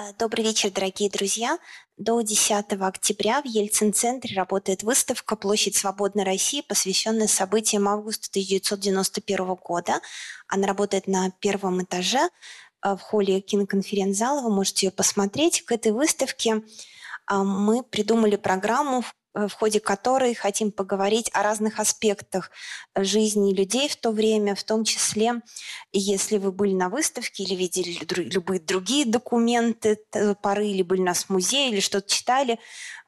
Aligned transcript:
Э, 0.00 0.12
добрый 0.18 0.44
вечер, 0.44 0.70
дорогие 0.70 1.10
друзья. 1.10 1.58
До 1.98 2.20
10 2.22 2.72
октября 2.80 3.42
в 3.42 3.44
Ельцин-центре 3.44 4.34
работает 4.34 4.82
выставка 4.82 5.36
«Площадь 5.36 5.76
свободной 5.76 6.24
России», 6.24 6.62
посвященная 6.62 7.26
событиям 7.26 7.86
августа 7.86 8.28
1991 8.30 9.54
года. 9.56 10.00
Она 10.48 10.66
работает 10.66 11.06
на 11.06 11.30
первом 11.40 11.82
этаже 11.82 12.30
э, 12.82 12.96
в 12.96 13.00
холле 13.00 13.40
киноконференц-зала. 13.42 14.40
Вы 14.40 14.54
можете 14.54 14.86
ее 14.86 14.92
посмотреть. 14.92 15.62
К 15.66 15.72
этой 15.72 15.92
выставке 15.92 16.62
э, 17.30 17.34
мы 17.34 17.82
придумали 17.82 18.36
программу, 18.36 19.04
Э, 19.04 19.19
в 19.34 19.50
ходе 19.50 19.80
которой 19.80 20.34
хотим 20.34 20.72
поговорить 20.72 21.30
о 21.32 21.42
разных 21.42 21.78
аспектах 21.78 22.50
э, 22.94 23.04
жизни 23.04 23.54
людей 23.54 23.88
в 23.88 23.96
то 23.96 24.10
время, 24.10 24.54
в 24.54 24.64
том 24.64 24.84
числе, 24.84 25.40
если 25.92 26.38
вы 26.38 26.52
были 26.52 26.74
на 26.74 26.88
выставке 26.88 27.44
или 27.44 27.54
видели 27.54 27.98
любые 28.30 28.60
другие 28.60 29.06
документы 29.06 29.98
поры, 30.42 30.66
или 30.68 30.82
были 30.82 31.00
у 31.00 31.04
нас 31.04 31.24
в 31.24 31.30
музее, 31.30 31.70
или 31.70 31.80
что-то 31.80 32.08
читали, 32.08 32.58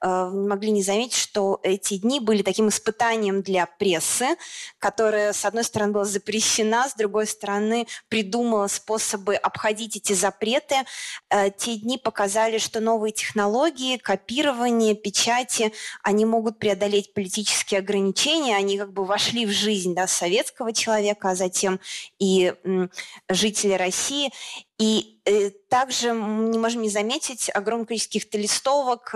Э, 0.03 0.29
могли 0.29 0.73
не 0.73 0.83
заметить, 0.83 1.17
что 1.17 1.61
эти 1.63 1.97
дни 1.97 2.19
были 2.19 2.43
таким 2.43 2.69
испытанием 2.69 3.43
для 3.43 3.67
прессы, 3.67 4.37
которая, 4.81 5.33
с 5.33 5.45
одной 5.45 5.63
стороны, 5.63 5.93
была 5.93 6.05
запрещена, 6.05 6.89
с 6.89 6.95
другой 6.95 7.27
стороны, 7.27 7.87
придумала 8.09 8.67
способы 8.67 9.37
обходить 9.37 9.97
эти 9.97 10.13
запреты. 10.13 10.75
Э, 11.31 11.51
те 11.51 11.77
дни 11.77 11.99
показали, 11.99 12.59
что 12.59 12.81
новые 12.81 13.13
технологии, 13.13 13.97
копирование, 13.97 14.97
печати, 14.97 15.73
они 16.13 16.25
могут 16.25 16.59
преодолеть 16.59 17.15
политические 17.15 17.79
ограничения, 17.79 18.57
они 18.57 18.79
как 18.79 18.93
бы 18.93 19.05
вошли 19.05 19.47
в 19.47 19.51
жизнь 19.51 19.95
да, 19.95 20.07
советского 20.07 20.73
человека, 20.73 21.31
а 21.31 21.35
затем 21.35 21.81
и 22.19 22.55
жителей 23.29 23.77
России. 23.77 24.31
И 24.79 25.21
э, 25.25 25.51
также 25.69 26.13
мы 26.13 26.49
не 26.51 26.59
можем 26.59 26.83
не 26.83 26.91
заметить 26.91 27.51
огромное 27.53 27.87
количество 27.87 28.11
каких-то 28.11 28.39
листовок, 28.39 29.15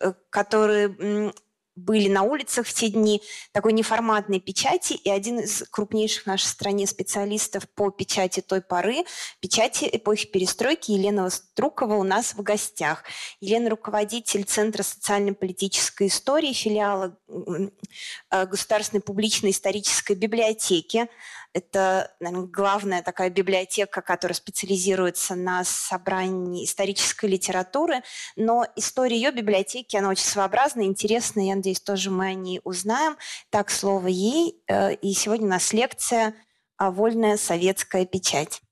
Э, 0.00 0.12
которые 0.30 1.32
были 1.78 2.08
на 2.08 2.22
улицах 2.22 2.66
в 2.66 2.74
те 2.74 2.88
дни, 2.88 3.22
такой 3.52 3.72
неформатной 3.72 4.40
печати, 4.40 4.94
и 4.94 5.10
один 5.10 5.40
из 5.40 5.64
крупнейших 5.70 6.24
в 6.24 6.26
нашей 6.26 6.46
стране 6.46 6.86
специалистов 6.86 7.68
по 7.68 7.90
печати 7.90 8.40
той 8.40 8.60
поры, 8.60 9.04
печати 9.40 9.88
эпохи 9.92 10.26
перестройки 10.26 10.92
Елена 10.92 11.24
Вострукова 11.24 11.94
у 11.94 12.02
нас 12.02 12.34
в 12.34 12.42
гостях. 12.42 13.04
Елена– 13.40 13.70
руководитель 13.70 14.44
Центра 14.44 14.82
социально-политической 14.82 16.08
истории, 16.08 16.52
филиала 16.52 17.16
э, 17.28 18.46
Государственной 18.46 19.00
публичной 19.00 19.50
исторической 19.50 20.14
библиотеки, 20.14 21.08
это, 21.52 22.14
наверное, 22.20 22.46
главная 22.46 23.02
такая 23.02 23.30
библиотека, 23.30 24.00
которая 24.02 24.34
специализируется 24.34 25.34
на 25.34 25.64
собрании 25.64 26.64
исторической 26.64 27.26
литературы. 27.26 28.02
Но 28.36 28.66
история 28.76 29.16
ее 29.16 29.32
библиотеки, 29.32 29.96
она 29.96 30.10
очень 30.10 30.24
своеобразная, 30.24 30.84
интересная. 30.84 31.44
Я 31.44 31.56
надеюсь, 31.56 31.80
тоже 31.80 32.10
мы 32.10 32.26
о 32.26 32.34
ней 32.34 32.60
узнаем. 32.64 33.16
Так, 33.50 33.70
слово 33.70 34.08
ей. 34.08 34.62
Э, 34.68 34.94
и 34.94 35.12
сегодня 35.14 35.46
у 35.46 35.50
нас 35.50 35.72
лекция 35.72 36.34
«Вольная 36.78 37.36
советская 37.36 38.06
печать». 38.06 38.62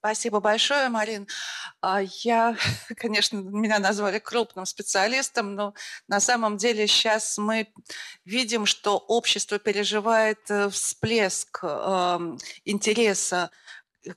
Спасибо 0.00 0.38
большое, 0.38 0.88
Марин. 0.88 1.26
А, 1.80 2.00
я, 2.22 2.56
конечно, 2.96 3.38
меня 3.38 3.80
назвали 3.80 4.20
крупным 4.20 4.64
специалистом, 4.64 5.56
но 5.56 5.74
на 6.06 6.20
самом 6.20 6.56
деле 6.56 6.86
сейчас 6.86 7.36
мы 7.36 7.66
видим, 8.24 8.64
что 8.64 8.96
общество 8.96 9.58
переживает 9.58 10.38
э, 10.50 10.68
всплеск 10.70 11.64
интереса 12.64 13.50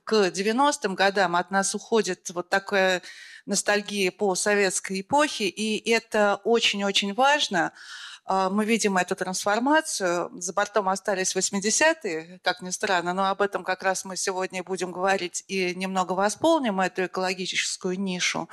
к 0.04 0.12
90-м 0.28 0.94
годам. 0.94 1.34
От 1.34 1.50
нас 1.50 1.74
уходит 1.74 2.30
вот 2.30 2.48
такая 2.48 3.02
ностальгия 3.44 4.12
по 4.12 4.36
советской 4.36 5.00
эпохе, 5.00 5.48
и 5.48 5.90
это 5.90 6.40
очень-очень 6.44 7.12
важно– 7.12 7.72
мы 8.28 8.64
видим 8.64 8.96
эту 8.96 9.16
трансформацию. 9.16 10.30
За 10.40 10.52
бортом 10.52 10.88
остались 10.88 11.34
80-е, 11.34 12.40
как 12.42 12.62
ни 12.62 12.70
странно, 12.70 13.12
но 13.12 13.28
об 13.28 13.42
этом 13.42 13.64
как 13.64 13.82
раз 13.82 14.04
мы 14.04 14.16
сегодня 14.16 14.62
будем 14.62 14.92
говорить 14.92 15.44
и 15.48 15.74
немного 15.74 16.12
восполним 16.12 16.80
эту 16.80 17.06
экологическую 17.06 17.98
нишу. 17.98 18.48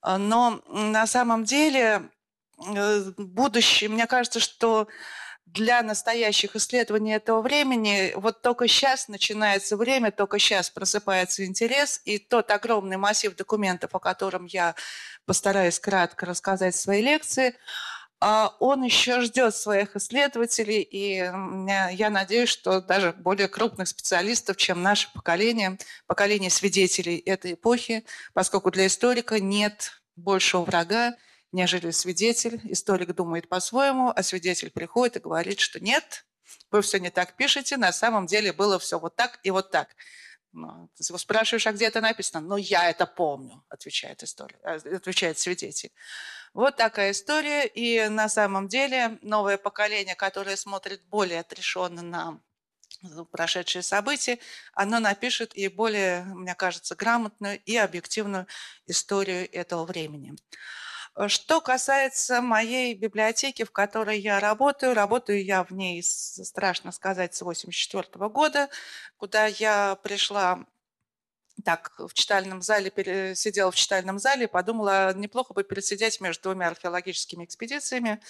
А, 0.00 0.18
но 0.18 0.60
на 0.68 1.06
самом 1.06 1.44
деле 1.44 2.08
э, 2.64 3.00
будущее, 3.16 3.90
мне 3.90 4.06
кажется, 4.06 4.38
что 4.38 4.86
для 5.44 5.82
настоящих 5.82 6.56
исследований 6.56 7.12
этого 7.12 7.42
времени 7.42 8.12
вот 8.16 8.42
только 8.42 8.68
сейчас 8.68 9.08
начинается 9.08 9.76
время, 9.76 10.12
только 10.12 10.38
сейчас 10.38 10.70
просыпается 10.70 11.44
интерес, 11.44 12.00
и 12.04 12.18
тот 12.18 12.50
огромный 12.50 12.96
массив 12.96 13.34
документов, 13.34 13.94
о 13.94 13.98
котором 13.98 14.46
я 14.46 14.74
постараюсь 15.26 15.80
кратко 15.80 16.26
рассказать 16.26 16.74
в 16.74 16.80
своей 16.80 17.02
лекции– 17.02 17.56
а 17.66 17.93
он 18.20 18.82
еще 18.82 19.20
ждет 19.20 19.54
своих 19.54 19.96
исследователей, 19.96 20.80
и 20.80 21.16
я 21.16 22.10
надеюсь, 22.10 22.48
что 22.48 22.80
даже 22.80 23.12
более 23.12 23.48
крупных 23.48 23.88
специалистов, 23.88 24.56
чем 24.56 24.82
наше 24.82 25.12
поколение, 25.12 25.78
поколение 26.06 26.50
свидетелей 26.50 27.18
этой 27.18 27.52
эпохи, 27.52 28.04
поскольку 28.32 28.70
для 28.70 28.86
историка 28.86 29.40
нет 29.40 30.02
большего 30.16 30.62
врага, 30.64 31.14
нежели 31.52 31.90
свидетель. 31.90 32.60
Историк 32.64 33.14
думает 33.14 33.48
по-своему, 33.48 34.12
а 34.14 34.22
свидетель 34.22 34.70
приходит 34.70 35.16
и 35.16 35.20
говорит, 35.20 35.60
что 35.60 35.78
нет, 35.78 36.24
вы 36.70 36.82
все 36.82 36.98
не 36.98 37.10
так 37.10 37.36
пишете, 37.36 37.76
на 37.76 37.92
самом 37.92 38.26
деле 38.26 38.52
было 38.52 38.78
все 38.78 38.98
вот 38.98 39.16
так 39.16 39.38
и 39.42 39.50
вот 39.50 39.70
так. 39.70 39.88
Ну, 40.54 40.88
ты 40.96 41.02
его 41.08 41.18
спрашиваешь, 41.18 41.66
а 41.66 41.72
где 41.72 41.86
это 41.86 42.00
написано? 42.00 42.40
Ну, 42.40 42.56
я 42.56 42.88
это 42.88 43.06
помню, 43.06 43.64
отвечает, 43.68 44.22
история, 44.22 44.56
э, 44.62 44.96
отвечает 44.96 45.36
свидетель. 45.38 45.90
Вот 46.54 46.76
такая 46.76 47.10
история. 47.10 47.66
И 47.66 48.08
на 48.08 48.28
самом 48.28 48.68
деле 48.68 49.18
новое 49.20 49.58
поколение, 49.58 50.14
которое 50.14 50.56
смотрит 50.56 51.02
более 51.08 51.40
отрешенно 51.40 52.02
на 52.02 52.40
прошедшие 53.32 53.82
события, 53.82 54.38
оно 54.72 55.00
напишет 55.00 55.54
и 55.56 55.68
более, 55.68 56.22
мне 56.24 56.54
кажется, 56.54 56.94
грамотную 56.94 57.60
и 57.64 57.76
объективную 57.76 58.46
историю 58.86 59.52
этого 59.52 59.84
времени. 59.84 60.34
Что 61.28 61.60
касается 61.60 62.42
моей 62.42 62.94
библиотеки, 62.94 63.62
в 63.62 63.70
которой 63.70 64.18
я 64.18 64.40
работаю, 64.40 64.94
работаю 64.94 65.44
я 65.44 65.62
в 65.62 65.70
ней, 65.70 66.02
страшно 66.02 66.90
сказать, 66.90 67.34
с 67.34 67.42
1984 67.42 68.28
года, 68.28 68.68
куда 69.16 69.46
я 69.46 69.96
пришла 70.02 70.66
так 71.64 71.92
в 71.98 72.12
читальном 72.14 72.62
зале, 72.62 72.90
сидела 73.36 73.70
в 73.70 73.76
читальном 73.76 74.18
зале 74.18 74.44
и 74.44 74.48
подумала, 74.48 75.14
неплохо 75.14 75.54
бы 75.54 75.62
пересидеть 75.62 76.20
между 76.20 76.42
двумя 76.44 76.68
археологическими 76.68 77.44
экспедициями. 77.44 78.20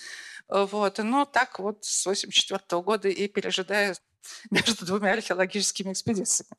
Вот. 0.49 0.99
Ну, 0.99 1.25
так 1.25 1.59
вот 1.59 1.85
с 1.85 2.07
1984 2.07 2.83
года 2.83 3.09
и 3.09 3.29
пережидаю 3.29 3.95
между 4.51 4.85
двумя 4.85 5.13
археологическими 5.13 5.93
экспедициями. 5.93 6.53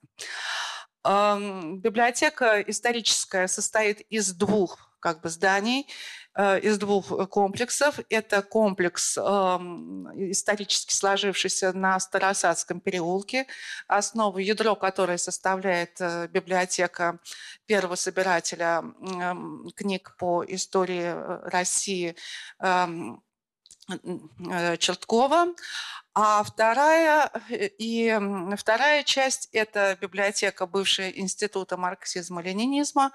Библиотека 1.04 2.62
историческая 2.62 3.48
состоит 3.48 4.02
из 4.10 4.34
двух 4.34 4.95
как 5.06 5.22
бы 5.22 5.30
зданий 5.30 5.88
э, 6.34 6.60
из 6.62 6.80
двух 6.80 7.12
э, 7.12 7.28
комплексов. 7.28 8.00
Это 8.10 8.42
комплекс 8.42 9.16
эм, 9.20 10.10
исторически 10.32 10.96
сложившийся 10.96 11.74
на 11.74 12.00
Старосадском 12.00 12.80
переулке, 12.80 13.46
основу 13.88 14.40
ядро 14.40 14.76
которой 14.76 15.20
составляет 15.20 16.02
э, 16.02 16.28
библиотека 16.28 17.20
первого 17.68 17.94
собирателя 17.94 18.82
эм, 18.82 19.70
книг 19.76 20.16
по 20.18 20.44
истории 20.48 21.14
России 21.52 22.16
эм, 22.60 23.22
Черткова. 23.88 25.54
А 26.18 26.44
вторая, 26.44 27.30
и 27.50 28.18
вторая 28.58 29.04
часть– 29.04 29.50
это 29.52 29.98
библиотека 30.00 30.66
бывшего 30.66 31.10
института 31.10 31.76
марксизма-ленинизма, 31.76 33.12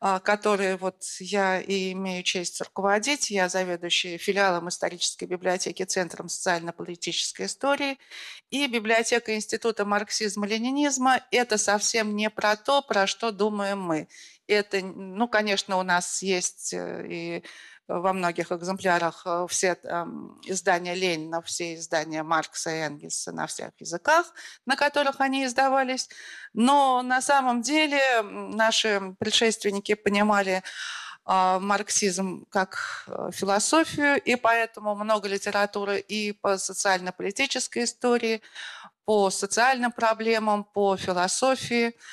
а, 0.00 0.18
который 0.18 0.76
вот 0.76 1.04
я 1.20 1.60
и 1.60 1.92
имею 1.92 2.24
честь 2.24 2.60
руководить. 2.60 3.30
Я 3.30 3.48
заведующий 3.48 4.18
филиалом 4.18 4.68
исторической 4.68 5.26
библиотеки 5.26 5.84
Центром 5.84 6.28
социально-политической 6.28 7.46
истории. 7.46 7.96
И 8.50 8.66
библиотека 8.66 9.36
Института 9.36 9.84
марксизма-ленинизма– 9.84 11.20
это 11.30 11.58
совсем 11.58 12.16
не 12.16 12.28
про 12.28 12.56
то, 12.56 12.82
про 12.82 13.06
что 13.06 13.30
думаем 13.30 13.80
мы. 13.80 14.08
Это, 14.48 14.80
ну, 14.80 15.28
конечно, 15.28 15.76
у 15.76 15.84
нас 15.84 16.22
есть 16.22 16.74
э, 16.74 17.06
и 17.08 17.44
во 17.88 18.12
многих 18.12 18.52
экземплярах 18.52 19.22
э, 19.26 19.46
все 19.48 19.74
там, 19.74 20.40
издания 20.44 20.94
Ленина, 20.94 21.42
все 21.42 21.74
издания 21.74 22.22
Маркса 22.22 22.70
и 22.70 22.78
Энгельса 22.78 23.32
на 23.32 23.46
всех 23.46 23.70
языках, 23.78 24.32
на 24.66 24.76
которых 24.76 25.20
они 25.20 25.44
издавались. 25.44 26.08
Но 26.54 27.02
на 27.02 27.20
самом 27.20 27.62
деле 27.62 28.22
наши 28.22 29.14
предшественники 29.18 29.94
понимали 29.94 30.62
э, 31.26 31.58
марксизм 31.58 32.46
как 32.50 33.04
э, 33.06 33.30
философию, 33.32 34.20
и 34.20 34.36
поэтому 34.36 34.94
много 34.94 35.28
литературы 35.28 35.98
и 35.98 36.32
по 36.32 36.58
социально-политической 36.58 37.84
истории, 37.84 38.42
по 39.04 39.30
социальным 39.30 39.92
проблемам, 39.92 40.64
по 40.64 40.96
философии– 40.96 41.94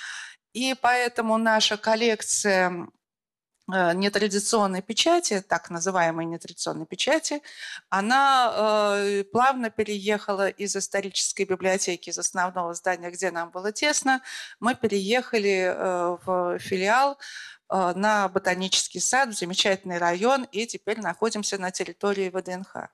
И 0.54 0.76
поэтому 0.82 1.38
наша 1.38 1.78
коллекция 1.78 2.88
нетрадиционной 3.70 4.82
печати, 4.82 5.44
так 5.48 5.70
называемой 5.70 6.26
нетрадиционной 6.26 6.86
печати, 6.86 7.42
она 7.90 8.54
э, 8.56 9.24
плавно 9.32 9.70
переехала 9.70 10.50
из 10.50 10.76
исторической 10.76 11.44
библиотеки, 11.44 12.10
из 12.10 12.18
основного 12.18 12.74
здания, 12.74 13.12
где 13.12 13.32
нам 13.32 13.52
было 13.52 13.72
тесно. 13.72 14.22
Мы 14.60 14.76
переехали 14.76 15.74
э, 15.74 16.18
в 16.26 16.60
филиал 16.60 17.18
э, 17.70 17.94
на 17.96 18.28
Ботанический 18.30 19.00
сад, 19.00 19.30
в 19.30 19.38
замечательный 19.38 19.98
район, 19.98 20.48
и 20.52 20.66
теперь 20.66 21.00
находимся 21.00 21.58
на 21.58 21.72
территории 21.72 22.30
ВДНХ. 22.30 22.90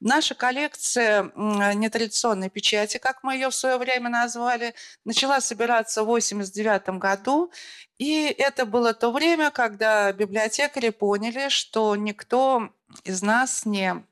Наша 0.00 0.34
коллекция 0.34 1.32
нетрадиционной 1.34 2.50
печати, 2.50 2.98
как 2.98 3.24
мы 3.24 3.34
ее 3.34 3.50
в 3.50 3.54
свое 3.54 3.78
время 3.78 4.08
назвали, 4.08 4.74
начала 5.04 5.40
собираться 5.40 6.02
в 6.02 6.08
1989 6.08 7.00
году. 7.00 7.50
И 7.98 8.26
это 8.38 8.64
было 8.64 8.94
то 8.94 9.10
время, 9.10 9.50
когда 9.50 10.12
библиотекари 10.12 10.90
поняли, 10.90 11.48
что 11.48 11.96
никто 11.96 12.70
из 13.04 13.22
нас 13.22 13.66
не 13.66 14.04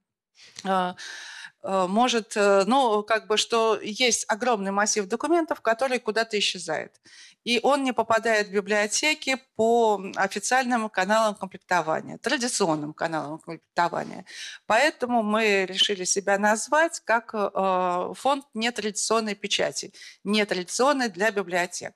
а, 0.64 0.96
может, 1.88 2.36
э, 2.36 2.64
ну, 2.66 3.02
как 3.02 3.26
бы, 3.26 3.36
что 3.36 3.78
есть 3.82 4.24
огромный 4.28 4.70
массив 4.70 5.06
документов, 5.06 5.60
который 5.60 5.98
куда-то 5.98 6.38
исчезает 6.38 6.92
и 7.46 7.60
он 7.62 7.84
не 7.84 7.92
попадает 7.92 8.48
в 8.48 8.50
библиотеки 8.50 9.38
по 9.54 10.02
официальным 10.16 10.90
каналам 10.90 11.36
комплектования, 11.36 12.18
традиционным 12.18 12.92
каналам 12.92 13.38
комплектования. 13.38 14.24
Поэтому 14.66 15.22
мы 15.22 15.64
решили 15.64 16.02
себя 16.02 16.38
назвать 16.38 17.00
как 17.04 17.32
э, 17.34 18.12
фонд 18.16 18.44
нетрадиционной 18.54 19.36
печати, 19.36 19.92
нетрадиционный 20.24 21.08
для 21.08 21.30
библиотек. 21.30 21.92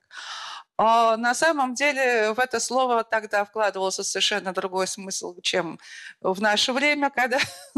А 0.83 1.15
на 1.15 1.35
самом 1.35 1.75
деле 1.75 2.33
в 2.33 2.39
это 2.39 2.59
слово 2.59 3.03
тогда 3.03 3.45
вкладывался 3.45 4.03
совершенно 4.03 4.51
другой 4.51 4.87
смысл, 4.87 5.39
чем 5.41 5.79
в 6.21 6.41
наше 6.41 6.73
время, 6.73 7.11
когда 7.11 7.37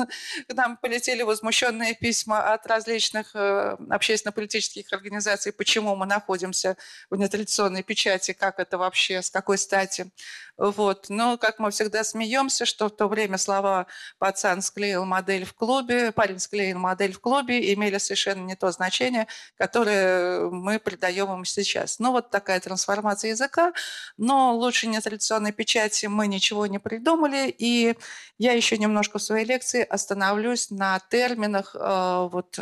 к 0.48 0.54
нам 0.54 0.78
полетели 0.78 1.22
возмущенные 1.22 1.96
письма 1.96 2.54
от 2.54 2.66
различных 2.66 3.36
э, 3.36 3.76
общественно-политических 3.90 4.94
организаций, 4.94 5.52
почему 5.52 5.98
мы 5.98 6.06
находимся 6.06 6.78
в 7.10 7.18
нетрадиционной 7.18 7.84
печати, 7.84 8.32
как 8.32 8.58
это 8.60 8.78
вообще, 8.78 9.22
с 9.22 9.30
какой 9.30 9.58
стати. 9.58 10.10
Вот. 10.56 11.08
Но, 11.10 11.38
как 11.38 11.60
мы 11.60 11.72
всегда 11.72 12.06
смеемся, 12.06 12.66
что 12.66 12.88
в 12.88 12.92
то 12.92 13.10
время 13.10 13.38
слова 13.38 13.88
«пацан 14.20 14.62
склеил 14.62 15.04
модель 15.04 15.46
в 15.46 15.54
клубе», 15.54 16.14
«парень 16.14 16.40
склеил 16.40 16.78
модель 16.80 17.12
в 17.12 17.20
клубе» 17.20 17.74
имели 17.74 17.98
совершенно 17.98 18.46
не 18.46 18.56
то 18.56 18.72
значение, 18.72 19.28
которое 19.58 20.48
мы 20.50 20.80
придаем 20.80 21.34
им 21.34 21.44
сейчас. 21.44 22.00
Ну, 22.00 22.12
вот 22.12 22.30
такая 22.30 22.60
трансформация 22.60 22.93
языка. 23.28 23.74
Но 24.18 24.56
лучше 24.56 24.88
нетрадиционной 24.88 25.52
печати 25.52 26.06
мы 26.06 26.28
ничего 26.28 26.68
не 26.68 26.80
придумали. 26.80 27.54
И 27.58 27.96
я 28.38 28.54
еще 28.54 28.78
немножко 28.78 29.20
в 29.20 29.24
своей 29.24 29.46
лекции 29.46 29.84
остановлюсь 29.84 30.70
на 30.70 31.00
терминах, 31.10 31.76
э, 31.76 32.28
вот, 32.32 32.60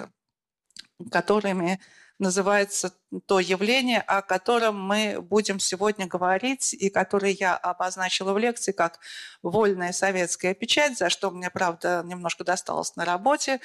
которыми 1.12 1.80
называется 2.22 2.94
то 3.26 3.40
явление, 3.40 4.00
о 4.00 4.22
котором 4.22 4.80
мы 4.80 5.20
будем 5.20 5.60
сегодня 5.60 6.06
говорить 6.06 6.74
и 6.74 6.90
которое 6.90 7.32
я 7.32 7.58
обозначила 7.58 8.32
в 8.34 8.38
лекции 8.38 8.72
как 8.72 9.00
вольная 9.42 9.92
советская 9.92 10.54
печать, 10.54 10.98
за 10.98 11.10
что 11.10 11.32
мне, 11.32 11.50
правда, 11.50 12.04
немножко 12.06 12.44
досталось 12.44 12.96
на 12.96 13.06
работе. 13.06 13.60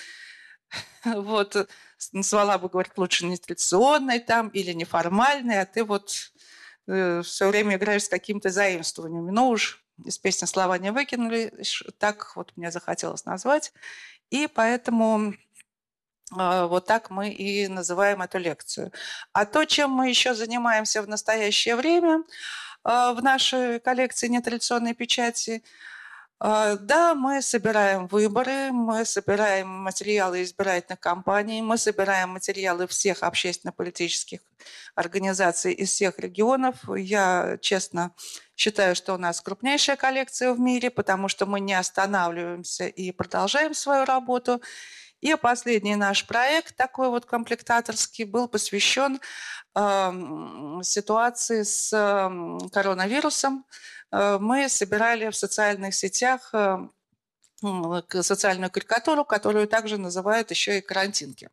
Вот, 1.04 1.68
назвала 2.12 2.58
бы, 2.58 2.68
говорит, 2.68 2.92
лучше 2.96 3.26
не 3.26 3.36
традиционной 3.36 4.18
там 4.18 4.48
или 4.48 4.72
неформальной, 4.72 5.60
а 5.60 5.66
ты 5.66 5.84
вот 5.84 6.32
все 6.86 7.48
время 7.48 7.76
играешь 7.76 8.04
с 8.04 8.08
какими-то 8.08 8.50
заимствованиями. 8.50 9.30
Ну 9.30 9.48
уж 9.48 9.84
из 10.04 10.18
песни 10.18 10.46
слова 10.46 10.78
не 10.78 10.92
выкинули, 10.92 11.52
так 11.98 12.36
вот 12.36 12.52
мне 12.56 12.70
захотелось 12.70 13.24
назвать. 13.24 13.72
И 14.30 14.48
поэтому 14.52 15.34
а, 16.32 16.66
вот 16.66 16.86
так 16.86 17.10
мы 17.10 17.30
и 17.30 17.68
называем 17.68 18.22
эту 18.22 18.38
лекцию. 18.38 18.92
А 19.32 19.46
то, 19.46 19.64
чем 19.64 19.90
мы 19.90 20.08
еще 20.08 20.34
занимаемся 20.34 21.02
в 21.02 21.08
настоящее 21.08 21.76
время 21.76 22.24
а, 22.82 23.12
в 23.12 23.22
нашей 23.22 23.80
коллекции 23.80 24.28
нетрадиционной 24.28 24.94
печати, 24.94 25.62
да, 26.38 27.14
мы 27.14 27.40
собираем 27.40 28.06
выборы, 28.08 28.70
мы 28.70 29.04
собираем 29.06 29.68
материалы 29.68 30.42
избирательных 30.42 31.00
кампаний, 31.00 31.62
мы 31.62 31.78
собираем 31.78 32.30
материалы 32.30 32.86
всех 32.86 33.22
общественно-политических 33.22 34.40
организаций 34.94 35.72
из 35.72 35.90
всех 35.90 36.18
регионов. 36.18 36.76
Я 36.94 37.58
честно 37.62 38.12
считаю, 38.54 38.94
что 38.94 39.14
у 39.14 39.18
нас 39.18 39.40
крупнейшая 39.40 39.96
коллекция 39.96 40.52
в 40.52 40.60
мире, 40.60 40.90
потому 40.90 41.28
что 41.28 41.46
мы 41.46 41.60
не 41.60 41.74
останавливаемся 41.74 42.86
и 42.86 43.12
продолжаем 43.12 43.72
свою 43.74 44.04
работу. 44.04 44.60
И 45.22 45.34
последний 45.34 45.96
наш 45.96 46.26
проект, 46.26 46.76
такой 46.76 47.08
вот 47.08 47.24
комплектаторский, 47.24 48.24
был 48.24 48.48
посвящен 48.48 49.18
э, 49.74 50.12
ситуации 50.82 51.62
с 51.62 51.92
э, 51.92 52.68
коронавирусом. 52.70 53.64
Э, 54.12 54.38
мы 54.40 54.68
собирали 54.68 55.30
в 55.30 55.36
социальных 55.36 55.94
сетях 55.94 56.50
э, 56.52 56.88
социальную 58.22 58.70
карикатуру, 58.70 59.24
которую 59.24 59.66
также 59.68 59.98
называют 59.98 60.50
еще 60.50 60.78
и 60.78 60.82
карантинки. 60.82 61.48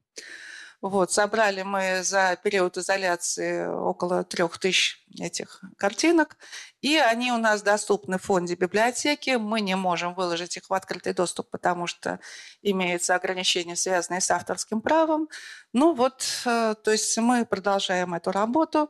Вот, 0.84 1.14
собрали 1.14 1.62
мы 1.62 2.04
за 2.04 2.38
период 2.44 2.78
изоляции 2.78 3.66
около 3.66 4.26
трех 4.26 4.58
тысяч 4.58 5.02
этих 5.18 5.62
картинок, 5.78 6.36
и 6.82 6.98
они 6.98 7.32
у 7.32 7.38
нас 7.38 7.62
доступны 7.62 8.18
в 8.18 8.24
фонде 8.24 8.56
библиотеки. 8.56 9.38
Мы 9.38 9.62
не 9.62 9.78
можем 9.78 10.14
выложить 10.14 10.58
их 10.58 10.70
в 10.70 10.74
открытый 10.74 11.14
доступ, 11.14 11.50
потому 11.50 11.88
что 11.88 12.20
имеются 12.62 13.16
ограничения, 13.16 13.78
связанные 13.78 14.20
с 14.20 14.30
авторским 14.30 14.82
правом. 14.82 15.30
Ну 15.72 15.94
вот, 15.94 16.26
э, 16.46 16.76
то 16.84 16.92
есть 16.92 17.18
мы 17.18 17.46
продолжаем 17.46 18.14
эту 18.14 18.32
работу. 18.34 18.90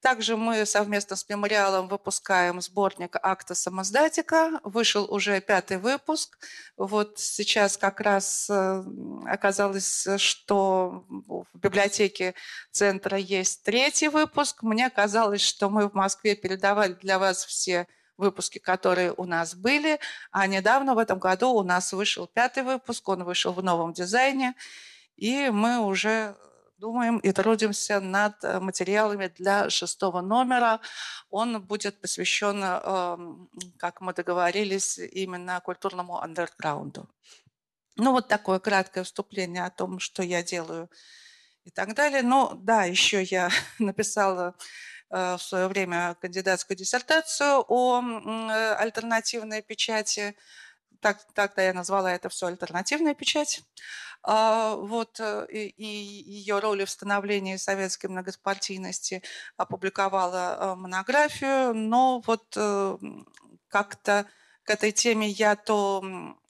Также 0.00 0.36
мы 0.36 0.64
совместно 0.64 1.14
с 1.14 1.28
мемориалом 1.28 1.86
выпускаем 1.88 2.60
сборник 2.62 3.16
акта 3.22 3.54
самоздатика. 3.54 4.58
Вышел 4.64 5.04
уже 5.12 5.40
пятый 5.42 5.76
выпуск. 5.76 6.38
Вот 6.78 7.18
сейчас 7.18 7.76
как 7.76 8.00
раз 8.00 8.48
э, 8.48 8.82
оказалось, 9.26 10.08
что 10.16 11.04
в 11.08 11.46
библиотеке 11.58 12.34
центра 12.70 13.18
есть 13.18 13.62
третий 13.62 14.08
выпуск. 14.08 14.62
Мне 14.62 14.88
казалось, 14.88 15.42
что 15.42 15.68
мы 15.68 15.88
в 15.88 15.94
Москве 15.94 16.34
передавали 16.34 16.94
для 16.94 17.18
вас 17.18 17.44
все 17.44 17.86
выпуски, 18.16 18.58
которые 18.58 19.12
у 19.12 19.24
нас 19.24 19.54
были. 19.54 20.00
А 20.30 20.46
недавно 20.46 20.94
в 20.94 20.98
этом 20.98 21.18
году 21.18 21.50
у 21.50 21.62
нас 21.62 21.92
вышел 21.92 22.26
пятый 22.26 22.62
выпуск, 22.62 23.06
он 23.08 23.24
вышел 23.24 23.52
в 23.52 23.62
новом 23.62 23.92
дизайне. 23.92 24.54
И 25.16 25.50
мы 25.50 25.80
уже 25.80 26.36
думаем 26.80 27.18
и 27.18 27.32
трудимся 27.32 28.00
над 28.00 28.42
э, 28.42 28.58
материалами 28.60 29.28
для 29.38 29.70
шестого 29.70 30.22
номера. 30.22 30.80
Он 31.30 31.62
будет 31.62 32.00
посвящен, 32.00 32.62
эм, 32.64 33.48
как 33.78 34.00
мы 34.00 34.14
договорились, 34.14 34.98
именно 34.98 35.60
культурному 35.60 36.20
андерграунду. 36.20 37.08
Ну, 37.96 38.12
вот 38.12 38.28
такое 38.28 38.58
краткое 38.58 39.04
вступление 39.04 39.64
о 39.66 39.70
том, 39.70 39.98
что 39.98 40.22
я 40.22 40.42
делаю 40.42 40.88
и 41.64 41.70
так 41.70 41.94
далее. 41.94 42.22
Ну, 42.22 42.50
да, 42.54 42.84
еще 42.84 43.22
я 43.22 43.50
написала 43.78 44.54
э, 45.10 45.36
в 45.36 45.42
свое 45.42 45.68
время 45.68 46.16
кандидатскую 46.20 46.76
диссертацию 46.76 47.64
о 47.68 48.00
э, 48.00 48.74
альтернативной 48.74 49.62
печати. 49.62 50.34
Так, 51.00 51.18
тогда 51.32 51.62
я 51.62 51.72
назвала 51.72 52.12
это 52.12 52.28
все 52.28 52.46
альтернативная 52.46 53.14
печать. 53.14 53.62
А, 54.22 54.74
вот, 54.76 55.18
э, 55.18 55.46
и, 55.50 55.68
и 55.68 55.84
ее 55.86 56.58
роли 56.58 56.84
в 56.84 56.90
становлении 56.90 57.56
советской 57.56 58.06
многопартийности 58.08 59.22
опубликовала 59.56 60.58
э, 60.60 60.74
монографию, 60.74 61.74
но 61.74 62.20
вот 62.26 62.54
э, 62.56 62.98
как-то 63.68 64.26
к 64.64 64.70
этой 64.70 64.92
теме 64.92 65.28
я 65.28 65.56
то 65.56 66.04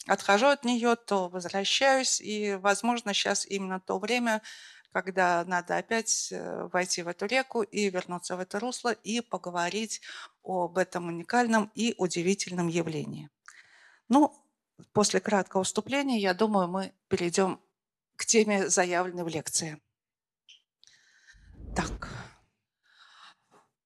отхожу 0.09 0.47
от 0.47 0.65
нее, 0.65 0.97
то 0.97 1.29
возвращаюсь, 1.29 2.21
и, 2.21 2.57
возможно, 2.57 3.15
сейчас 3.15 3.47
именно 3.47 3.79
то 3.79 4.01
время, 4.01 4.43
когда 4.93 5.45
надо 5.45 5.77
опять 5.77 6.33
войти 6.73 7.03
в 7.03 7.09
эту 7.09 7.27
реку 7.27 7.63
и 7.63 7.89
вернуться 7.89 8.37
в 8.37 8.41
это 8.41 8.59
русло 8.59 8.91
и 8.91 9.21
поговорить 9.21 10.01
об 10.43 10.79
этом 10.79 11.07
уникальном 11.07 11.71
и 11.77 11.95
удивительном 11.97 12.67
явлении. 12.67 13.31
Ну, 14.11 14.35
после 14.93 15.21
краткого 15.21 15.63
вступления, 15.63 16.19
я 16.19 16.35
думаю, 16.35 16.67
мы 16.67 16.93
перейдем 17.07 17.61
к 18.17 18.27
теме, 18.27 18.69
заявленной 18.69 19.23
в 19.23 19.29
лекции. 19.29 19.81
Так. 21.77 22.09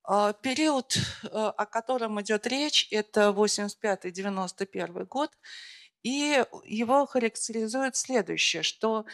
А, 0.02 0.32
период, 0.32 0.96
э, 1.24 1.28
о 1.28 1.66
котором 1.66 2.20
идет 2.22 2.46
речь, 2.46 2.88
это 2.90 3.32
85-91 3.32 5.04
год. 5.04 5.30
И 6.04 6.44
его 6.64 7.06
характеризует 7.06 7.96
следующее, 7.96 8.62
что 8.62 9.06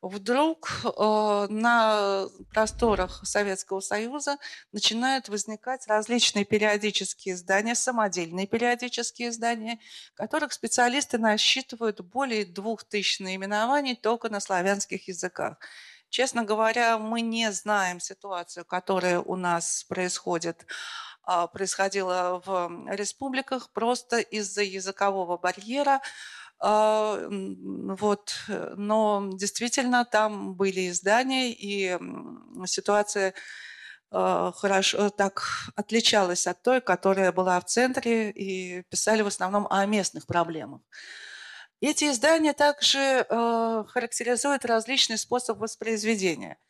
вдруг 0.00 0.70
э, 0.82 1.46
на 1.50 2.26
просторах 2.50 3.20
Советского 3.26 3.80
Союза 3.80 4.38
начинают 4.72 5.28
возникать 5.28 5.86
различные 5.86 6.46
периодические 6.46 7.34
издания, 7.34 7.74
самодельные 7.74 8.46
периодические 8.46 9.28
издания, 9.28 9.78
которых 10.14 10.54
специалисты 10.54 11.18
насчитывают 11.18 12.00
более 12.00 12.46
двух 12.46 12.82
тысяч 12.82 13.20
наименований 13.20 13.94
только 13.94 14.30
на 14.30 14.40
славянских 14.40 15.06
языках. 15.06 15.58
Честно 16.08 16.44
говоря, 16.44 16.96
мы 16.96 17.20
не 17.20 17.52
знаем 17.52 18.00
ситуацию, 18.00 18.64
которая 18.64 19.20
у 19.20 19.36
нас 19.36 19.84
происходит 19.84 20.64
а, 21.30 21.46
происходила 21.46 22.40
в 22.46 22.86
республиках 22.88 23.70
просто 23.74 24.16
из-за 24.16 24.62
языкового 24.62 25.36
барьера. 25.36 26.00
А, 26.60 27.20
вот, 27.30 28.34
но 28.76 29.30
действительно 29.34 30.04
там 30.04 30.54
были 30.54 30.88
издания, 30.90 31.52
и 31.52 31.98
ситуация 32.66 33.34
а, 34.10 34.52
хорошо 34.52 35.10
так 35.10 35.42
отличалась 35.76 36.46
от 36.46 36.62
той, 36.62 36.80
которая 36.80 37.32
была 37.32 37.60
в 37.60 37.66
центре, 37.66 38.30
и 38.30 38.82
писали 38.90 39.22
в 39.22 39.28
основном 39.28 39.66
о 39.70 39.86
местных 39.86 40.26
проблемах. 40.26 40.80
Эти 41.80 42.10
издания 42.10 42.54
также 42.54 43.24
характеризуют 43.28 44.64
различный 44.64 45.18
способ 45.18 45.58
воспроизведения– 45.58 46.56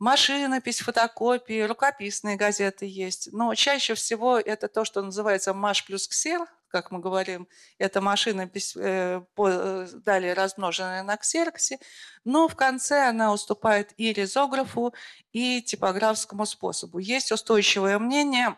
машинопись, 0.00 0.80
фотокопии, 0.80 1.62
рукописные 1.62 2.36
газеты 2.36 2.86
есть. 2.86 3.28
Но 3.32 3.54
чаще 3.54 3.94
всего 3.94 4.38
это 4.38 4.66
то, 4.66 4.84
что 4.84 5.02
называется 5.02 5.54
маш 5.54 5.84
плюс 5.84 6.08
ксер, 6.08 6.40
как 6.70 6.90
мы 6.90 7.00
говорим, 7.00 7.48
это 7.78 8.00
машинопись, 8.00 8.74
э, 8.76 9.20
э, 9.38 9.88
далее 10.04 10.32
размноженная 10.32 11.02
на 11.02 11.16
ксероксе, 11.16 11.78
но 12.24 12.48
в 12.48 12.56
конце 12.56 13.08
она 13.08 13.32
уступает 13.32 13.92
и 13.96 14.12
резографу, 14.12 14.94
и 15.32 15.60
типографскому 15.62 16.46
способу. 16.46 16.98
Есть 16.98 17.32
устойчивое 17.32 17.98
мнение, 17.98 18.56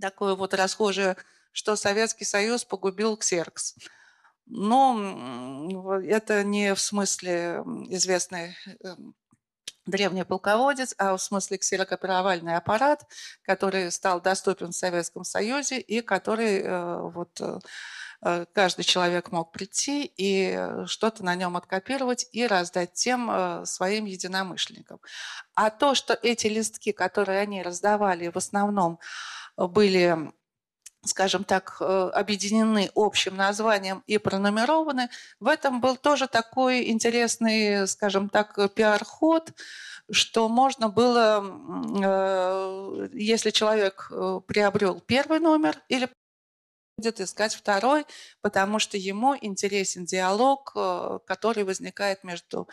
такое 0.00 0.34
вот 0.34 0.54
расхожее, 0.54 1.16
что 1.52 1.76
Советский 1.76 2.24
Союз 2.24 2.64
погубил 2.64 3.16
ксерокс. 3.16 3.76
Но 4.46 5.98
это 6.04 6.44
не 6.44 6.74
в 6.74 6.80
смысле 6.80 7.62
известной 7.88 8.56
эм, 8.84 9.14
древний 9.86 10.24
полководец, 10.24 10.94
а 10.98 11.16
в 11.16 11.22
смысле 11.22 11.58
ксерокопировальный 11.58 12.56
аппарат, 12.56 13.06
который 13.42 13.90
стал 13.90 14.20
доступен 14.20 14.68
в 14.68 14.76
Советском 14.76 15.24
Союзе 15.24 15.80
и 15.80 16.00
который 16.00 16.60
э, 16.60 17.00
вот 17.10 17.40
э, 17.40 17.58
э, 18.22 18.46
каждый 18.52 18.84
человек 18.84 19.30
мог 19.30 19.52
прийти 19.52 20.12
и 20.16 20.58
что-то 20.86 21.24
на 21.24 21.34
нем 21.34 21.56
откопировать 21.56 22.26
и 22.32 22.46
раздать 22.46 22.92
тем 22.94 23.64
своим 23.64 24.04
единомышленникам. 24.04 25.00
А 25.54 25.70
то, 25.70 25.94
что 25.94 26.14
эти 26.14 26.48
листки, 26.48 26.92
которые 26.92 27.40
они 27.40 27.62
раздавали, 27.62 28.28
в 28.28 28.36
основном 28.36 28.98
были 29.56 30.32
скажем 31.06 31.44
так, 31.44 31.76
э, 31.80 32.10
объединены 32.14 32.90
общим 32.94 33.36
названием 33.36 34.02
и 34.06 34.18
пронумерованы. 34.18 35.08
В 35.40 35.48
этом 35.48 35.80
был 35.80 35.96
тоже 35.96 36.26
такой 36.26 36.90
интересный, 36.90 37.86
скажем 37.86 38.28
так, 38.28 38.58
пиар-ход, 38.74 39.52
что 40.10 40.48
можно 40.48 40.88
было, 40.88 41.44
э, 42.02 43.08
если 43.12 43.50
человек 43.50 44.08
э, 44.10 44.40
приобрел 44.46 45.00
первый 45.00 45.40
номер 45.40 45.76
или 45.88 46.08
будет 46.96 47.20
искать 47.20 47.54
второй, 47.54 48.06
потому 48.40 48.78
что 48.78 48.96
ему 48.96 49.36
интересен 49.38 50.06
диалог, 50.06 50.72
который 51.26 51.64
возникает 51.64 52.24
между 52.24 52.68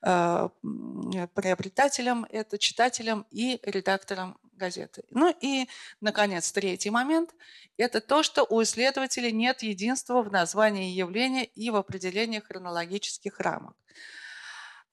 приобретателем, 0.00 2.26
это 2.30 2.58
читателем 2.58 3.26
и 3.30 3.58
редактором 3.64 4.38
газеты. 4.52 5.02
Ну 5.10 5.34
и, 5.40 5.66
наконец, 6.00 6.52
третий 6.52 6.90
момент– 6.90 7.34
это 7.76 8.00
то, 8.00 8.22
что 8.22 8.46
у 8.48 8.62
исследователей 8.62 9.32
нет 9.32 9.62
единства 9.62 10.22
в 10.22 10.30
названии 10.30 10.92
явления 10.92 11.44
и 11.44 11.70
в 11.70 11.76
определении 11.76 12.38
хронологических 12.38 13.40
рамок. 13.40 13.74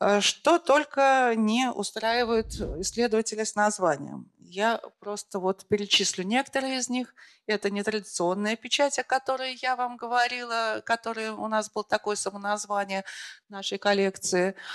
Э, 0.03 0.21
что 0.21 0.59
только 0.59 1.33
не 1.35 1.71
устраивают 1.71 2.53
исследователи 2.81 3.43
с 3.43 3.55
названием. 3.55 4.29
Я 4.39 4.81
просто 4.99 5.39
вот 5.39 5.65
перечислю 5.67 6.25
некоторые 6.25 6.77
из 6.77 6.89
них. 6.89 7.15
Это 7.47 7.69
нетрадиционная 7.69 8.55
печать, 8.55 8.99
о 8.99 9.03
которой 9.03 9.57
я 9.61 9.75
вам 9.75 9.97
говорила, 9.97 10.81
которая 10.85 11.33
у 11.33 11.47
нас 11.47 11.71
был 11.71 11.83
такое 11.83 12.15
самоназвание 12.15 13.03
нашей 13.49 13.77
коллекции– 13.77 14.55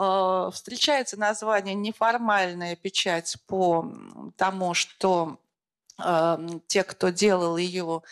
а, 0.00 0.52
встречается 0.52 1.18
название 1.18 1.74
«неформальная 1.74 2.76
печать» 2.76 3.36
по 3.48 3.92
тому, 4.36 4.72
что 4.72 5.40
а, 5.98 6.40
те, 6.68 6.84
кто 6.84 7.08
делал 7.08 7.56
ее, 7.56 8.02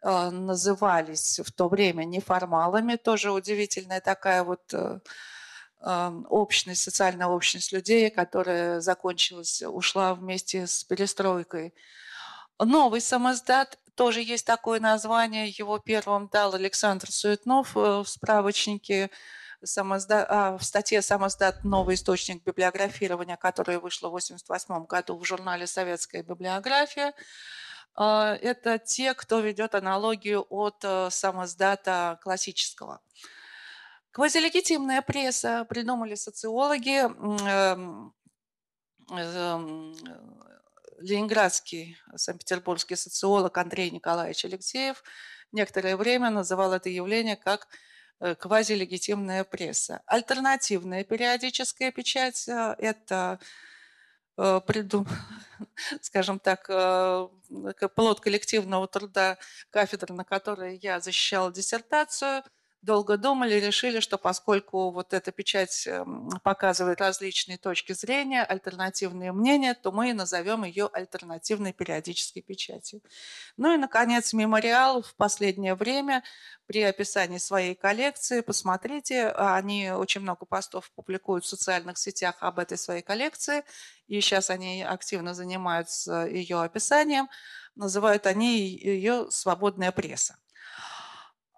а, 0.00 0.30
назывались 0.30 1.40
в 1.44 1.52
то 1.52 1.68
время 1.68 2.04
неформалами. 2.04 2.96
Тоже 2.96 3.32
удивительная 3.32 4.00
такая 4.00 4.44
вот 4.44 4.62
э, 4.72 5.00
общность, 5.80 6.82
социальная 6.82 7.26
общность 7.26 7.72
людей, 7.72 8.10
которая 8.10 8.80
закончилась, 8.80 9.62
ушла 9.62 10.14
вместе 10.14 10.66
с 10.66 10.84
перестройкой. 10.84 11.74
Новый 12.58 13.00
самоздат 13.00 13.78
тоже 13.94 14.22
есть 14.22 14.46
такое 14.46 14.80
название. 14.80 15.48
Его 15.48 15.78
первым 15.78 16.28
дал 16.28 16.54
Александр 16.54 17.10
Суетнов 17.10 17.76
э, 17.76 17.80
в 17.80 18.06
справочнике 18.06 19.10
самозда... 19.62 20.26
а, 20.28 20.58
в 20.58 20.62
статье 20.62 21.02
«Самоздат. 21.02 21.64
Новый 21.64 21.94
источник 21.94 22.44
библиографирования», 22.44 23.36
которая 23.36 23.80
вышла 23.80 24.08
в 24.08 24.14
1988 24.16 24.86
году 24.86 25.18
в 25.18 25.24
журнале 25.24 25.66
«Советская 25.66 26.22
библиография». 26.22 27.14
А, 27.94 28.34
это 28.34 28.78
те, 28.78 29.14
кто 29.14 29.40
ведет 29.40 29.74
аналогию 29.74 30.46
от 30.50 30.76
э, 30.82 31.08
самоздата 31.10 32.18
классического. 32.22 33.00
Квазилегитимная 34.16 35.02
пресса 35.02 35.66
придумали 35.68 36.14
социологи, 36.14 37.00
эм, 37.00 38.14
эм, 39.10 39.94
ленинградский, 40.98 41.98
санкт-петербургский 42.16 42.96
социолог 42.96 43.58
Андрей 43.58 43.90
Николаевич 43.90 44.46
Алексеев 44.46 45.04
некоторое 45.52 45.96
время 45.98 46.30
называл 46.30 46.72
это 46.72 46.88
явление 46.88 47.36
как 47.36 47.68
Э, 48.18 48.34
квазилегитимная 48.34 49.44
пресса. 49.44 50.00
Альтернативная 50.06 51.04
периодическая 51.04 51.92
печать 51.92 52.48
э,– 52.48 52.74
это 52.78 53.38
э, 54.38 54.60
скажем 56.00 56.38
так, 56.38 56.66
плод 57.94 58.20
коллективного 58.20 58.88
труда 58.88 59.36
кафедры, 59.70 60.14
на 60.14 60.24
которой 60.24 60.78
я 60.82 61.00
защищала 61.00 61.52
диссертацию– 61.52 62.42
долго 62.86 63.18
думали, 63.18 63.54
решили, 63.54 64.00
что 64.00 64.16
поскольку 64.16 64.90
вот 64.90 65.12
эта 65.12 65.32
печать 65.32 65.86
эм, 65.86 66.30
показывает 66.42 67.00
различные 67.00 67.58
точки 67.58 67.92
зрения, 67.92 68.42
альтернативные 68.44 69.32
мнения, 69.32 69.74
то 69.74 69.92
мы 69.92 70.14
назовем 70.14 70.64
ее 70.64 70.88
альтернативной 70.90 71.74
периодической 71.74 72.42
печатью. 72.42 73.02
Ну 73.58 73.74
и, 73.74 73.76
наконец, 73.76 74.32
мемориал 74.32 75.02
в 75.02 75.14
последнее 75.16 75.74
время 75.74 76.22
при 76.66 76.82
описании 76.82 77.38
своей 77.38 77.74
коллекции, 77.74 78.40
посмотрите, 78.40 79.28
они 79.30 79.90
очень 79.90 80.22
много 80.22 80.46
постов 80.46 80.90
публикуют 80.92 81.44
в 81.44 81.48
социальных 81.48 81.98
сетях 81.98 82.36
об 82.40 82.58
этой 82.58 82.78
своей 82.78 83.02
коллекции, 83.02 83.64
и 84.06 84.20
сейчас 84.20 84.48
они 84.48 84.82
активно 84.82 85.34
занимаются 85.34 86.24
ее 86.26 86.62
описанием, 86.62 87.28
называют 87.74 88.26
они 88.26 88.58
ее 88.58 89.26
«свободная 89.30 89.92
пресса». 89.92 90.36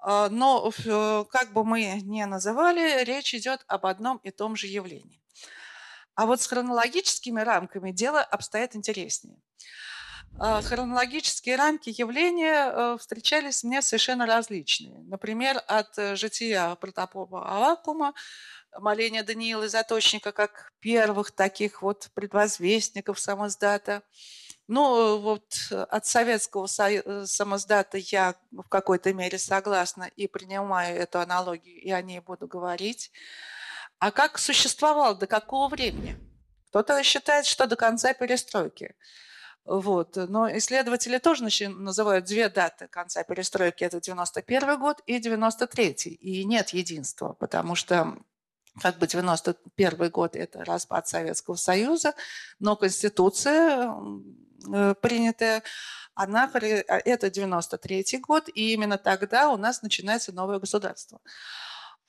А, 0.01 0.29
но 0.29 0.71
э, 0.85 1.25
как 1.31 1.53
бы 1.53 1.65
мы 1.65 2.01
ни 2.03 2.23
называли, 2.23 3.05
речь 3.05 3.35
идет 3.35 3.65
об 3.67 3.87
одном 3.87 4.19
и 4.19 4.31
том 4.31 4.57
же 4.57 4.67
явлении. 4.67 5.21
А 6.15 6.27
вот 6.27 6.41
с 6.41 6.47
хронологическими 6.47 7.41
рамками 7.41 7.93
дело 7.93 8.21
обстоит 8.21 8.77
интереснее. 8.77 9.41
А, 10.41 10.63
хронологические 10.63 11.57
рамки 11.57 11.91
явления 11.97 12.71
э, 12.71 12.97
встречались 12.99 13.65
мне 13.65 13.83
совершенно 13.83 14.27
различные. 14.27 14.99
Например, 15.09 15.61
от 15.67 15.99
э, 15.99 16.15
жития 16.15 16.75
протопопа 16.77 17.49
Авакума, 17.49 18.15
моления 18.79 19.25
Даниила 19.25 19.69
Заточника 19.69 20.31
как 20.31 20.73
первых 20.81 21.33
таких 21.33 21.83
вот 21.83 22.09
предвозвестников 22.15 23.19
самоздата– 23.19 24.03
ну, 24.69 25.19
вот 25.19 25.45
э, 25.71 25.83
от 25.83 26.07
советского 26.07 26.69
э, 26.79 27.27
самоздата 27.27 27.97
я 27.97 28.35
в 28.53 28.69
какой-то 28.69 29.13
мере 29.15 29.39
согласна 29.39 30.11
и 30.15 30.29
принимаю 30.29 30.99
эту 30.99 31.21
аналогию, 31.21 31.81
и 31.81 31.91
о 31.91 32.03
ней 32.03 32.21
буду 32.21 32.47
говорить. 32.47 33.11
А 33.99 34.11
как 34.11 34.39
существовал, 34.39 35.17
до 35.17 35.27
какого 35.27 35.69
времени? 35.69 36.17
Кто-то 36.69 37.03
считает, 37.03 37.47
что 37.47 37.67
до 37.67 37.77
конца 37.77 38.13
перестройки. 38.13 38.95
Вот. 39.65 40.17
Но 40.17 40.55
исследователи 40.57 41.19
тоже 41.19 41.45
называют 41.69 42.27
две 42.27 42.49
даты 42.51 42.89
конца 42.89 43.23
перестройки. 43.23 43.85
Это 43.85 44.01
91 44.01 44.79
год 44.79 45.03
и 45.07 45.19
93 45.19 45.93
И 46.21 46.45
нет 46.45 46.71
единства, 46.71 47.33
потому 47.33 47.75
что 47.75 48.19
как 48.81 48.99
бы 48.99 49.07
91 49.07 50.11
год– 50.11 50.37
это 50.37 50.65
распад 50.65 51.09
Советского 51.09 51.57
Союза, 51.57 52.15
но 52.61 52.77
Конституция, 52.77 53.89
э, 53.89 53.95
принятая, 55.01 55.63
она, 56.15 56.51
а, 56.53 56.59
это 56.59 57.31
93 57.31 58.19
год, 58.19 58.49
и 58.49 58.73
именно 58.73 58.99
тогда 58.99 59.51
у 59.51 59.57
нас 59.57 59.83
начинается 59.83 60.33
новое 60.33 60.59
государство. 60.59 61.21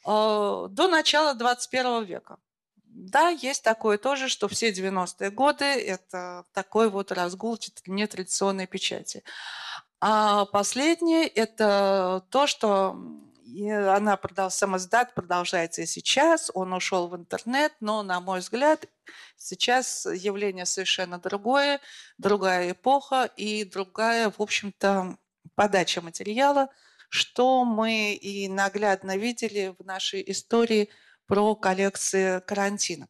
Э, 0.05 0.67
до 0.69 0.87
начала 0.87 1.35
21 1.35 2.05
века. 2.05 2.37
Да, 2.85 3.29
есть 3.29 3.63
такое 3.63 3.97
тоже, 3.97 4.27
что 4.27 4.47
все 4.47 4.71
90-е 4.71 5.29
годы– 5.29 5.65
это 5.65 6.45
такой 6.53 6.89
вот 6.89 7.11
разгул 7.11 7.57
нетрадиционной 7.85 8.65
печати. 8.65 9.23
А 10.01 10.45
последнее– 10.45 11.27
это 11.27 12.25
то, 12.29 12.47
что 12.47 12.97
она 13.67 14.17
продал, 14.17 14.51
самоздат 14.51 15.13
продолжается 15.13 15.81
и 15.81 15.85
сейчас, 15.85 16.51
он 16.53 16.73
ушел 16.73 17.07
в 17.07 17.15
интернет, 17.15 17.73
но, 17.79 18.03
на 18.03 18.19
мой 18.19 18.39
взгляд, 18.39 18.85
сейчас 19.37 20.05
явление 20.05 20.65
совершенно 20.65 21.19
другое, 21.19 21.79
другая 22.17 22.71
эпоха 22.71 23.29
и 23.37 23.63
другая, 23.63 24.29
в 24.29 24.41
общем-то, 24.41 25.17
подача 25.55 26.01
материала, 26.01 26.69
что 27.09 27.65
мы 27.65 28.13
и 28.13 28.47
наглядно 28.47 29.17
видели 29.17 29.75
в 29.77 29.85
нашей 29.85 30.23
истории– 30.29 30.89
про 31.29 31.55
коллекции 31.55 32.39
карантинок. 32.39 33.09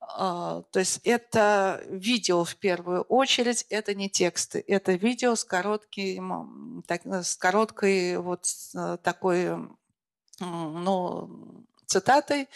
А, 0.00 0.62
то 0.70 0.78
есть 0.78 1.00
это 1.04 1.82
видео 1.88 2.44
в 2.44 2.54
первую 2.56 3.02
очередь, 3.02 3.64
это 3.70 3.94
не 3.94 4.10
тексты, 4.10 4.62
это 4.68 4.92
видео 4.92 5.34
с, 5.34 5.42
коротким, 5.42 6.84
так, 6.86 7.06
с 7.06 7.36
короткой 7.36 8.18
вот 8.18 8.46
э, 8.74 8.98
такой 9.02 9.56
ну, 10.38 11.64
цитатой, 11.94 12.48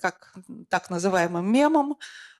как 0.00 0.34
так 0.68 0.90
называемым 0.90 1.50
мемом, 1.50 1.96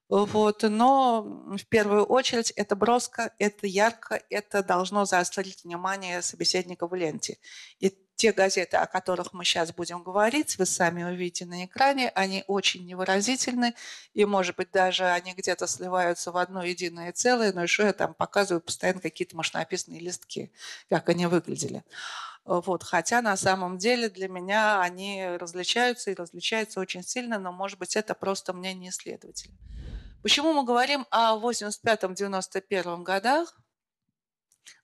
вот, 0.09 0.63
но 0.63 1.23
в 1.23 1.67
первую 1.69 2.05
очередь 2.05 2.51
это 2.51 2.77
броско, 2.77 3.33
это 3.39 3.67
ярко, 3.67 4.21
это 4.29 4.63
должно 4.63 5.07
заострить 5.07 5.65
внимание 5.65 6.21
собеседника 6.21 6.87
в 6.87 6.95
ленте. 6.95 7.39
И 7.79 7.97
те 8.17 8.33
газеты, 8.33 8.77
о 8.77 8.87
которых 8.87 9.33
мы 9.33 9.45
сейчас 9.45 9.73
будем 9.73 10.03
говорить, 10.03 10.59
вы 10.59 10.67
сами 10.67 11.03
увидите 11.03 11.47
на 11.47 11.65
экране, 11.65 12.11
они 12.15 12.45
очень 12.47 12.85
невыразительны, 12.87 13.75
и, 14.13 14.27
может 14.27 14.57
быть, 14.57 14.71
даже 14.71 15.07
они 15.07 15.33
где-то 15.33 15.67
сливаются 15.67 16.31
в 16.31 16.37
одно 16.37 16.63
единое 16.63 17.13
целое, 17.13 17.55
но 17.55 17.63
еще 17.63 17.85
я 17.85 17.95
там 17.95 18.13
показываю 18.13 18.61
постоянно 18.61 19.01
какие-то 19.01 19.35
машинописные 19.35 19.99
листки, 19.99 20.53
как 20.91 21.09
они 21.09 21.27
выглядели. 21.27 21.85
Вот. 22.45 22.83
Хотя 22.83 23.23
на 23.23 23.37
самом 23.37 23.79
деле 23.79 24.09
для 24.09 24.29
меня 24.29 24.81
они 24.81 25.25
различаются 25.39 26.11
и 26.11 26.15
различаются 26.15 26.81
очень 26.81 27.03
сильно, 27.03 27.39
но, 27.39 27.53
может 27.53 27.79
быть, 27.79 27.97
это 27.97 28.15
просто 28.15 28.53
мнение 28.53 28.91
исследователя. 28.91 29.55
Почему 30.23 30.53
мы 30.53 30.65
говорим 30.65 31.07
о 31.11 31.39
85-91 31.39 33.03
годах? 33.03 33.57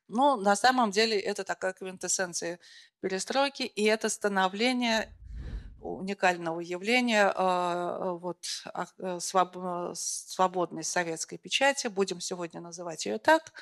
Ну, 0.09 0.37
на 0.37 0.57
самом 0.57 0.91
деле 0.91 1.19
это 1.19 1.45
такая 1.45 1.73
квинтэссенция 1.75 2.59
перестройки, 3.01 3.63
и 3.63 3.85
это 3.85 4.09
становление 4.09 5.15
уникального 5.81 6.61
явления 6.61 7.33
э, 7.35 8.19
вот, 8.21 8.45
э, 8.75 9.19
свободной 9.21 10.85
советской 10.85 11.37
печати, 11.37 11.87
будем 11.89 12.21
сегодня 12.21 12.61
называть 12.61 13.07
ее 13.07 13.19
так. 13.19 13.53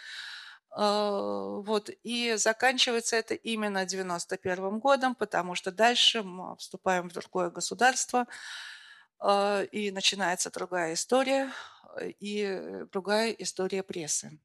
Э, 0.77 1.61
вот, 1.65 1.91
и 2.05 2.35
заканчивается 2.37 3.17
это 3.17 3.35
именно 3.35 3.87
91 3.87 4.79
годом, 4.79 5.15
потому 5.15 5.55
что 5.55 5.73
дальше 5.73 6.23
мы 6.23 6.57
вступаем 6.57 7.09
в 7.09 7.13
другое 7.13 7.51
государство, 7.51 8.27
и 9.73 9.91
начинается 9.95 10.51
другая 10.51 10.93
история, 10.93 11.51
и 12.21 12.85
другая 12.93 13.31
история 13.31 13.83
прессы. 13.83 14.39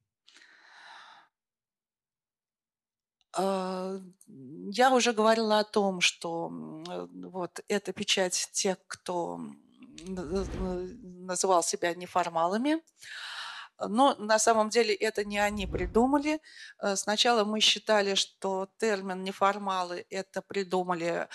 А, 3.34 3.98
я 4.70 4.90
уже 4.92 5.12
говорила 5.12 5.58
о 5.58 5.64
том, 5.64 6.00
что 6.00 6.50
э, 6.88 7.06
вот 7.12 7.60
эта 7.68 7.92
печать 7.92 8.50
тех, 8.52 8.76
кто 8.86 9.40
называл 10.06 11.62
себя 11.62 11.94
неформалами, 11.94 12.82
но 13.88 14.14
на 14.16 14.38
самом 14.38 14.68
деле 14.70 14.94
это 14.94 15.24
не 15.24 15.38
они 15.38 15.66
придумали. 15.66 16.40
Э, 16.80 16.96
сначала 16.96 17.44
мы 17.44 17.60
считали, 17.60 18.14
что 18.14 18.68
термин 18.78 19.22
неформалы 19.22 20.06
это 20.10 20.42
придумали 20.42 21.28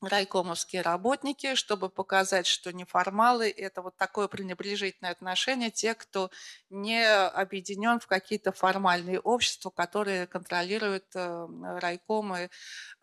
райкомовские 0.00 0.82
работники, 0.82 1.54
чтобы 1.54 1.88
показать, 1.88 2.46
что 2.46 2.72
неформалы– 2.72 3.50
это 3.56 3.82
вот 3.82 3.96
такое 3.96 4.28
пренебрежительное 4.28 5.10
отношение 5.10 5.70
тех, 5.70 5.98
кто 5.98 6.30
не 6.70 7.04
объединен 7.04 7.98
в 7.98 8.06
какие-то 8.06 8.52
формальные 8.52 9.20
общества, 9.20 9.70
которые 9.70 10.26
контролируют 10.26 11.06
э, 11.14 11.46
райкомы 11.80 12.50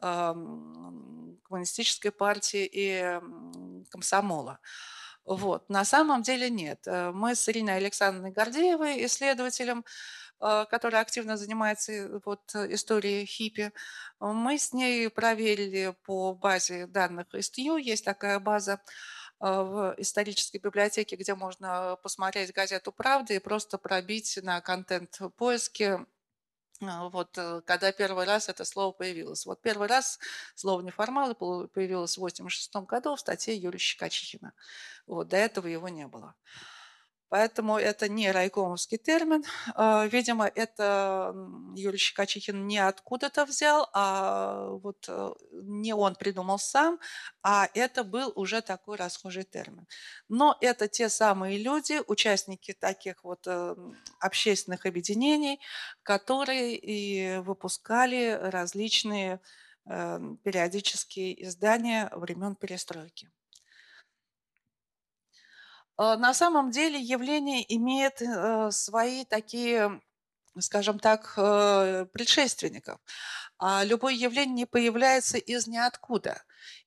э, 0.01 0.33
коммунистической 1.43 2.11
партии 2.11 2.69
и 2.71 3.19
комсомола. 3.89 4.59
Вот. 5.25 5.69
На 5.69 5.85
самом 5.85 6.21
деле 6.21 6.49
нет. 6.49 6.81
Э, 6.87 7.11
мы 7.11 7.35
с 7.35 7.49
Ириной 7.49 7.77
Александровной 7.77 8.31
Гордеевой, 8.31 9.05
исследователем, 9.05 9.83
а, 10.39 10.65
которая 10.65 11.01
активно 11.01 11.37
занимается 11.37 11.91
э, 11.93 12.19
вот, 12.25 12.41
э, 12.53 12.73
историей 12.73 13.25
хиппи. 13.25 13.71
Мы 14.19 14.57
с 14.59 14.73
ней 14.73 15.09
проверили 15.09 15.95
по 16.03 16.33
базе 16.35 16.87
данных 16.87 17.27
СТЮ, 17.39 17.77
есть 17.77 18.05
такая 18.05 18.39
база 18.39 18.81
в 19.39 19.95
исторической 19.97 20.59
библиотеке, 20.59 21.17
где 21.17 21.35
можно 21.35 21.97
посмотреть 22.01 22.53
газету 22.53 22.93
«Правда» 22.93 23.33
и 23.33 23.39
просто 23.39 23.77
пробить 23.77 24.39
на 24.41 24.61
контент 24.61 25.19
поиски 25.37 25.83
а, 25.83 26.05
вот 26.81 27.37
э, 27.37 27.61
когда 27.65 27.91
первый 27.91 28.25
раз 28.25 28.49
это 28.49 28.65
слово 28.65 28.91
появилось. 28.91 29.45
Вот 29.45 29.61
первый 29.61 29.87
раз 29.87 30.19
слово 30.55 30.81
неформалы 30.81 31.35
появилось 31.35 32.17
в 32.17 32.19
1986 32.19 32.75
году 32.87 33.15
в 33.15 33.19
статье 33.19 33.55
Юрия 33.55 33.79
Щекочихина. 33.79 34.53
Вот, 35.07 35.27
до 35.29 35.37
этого 35.37 35.67
его 35.67 35.87
не 35.89 36.07
было. 36.07 36.35
Поэтому 37.35 37.77
это 37.77 38.07
не 38.07 38.31
райкомовский 38.31 38.97
термин. 38.97 39.43
А, 39.73 40.07
видимо, 40.07 40.45
это 40.45 41.35
Юрий 41.75 41.97
Щекочихин 41.97 42.65
не 42.65 42.77
откуда-то 42.77 43.43
взял, 43.43 43.89
а 43.93 44.69
вот 44.69 45.05
э, 45.09 45.33
не 45.51 45.93
он 45.93 46.15
придумал 46.15 46.59
сам, 46.59 46.97
а 47.43 47.67
это 47.73 48.05
был 48.05 48.31
уже 48.35 48.61
такой 48.61 48.95
расхожий 48.95 49.43
термин. 49.43 49.85
Но 50.29 50.57
это 50.61 50.87
те 50.87 51.09
самые 51.09 51.57
люди, 51.57 52.01
участники 52.07 52.71
таких 52.71 53.25
вот 53.25 53.45
э, 53.47 53.75
общественных 54.21 54.85
объединений, 54.85 55.59
которые 56.03 56.77
и 56.77 57.39
выпускали 57.39 58.39
различные 58.41 59.41
э, 59.85 60.19
периодические 60.41 61.43
издания 61.43 62.09
времен 62.13 62.55
перестройки. 62.55 63.29
Э, 65.97 66.15
на 66.17 66.33
самом 66.33 66.71
деле 66.71 66.99
явление 66.99 67.63
имеет 67.75 68.21
э, 68.21 68.71
свои 68.71 69.25
такие, 69.25 70.01
скажем 70.59 70.99
так, 70.99 71.33
э, 71.37 72.05
предшественников. 72.13 72.99
А 73.57 73.83
любое 73.85 74.13
явление 74.13 74.55
не 74.55 74.65
появляется 74.65 75.37
из 75.37 75.67
ниоткуда. 75.67 76.41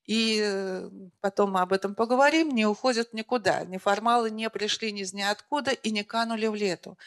И 0.05 0.81
потом 1.21 1.53
мы 1.53 1.61
об 1.61 1.73
этом 1.73 1.95
поговорим, 1.95 2.49
не 2.49 2.65
уходят 2.65 3.13
никуда. 3.13 3.63
Неформалы 3.65 4.29
не 4.31 4.49
пришли 4.49 4.91
ни 4.91 5.01
из 5.01 5.13
ниоткуда 5.13 5.71
и 5.71 5.91
не 5.91 6.03
канули 6.03 6.47
в 6.47 6.55
лету. 6.55 6.97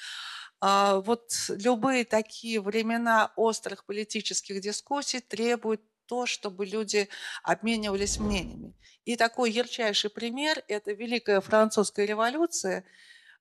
А 0.61 1.01
вот 1.01 1.33
любые 1.49 2.05
такие 2.05 2.61
времена 2.61 3.33
острых 3.37 3.85
политических 3.85 4.61
дискуссий 4.61 5.21
требуют 5.21 5.83
то, 6.13 6.27
чтобы 6.27 6.67
люди 6.67 7.09
обменивались 7.43 8.19
мнениями. 8.19 8.75
И 9.07 9.17
такой 9.17 9.51
ярчайший 9.51 10.11
пример– 10.11 10.63
это 10.69 10.93
Великая 10.93 11.41
Французская 11.41 12.05
революция. 12.05 12.85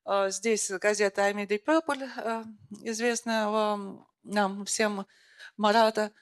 А, 0.06 0.30
здесь 0.30 0.72
газета 0.72 1.28
«Ami 1.28 1.46
de 1.46 1.62
Peuple», 1.62 2.10
э, 2.16 2.44
известная 2.84 3.48
нам 4.24 4.64
всем 4.64 5.06
Марата. 5.58 6.14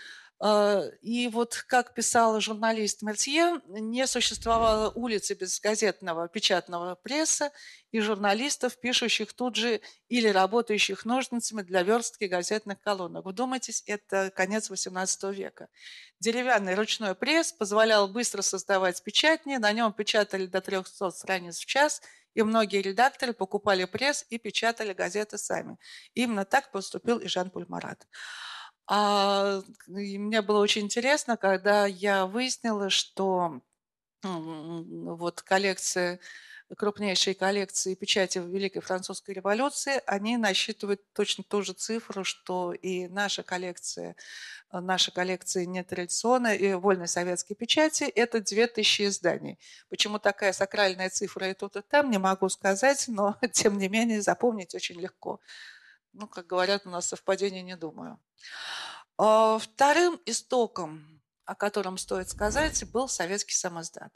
А, 0.42 0.84
и 1.02 1.28
вот, 1.28 1.66
как 1.68 1.94
писал 1.94 2.40
журналист 2.40 3.02
Мертье, 3.02 3.62
не 3.68 4.08
существовало 4.08 4.90
улицы 4.92 5.34
без 5.34 5.60
газетного 5.60 6.30
печатного 6.30 6.96
пресса 6.96 7.52
и 7.92 8.00
журналистов, 8.00 8.80
пишущих 8.80 9.34
тут 9.34 9.58
же 9.58 9.82
или 10.08 10.30
работающих 10.30 11.04
ножницами 11.04 11.62
для 11.62 11.84
верстки 11.84 12.24
газетных 12.24 12.80
колонок. 12.80 13.26
Вдумайтесь, 13.26 13.84
это 13.86 14.32
конец 14.34 14.72
XVIII 14.72 15.34
века. 15.34 15.68
Деревянный 16.22 16.76
ручной 16.76 17.16
пресс 17.16 17.52
позволял 17.52 18.08
быстро 18.08 18.42
создавать 18.42 19.04
печатни, 19.04 19.58
на 19.58 19.74
нем 19.74 19.92
печатали 19.92 20.46
до 20.46 20.62
300 20.62 21.12
страниц 21.12 21.58
в 21.60 21.66
час 21.66 22.02
и 22.34 22.44
многие 22.44 22.82
редакторы 22.82 23.34
покупали 23.34 23.84
пресс 23.86 24.26
и 24.30 24.38
печатали 24.38 24.94
газеты 24.94 25.38
сами. 25.38 25.78
Именно 26.14 26.46
так 26.46 26.72
поступил 26.72 27.18
и 27.18 27.28
Жан-Поль 27.28 27.66
Марат. 27.68 28.08
А, 28.92 29.62
и 29.88 30.18
мне 30.18 30.42
было 30.42 30.60
очень 30.60 30.84
интересно, 30.84 31.38
когда 31.38 31.86
я 31.86 32.26
выяснила, 32.26 32.90
что 32.90 33.62
вот 34.24 35.42
коллекция 35.44 36.20
крупнейшие 36.78 37.34
коллекции 37.34 37.96
печати 37.96 38.38
Великой 38.38 38.82
Французской 38.82 39.32
революции, 39.32 40.02
они 40.06 40.38
насчитывают 40.38 41.02
точно 41.14 41.44
ту 41.44 41.64
же 41.64 41.74
цифру, 41.74 42.24
что 42.24 42.74
и 42.74 43.08
наша 43.08 43.44
коллекция, 43.44 44.16
э, 44.72 44.80
наша 44.80 45.12
коллекция 45.12 45.66
нетрадиционной 45.66 46.58
и 46.58 46.74
вольной 46.74 47.08
советской 47.08 47.56
печати– 47.56 48.04
это 48.16 48.42
2000 48.42 49.08
изданий. 49.08 49.58
Почему 49.90 50.20
такая 50.20 50.54
сакральная 50.54 51.10
цифра 51.10 51.50
и 51.50 51.54
тут, 51.54 51.76
и 51.76 51.82
там, 51.82 52.12
не 52.12 52.20
могу 52.20 52.50
сказать, 52.50 53.06
но 53.08 53.38
тем 53.52 53.78
не 53.78 53.90
менее 53.90 54.22
запомнить 54.22 54.76
очень 54.76 55.00
легко. 55.00 55.40
Ну, 56.20 56.28
как 56.28 56.48
говорят, 56.48 56.86
у 56.86 56.90
нас 56.90 57.08
совпадение 57.08 57.64
не 57.64 57.78
думаю. 57.78 58.20
А, 59.18 59.58
вторым 59.58 60.20
истоком, 60.26 61.22
о 61.46 61.56
котором 61.56 61.98
стоит 61.98 62.28
сказать, 62.28 62.84
был 62.92 63.08
советский 63.08 63.56
самоздат. 63.56 64.12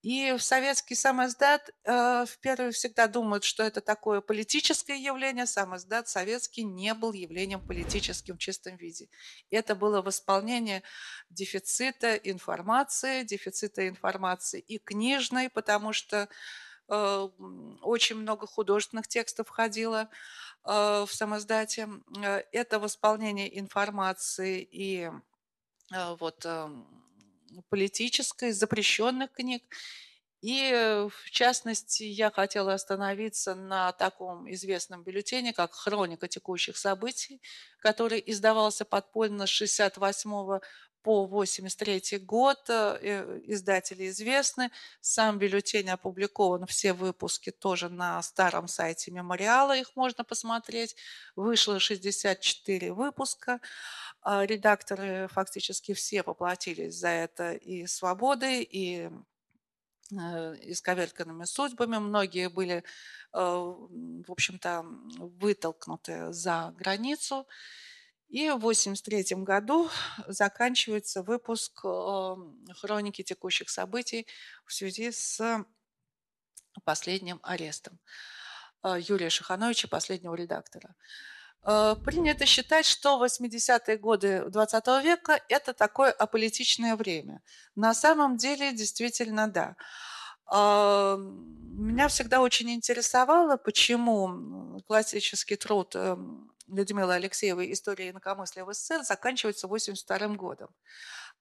И 0.00 0.32
в 0.32 0.42
советский 0.42 0.94
самоздат 0.94 1.68
э, 1.84 2.24
в 2.24 2.38
первые 2.40 2.70
всегда 2.70 3.08
думают, 3.08 3.44
что 3.44 3.62
это 3.62 3.82
такое 3.82 4.22
политическое 4.22 4.96
явление. 4.96 5.44
Самоздат 5.44 6.08
советский 6.08 6.62
не 6.64 6.94
был 6.94 7.12
явлением 7.12 7.60
политическим 7.60 8.36
в 8.36 8.38
чистом 8.38 8.76
виде. 8.76 9.08
Это 9.50 9.74
было 9.74 10.00
восполнение 10.00 10.82
дефицита 11.28 12.14
информации, 12.14 13.22
дефицита 13.24 13.86
информации 13.86 14.60
и 14.60 14.78
книжной, 14.78 15.50
потому 15.50 15.92
что 15.92 16.30
очень 16.88 18.16
много 18.16 18.46
художественных 18.46 19.08
текстов 19.08 19.48
входило 19.48 20.08
э, 20.64 21.04
в 21.06 21.08
самоздате. 21.10 21.88
Э, 22.22 22.42
это 22.52 22.78
восполнение 22.78 23.58
информации 23.58 24.66
и 24.70 25.10
э, 25.92 26.16
вот 26.18 26.46
политической, 27.70 28.52
запрещенных 28.52 29.32
книг. 29.32 29.62
И 30.40 30.70
э, 30.72 31.08
в 31.08 31.30
частности, 31.30 32.04
я 32.04 32.30
хотела 32.30 32.74
остановиться 32.74 33.56
на 33.56 33.90
таком 33.92 34.50
известном 34.52 35.02
бюллетене, 35.02 35.52
как 35.52 35.74
«Хроника 35.74 36.28
текущих 36.28 36.76
событий», 36.76 37.42
который 37.80 38.22
издавался 38.24 38.84
подпольно 38.84 39.46
с 39.46 39.50
68 39.50 40.60
по 41.02 41.26
83 41.26 42.18
год. 42.18 42.58
Э, 42.68 43.40
издатели 43.44 44.08
известны. 44.08 44.70
Сам 45.00 45.38
бюллетень 45.38 45.90
опубликован, 45.90 46.66
все 46.66 46.92
выпуски 46.92 47.50
тоже 47.50 47.88
на 47.88 48.22
старом 48.22 48.68
сайте 48.68 49.10
мемориала, 49.10 49.76
их 49.76 49.96
можно 49.96 50.24
посмотреть. 50.24 50.96
Вышло 51.36 51.78
64 51.78 52.92
выпуска. 52.92 53.60
А, 54.20 54.44
редакторы 54.44 55.28
фактически 55.28 55.94
все 55.94 56.22
поплатились 56.22 56.94
за 56.94 57.08
это 57.08 57.52
и 57.52 57.86
свободой, 57.86 58.62
и 58.62 59.10
э, 60.12 60.54
исковерканными 60.62 61.44
судьбами. 61.44 61.98
Многие 61.98 62.48
были, 62.48 62.76
э, 62.76 62.82
в 63.32 64.30
общем-то, 64.30 64.84
вытолкнуты 65.18 66.32
за 66.32 66.74
границу. 66.76 67.46
И 68.28 68.50
в 68.50 68.56
1983 68.56 69.42
году 69.42 69.90
заканчивается 70.26 71.22
выпуск 71.22 71.80
э, 71.84 72.34
хроники 72.74 73.22
текущих 73.22 73.70
событий 73.70 74.26
в 74.66 74.72
связи 74.72 75.10
с 75.10 75.64
последним 76.84 77.40
арестом 77.42 77.98
Юрия 78.84 79.30
Шахановича, 79.30 79.88
последнего 79.88 80.34
редактора. 80.34 80.94
Э, 81.64 81.96
принято 82.04 82.46
считать, 82.46 82.86
что 82.86 83.24
80-е 83.24 83.98
годы 83.98 84.44
20 84.48 84.86
века– 85.04 85.40
это 85.48 85.72
такое 85.72 86.10
аполитичное 86.10 86.96
время. 86.96 87.42
На 87.74 87.94
самом 87.94 88.36
деле, 88.36 88.72
действительно, 88.72 89.48
да. 89.48 89.76
А, 90.46 91.16
меня 91.16 92.08
всегда 92.08 92.40
очень 92.40 92.70
интересовало, 92.70 93.56
почему 93.56 94.80
классический 94.86 95.56
труд 95.56 95.94
эм, 95.94 96.50
Людмилы 96.68 97.14
Алексеевой 97.14 97.72
«История 97.72 98.10
инакомыслия 98.10 98.64
в 98.64 98.72
СССР» 98.72 99.02
заканчивается 99.02 99.68
82 99.68 100.28
годом. 100.36 100.70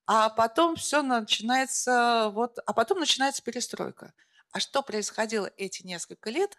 А 0.06 0.30
потом 0.30 0.76
все 0.76 1.02
начинается, 1.02 2.30
вот, 2.34 2.60
а 2.66 2.74
потом 2.74 3.00
начинается 3.00 3.44
перестройка. 3.44 4.14
А 4.52 4.60
что 4.60 4.82
происходило 4.82 5.52
эти 5.58 5.86
несколько 5.86 6.30
лет, 6.30 6.58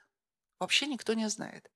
вообще 0.59 0.87
никто 0.87 1.14
не 1.14 1.28
знает. 1.28 1.70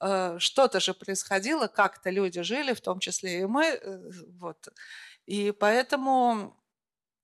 Э, 0.00 0.38
что-то 0.38 0.80
же 0.80 0.92
происходило, 0.94 1.68
как-то 1.68 2.10
люди 2.10 2.42
жили, 2.42 2.72
в 2.72 2.80
том 2.80 2.98
числе 2.98 3.40
и 3.40 3.46
мы. 3.46 3.66
Э, 3.66 4.10
вот. 4.38 4.68
И 5.26 5.52
поэтому 5.52 6.60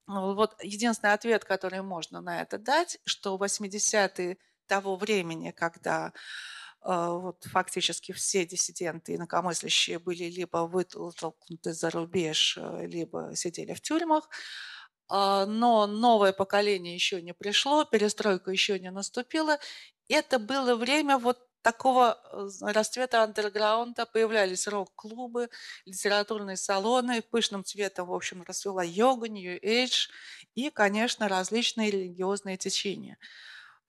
ну, 0.07 0.35
вот 0.35 0.57
единственный 0.63 1.13
ответ, 1.13 1.45
который 1.45 1.83
можно 1.83 2.21
на 2.21 2.43
это 2.43 2.59
дать, 2.59 2.99
что 3.05 3.37
80-е 3.37 4.39
того 4.67 4.97
времени, 4.97 5.51
когда 5.51 6.13
вот 6.83 7.45
фактически 7.45 8.13
все 8.13 8.47
диссиденты 8.47 9.15
инакомыслящие 9.17 9.99
были 9.99 10.25
либо 10.25 10.59
вытолкнуты 10.67 11.73
за 11.75 11.91
рубеж, 11.91 12.59
либо 12.83 13.33
сидели 13.37 13.75
в 13.75 13.81
тюрьмах, 13.81 14.29
но 15.09 15.87
новое 15.87 16.33
поколение 16.33 16.95
еще 16.95 17.21
не 17.23 17.35
пришло, 17.35 17.85
перестройка 17.85 18.51
еще 18.53 18.79
не 18.79 18.91
наступила. 18.91 19.59
Это 20.09 20.39
было 20.39 20.77
время 20.77 21.19
вот 21.19 21.39
такого 21.63 22.19
э, 22.33 22.73
расцвета 22.73 23.23
андерграунда 23.23 24.07
появлялись 24.07 24.67
рок-клубы, 24.67 25.51
литературные 25.85 26.57
салоны, 26.57 27.23
пышным 27.23 27.65
цветом, 27.65 28.09
в 28.09 28.15
общем, 28.15 28.43
расцвела 28.43 28.83
йога, 28.83 29.29
нью-эйдж 29.29 30.09
и, 30.55 30.71
конечно, 30.71 31.29
различные 31.29 31.91
религиозные 31.91 32.57
течения. 32.57 33.19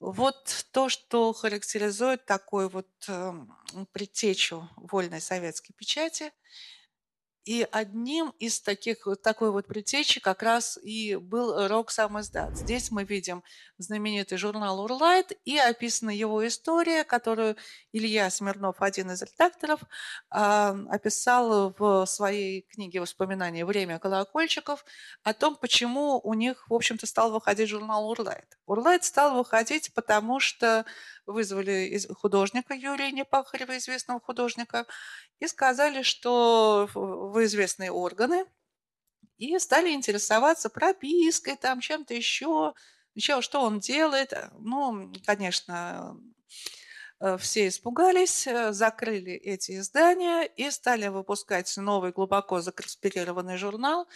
Вот 0.02 0.66
то, 0.72 0.90
что 0.90 1.32
характеризует 1.32 2.26
такой 2.26 2.68
вот 2.68 2.90
э, 3.08 3.34
предтечу 3.94 4.68
вольной 4.76 5.22
советской 5.22 5.74
печати– 5.74 6.32
и 7.46 7.68
одним 7.72 8.34
из 8.40 8.62
таких, 8.62 9.08
такой 9.24 9.52
вот 9.52 9.68
предтечи 9.68 10.20
как 10.20 10.44
раз 10.44 10.78
и 10.84 11.16
был 11.16 11.68
рок 11.68 11.90
сам 11.90 12.20
издат. 12.20 12.56
Здесь 12.56 12.92
мы 12.92 13.04
видим 13.04 13.44
знаменитый 13.80 14.38
журнал 14.38 14.80
«Урлайт» 14.80 15.32
и 15.44 15.58
описана 15.58 16.12
его 16.12 16.46
история, 16.48 17.04
которую 17.04 17.56
Илья 17.92 18.30
Смирнов, 18.30 18.76
один 18.80 19.12
из 19.12 19.22
редакторов, 19.24 19.80
а, 20.30 20.78
описал 20.90 21.74
в 21.78 22.06
своей 22.06 22.62
книге 22.62 23.02
воспоминаний 23.02 23.64
«Время 23.64 23.98
колокольчиков» 23.98 24.86
о 25.24 25.34
том, 25.34 25.56
почему 25.56 26.20
у 26.24 26.34
них, 26.36 26.70
в 26.70 26.74
общем-то, 26.74 27.08
стал 27.08 27.32
выходить 27.32 27.70
журнал 27.70 28.08
«Урлайт». 28.10 28.58
«Урлайт» 28.68 29.04
стал 29.04 29.36
выходить, 29.36 29.94
потому 29.96 30.40
что 30.40 30.86
вызвали 31.26 32.00
художника 32.14 32.74
Юрия 32.74 33.12
Непахарева, 33.12 33.78
известного 33.78 34.20
художника, 34.20 34.86
и 35.40 35.48
сказали, 35.48 36.02
что 36.02 36.90
в 36.94 37.44
известные 37.44 37.92
органы, 37.92 38.46
и 39.38 39.58
стали 39.58 39.90
интересоваться 39.92 40.70
пропиской, 40.70 41.56
там, 41.56 41.80
чем-то 41.80 42.14
еще, 42.14 42.74
еще, 43.16 43.42
что 43.42 43.62
он 43.62 43.80
делает. 43.80 44.34
Ну, 44.60 45.12
конечно, 45.26 46.16
э, 47.20 47.38
все 47.40 47.68
испугались, 47.68 48.46
э, 48.46 48.72
закрыли 48.72 49.34
эти 49.34 49.80
издания 49.80 50.44
и 50.44 50.70
стали 50.70 51.08
выпускать 51.08 51.76
новый 51.78 52.12
глубоко 52.12 52.62
законспирированный 52.62 53.58
журнал 53.58 54.08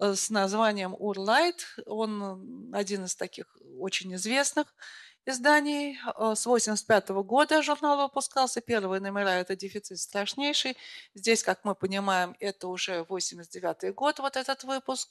э, 0.00 0.14
с 0.14 0.28
названием 0.30 0.94
«Урлайт». 0.98 1.76
Он 1.86 2.74
один 2.74 3.04
из 3.04 3.14
таких 3.14 3.56
очень 3.78 4.12
известных 4.16 4.74
изданий. 5.26 5.98
Э, 6.06 6.34
с 6.34 6.46
1985 6.46 7.10
года 7.24 7.62
журнал 7.62 8.02
выпускался. 8.02 8.60
Первые 8.60 9.00
номера– 9.00 9.30
это 9.40 9.56
дефицит 9.56 9.98
страшнейший. 9.98 10.76
Здесь, 11.14 11.42
как 11.42 11.64
мы 11.64 11.74
понимаем, 11.74 12.36
это 12.40 12.68
уже 12.68 13.04
89 13.08 13.94
год, 13.94 14.18
вот 14.18 14.36
этот 14.36 14.64
выпуск. 14.64 15.08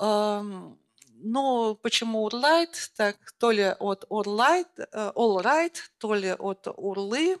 Эм, 0.00 0.78
ну, 1.22 1.74
почему 1.82 2.24
Урлайт? 2.24 2.90
Так, 2.96 3.16
то 3.38 3.50
ли 3.50 3.74
от 3.78 4.04
Урлайт, 4.08 4.68
э, 4.78 5.12
All 5.14 5.42
Right, 5.42 5.76
то 5.98 6.14
ли 6.14 6.32
от 6.32 6.66
Урлы, 6.76 7.38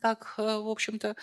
как, 0.00 0.34
э, 0.38 0.42
в 0.58 0.68
общем-то, 0.68 1.16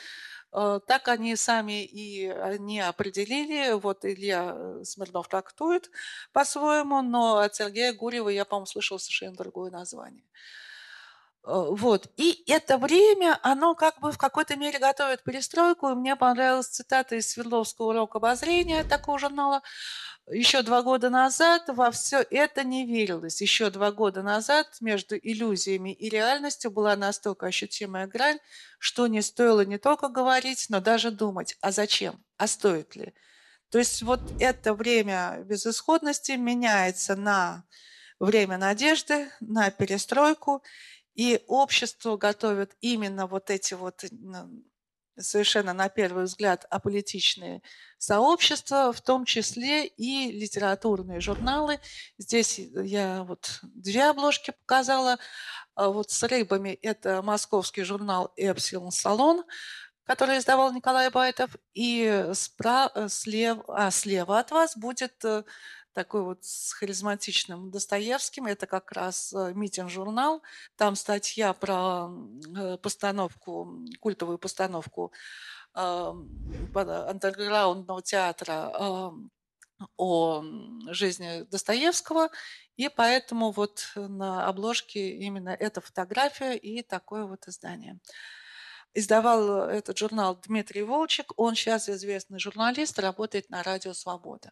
Э, 0.54 0.80
так 0.88 1.08
они 1.08 1.36
сами 1.36 1.84
и 1.84 2.28
э, 2.28 2.58
не 2.60 2.80
определили. 2.80 3.74
Вот 3.74 4.06
Илья 4.06 4.56
Смирнов 4.84 5.28
трактует 5.28 5.90
по-своему, 6.32 7.02
но 7.02 7.38
от 7.38 7.56
Сергея 7.56 7.94
Гурьева 7.94 8.30
я, 8.30 8.46
по-моему, 8.46 8.68
слышала 8.68 9.00
совершенно 9.00 9.36
другое 9.36 9.72
название. 9.72 10.24
Вот. 11.44 12.08
И 12.16 12.44
это 12.48 12.78
время, 12.78 13.38
оно 13.44 13.76
как 13.76 14.00
бы 14.00 14.12
в 14.14 14.18
какой-то 14.18 14.56
мере 14.56 14.80
готовит 14.80 15.24
перестройку. 15.24 15.90
И 15.90 15.96
мне 15.96 16.16
понравилась 16.16 16.68
цитата 16.68 17.16
из 17.16 17.30
Свердловского 17.30 17.90
урока 17.90 18.18
обозрения 18.18 18.84
такого 18.84 19.20
журнала. 19.20 19.62
Еще 20.32 20.62
два 20.62 20.82
года 20.84 21.10
назад 21.10 21.64
во 21.68 21.92
все 21.92 22.26
это 22.32 22.64
не 22.64 22.86
верилось. 22.86 23.42
Еще 23.42 23.70
два 23.72 23.92
года 23.92 24.24
назад 24.24 24.68
между 24.80 25.18
иллюзиями 25.18 25.94
и 25.94 26.08
реальностью 26.08 26.72
была 26.72 26.96
настолько 26.96 27.48
ощутимая 27.48 28.08
грань, 28.08 28.40
что 28.80 29.08
не 29.08 29.22
стоило 29.22 29.66
не 29.66 29.78
только 29.78 30.08
говорить, 30.08 30.68
но 30.70 30.80
даже 30.80 31.12
думать, 31.12 31.58
а 31.60 31.72
зачем, 31.74 32.24
а 32.38 32.48
стоит 32.48 32.96
ли. 32.96 33.14
То 33.70 33.80
есть 33.80 34.02
вот 34.02 34.22
это 34.40 34.74
время 34.74 35.44
безысходности 35.44 36.34
меняется 36.34 37.18
на 37.18 37.66
время 38.20 38.58
надежды, 38.58 39.30
на 39.42 39.72
перестройку, 39.72 40.64
и 41.16 41.44
общество 41.48 42.18
готовит 42.18 42.76
именно 42.82 43.28
вот 43.28 43.50
эти 43.50 43.74
вот 43.74 44.04
совершенно 45.18 45.74
на 45.74 45.90
первый 45.90 46.26
взгляд 46.26 46.66
аполитичные 46.70 47.62
сообщества, 47.98 48.92
в 48.92 49.02
том 49.02 49.26
числе 49.26 49.86
и 49.86 50.32
литературные 50.32 51.20
журналы. 51.20 51.80
Здесь 52.18 52.60
я 52.60 53.24
вот 53.24 53.60
две 53.62 54.10
обложки 54.10 54.52
показала. 54.66 55.18
А 55.76 55.90
вот 55.90 56.12
с 56.12 56.24
рыбами 56.24 56.72
это 56.82 57.22
московский 57.22 57.84
журнал 57.84 58.32
«Эпсилон 58.36 58.92
Салон», 58.92 59.44
который 60.06 60.38
издавал 60.38 60.74
Николай 60.74 61.10
Байтов. 61.10 61.56
И 61.74 62.30
справа, 62.34 63.08
слева, 63.08 63.64
а 63.68 63.92
слева 63.92 64.40
от 64.40 64.52
вас 64.52 64.78
будет 64.78 65.24
э, 65.24 65.44
такой 65.94 66.24
вот 66.24 66.44
с 66.44 66.74
харизматичным 66.74 67.72
Достоевским. 67.72 68.48
Это 68.48 68.68
как 68.68 68.92
раз 68.92 69.32
э, 69.34 69.54
«Митинг-журнал». 69.54 70.42
Там 70.76 70.96
статья 70.96 71.54
про 71.54 72.10
э, 72.58 72.78
постановку, 72.78 73.80
культовую 74.00 74.38
постановку 74.38 75.12
андерграундного 75.76 78.04
театра 78.04 79.12
о 79.98 80.44
жизни 80.90 81.42
Достоевского, 81.50 82.30
и 82.76 82.90
поэтому 82.90 83.52
вот 83.52 83.92
на 83.96 84.48
обложке 84.48 85.18
именно 85.18 85.50
эта 85.50 85.82
фотография 85.82 86.56
и 86.56 86.84
такое 86.84 87.26
вот 87.26 87.48
издание. 87.48 87.98
Издавал 88.94 89.70
этот 89.70 89.98
журнал 89.98 90.40
Дмитрий 90.46 90.84
Волчек, 90.84 91.34
он 91.36 91.56
сейчас 91.56 91.90
известный 91.90 92.40
журналист, 92.40 93.00
работает 93.00 93.50
на 93.50 93.64
Радио 93.64 93.94
Свобода. 93.94 94.52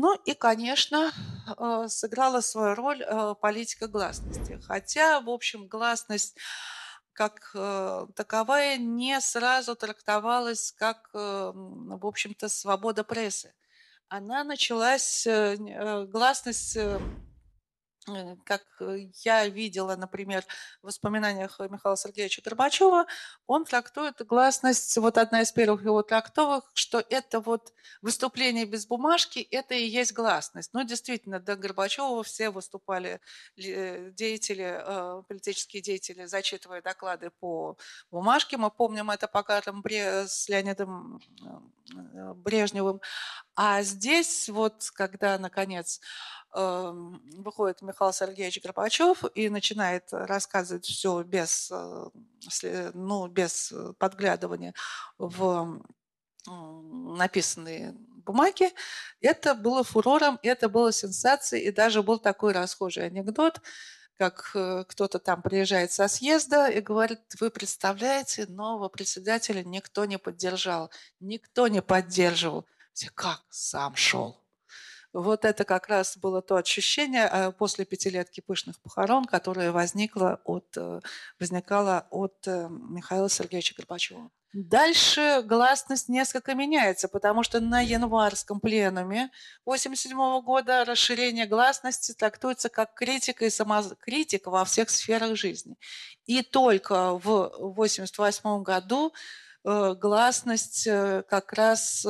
Ну 0.00 0.14
и, 0.14 0.32
конечно, 0.32 1.10
э, 1.58 1.88
сыграла 1.88 2.40
свою 2.40 2.76
роль 2.76 3.02
э, 3.02 3.34
политика 3.34 3.88
гласности. 3.88 4.60
Хотя, 4.64 5.20
в 5.20 5.28
общем, 5.28 5.66
гласность 5.66 6.36
как 7.12 7.50
э, 7.52 8.06
таковая 8.14 8.76
не 8.76 9.20
сразу 9.20 9.74
трактовалась 9.74 10.70
как, 10.78 11.10
в 11.12 12.06
общем-то, 12.06 12.48
свобода 12.48 13.02
прессы. 13.02 13.52
Она 14.06 14.44
началась, 14.44 15.26
гласность 15.26 16.78
как 18.44 18.62
э, 18.80 19.08
я 19.24 19.46
видела, 19.48 19.96
например, 19.96 20.44
в 20.82 20.86
воспоминаниях 20.86 21.58
Михаила 21.60 21.96
Сергеевича 21.96 22.42
Горбачева, 22.42 23.06
он 23.46 23.64
трактует 23.64 24.24
гласность, 24.26 24.96
вот 24.98 25.18
одна 25.18 25.42
из 25.42 25.52
первых 25.52 25.82
его 25.82 26.02
трактовок, 26.02 26.64
что 26.74 27.04
это 27.10 27.40
вот 27.40 27.72
выступление 28.02 28.64
без 28.64 28.86
бумажки, 28.86 29.40
это 29.50 29.74
и 29.74 29.86
есть 29.86 30.12
гласность. 30.12 30.70
Ну, 30.72 30.84
действительно, 30.84 31.40
до 31.40 31.56
Горбачева 31.56 32.22
все 32.22 32.50
выступали 32.50 33.20
э, 33.56 34.10
деятели, 34.10 35.22
политические 35.28 35.82
деятели, 35.82 36.24
зачитывая 36.26 36.82
доклады 36.82 37.30
по 37.40 37.76
бумажке. 38.10 38.56
Мы 38.56 38.70
помним 38.70 39.10
это 39.10 39.28
по 39.28 39.42
картам 39.42 39.82
с 39.86 40.48
Леонидом 40.48 41.20
Брежневым. 42.36 43.00
А 43.54 43.82
здесь 43.82 44.48
вот, 44.48 44.90
когда, 44.94 45.38
наконец, 45.38 46.00
выходит 46.52 47.82
Михаил 47.82 48.12
Сергеевич 48.12 48.62
Горбачев 48.62 49.24
и 49.34 49.48
начинает 49.48 50.08
рассказывать 50.12 50.86
все 50.86 51.22
без, 51.22 51.70
э, 51.70 52.90
ну, 52.94 53.28
без 53.28 53.72
подглядывания 53.98 54.74
в 55.18 55.82
написанные 56.46 57.94
бумаги. 58.24 58.70
Это 59.20 59.54
было 59.54 59.82
фурором, 59.84 60.38
это 60.42 60.68
было 60.68 60.92
сенсацией, 60.92 61.64
и 61.64 61.72
даже 61.72 62.02
был 62.02 62.18
такой 62.18 62.52
расхожий 62.52 63.06
анекдот, 63.06 63.60
как 64.18 64.50
э, 64.54 64.84
кто-то 64.88 65.18
там 65.18 65.42
приезжает 65.42 65.92
со 65.92 66.08
съезда 66.08 66.68
и 66.68 66.80
говорит, 66.80 67.20
вы 67.40 67.50
представляете, 67.50 68.46
нового 68.46 68.88
председателя 68.88 69.62
никто 69.62 70.04
не 70.04 70.18
поддержал, 70.18 70.90
никто 71.20 71.68
не 71.68 71.82
поддерживал. 71.82 72.66
Все, 72.92 73.10
как? 73.14 73.42
Сам 73.48 73.94
шел. 73.94 74.47
Вот 75.12 75.44
это 75.46 75.64
как 75.64 75.88
раз 75.88 76.18
было 76.18 76.42
то 76.42 76.56
ощущение 76.56 77.28
э, 77.32 77.52
после 77.52 77.86
пятилетки 77.86 78.40
пышных 78.40 78.78
похорон, 78.80 79.24
которое 79.24 79.72
возникло 79.72 80.40
от, 80.44 80.66
э, 80.76 81.00
возникало 81.40 82.06
от 82.10 82.46
э, 82.46 82.68
Михаила 82.68 83.30
Сергеевича 83.30 83.74
Горбачева. 83.74 84.30
Дальше 84.52 85.42
гласность 85.44 86.08
несколько 86.08 86.54
меняется, 86.54 87.08
потому 87.08 87.42
что 87.42 87.60
на 87.60 87.80
январском 87.80 88.60
пленуме 88.60 89.30
1987 89.64 90.40
года 90.42 90.84
расширение 90.84 91.46
гласности 91.46 92.12
трактуется 92.12 92.68
как 92.68 92.94
критика 92.94 93.46
и 93.46 93.50
самокритика 93.50 94.50
во 94.50 94.64
всех 94.64 94.90
сферах 94.90 95.36
жизни. 95.36 95.76
И 96.26 96.42
только 96.42 97.18
в 97.18 97.46
1988 97.54 98.62
году 98.62 99.12
гласность 99.64 100.84
как 100.84 101.52
раз 101.52 102.06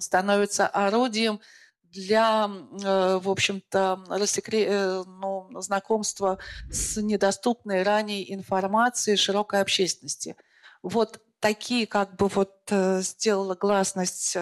становится 0.00 0.66
орудием 0.66 1.40
для, 1.82 2.48
э, 2.48 3.18
в 3.18 3.28
общем-то, 3.28 4.04
рассекре... 4.08 4.66
Э, 4.66 5.04
ну, 5.04 5.48
знакомства 5.60 6.38
с 6.70 7.00
недоступной 7.00 7.82
ранее 7.82 8.32
информацией 8.32 9.16
широкой 9.16 9.60
общественности. 9.60 10.36
Вот 10.82 11.20
такие 11.40 11.86
как 11.86 12.16
бы 12.16 12.28
вот 12.28 12.54
э, 12.70 13.00
сделала 13.02 13.54
гласность 13.54 14.36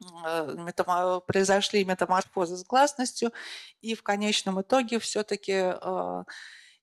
метам... 0.00 1.22
произошли 1.26 1.84
метаморфозы 1.84 2.56
с 2.56 2.64
гласностью, 2.64 3.32
и 3.80 3.94
в 3.94 4.02
конечном 4.02 4.60
итоге 4.60 4.98
все-таки 4.98 5.74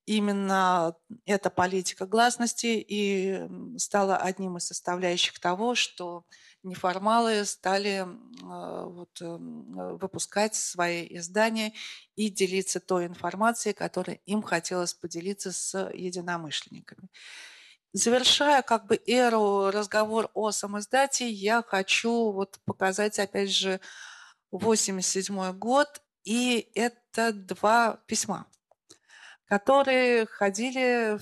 именно 0.09 0.95
эта 1.25 1.51
политика 1.51 2.07
гласности 2.07 2.83
и 2.87 3.47
стала 3.77 4.17
одним 4.17 4.57
из 4.57 4.65
составляющих 4.65 5.39
того, 5.39 5.75
что 5.75 6.25
неформалы 6.63 7.45
стали 7.45 8.07
а, 8.43 8.85
вот, 8.85 9.21
эм, 9.21 9.79
э, 9.79 9.93
выпускать 9.97 10.55
свои 10.55 11.05
издания 11.11 11.73
и 12.15 12.29
делиться 12.29 12.79
той 12.79 13.05
информацией, 13.05 13.75
которой 13.75 14.19
им 14.25 14.41
хотелось 14.41 14.95
поделиться 14.95 15.51
с 15.51 15.89
единомышленниками. 15.93 17.07
Завершая 17.93 18.63
как 18.63 18.87
бы 18.87 18.99
эру 19.05 19.69
разговор 19.69 20.31
о 20.33 20.49
самоиздате, 20.49 21.29
я 21.29 21.61
хочу 21.61 22.31
вот 22.31 22.59
показать 22.65 23.19
опять 23.19 23.51
же 23.51 23.79
87 24.49 25.53
год, 25.53 26.01
и 26.23 26.71
это 26.73 27.31
два 27.31 27.99
письма, 28.07 28.47
которые 29.49 30.27
ходили 30.27 31.17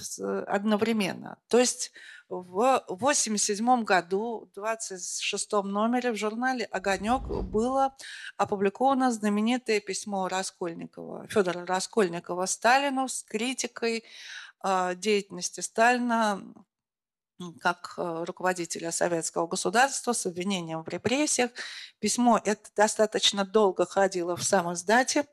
одновременно. 0.47 1.37
То 1.47 1.59
есть 1.59 1.91
в 2.29 2.59
1987 2.59 3.83
году, 3.85 4.49
в 4.51 4.55
26 4.55 5.51
номере 5.63 6.11
в 6.11 6.17
журнале 6.17 6.65
«Огонек» 6.65 7.21
было 7.25 7.95
опубликовано 8.35 9.11
знаменитое 9.13 9.79
письмо 9.79 10.27
Раскольникова, 10.27 11.27
Федора 11.29 11.65
Раскольникова 11.65 12.45
Сталину 12.45 13.07
с 13.07 13.23
критикой 13.23 14.03
э, 14.61 14.95
деятельности 14.95 15.61
Сталина 15.61 16.43
как 17.61 17.93
э, 17.97 18.23
руководителя 18.25 18.91
советского 18.91 19.47
государства 19.47 20.13
с 20.13 20.25
обвинением 20.25 20.83
в 20.83 20.89
репрессиях. 20.89 21.51
Письмо 21.99 22.41
это 22.43 22.69
достаточно 22.75 23.45
долго 23.45 23.85
ходило 23.85 24.35
в 24.35 24.43
самом 24.43 24.73
издате. 24.73 25.25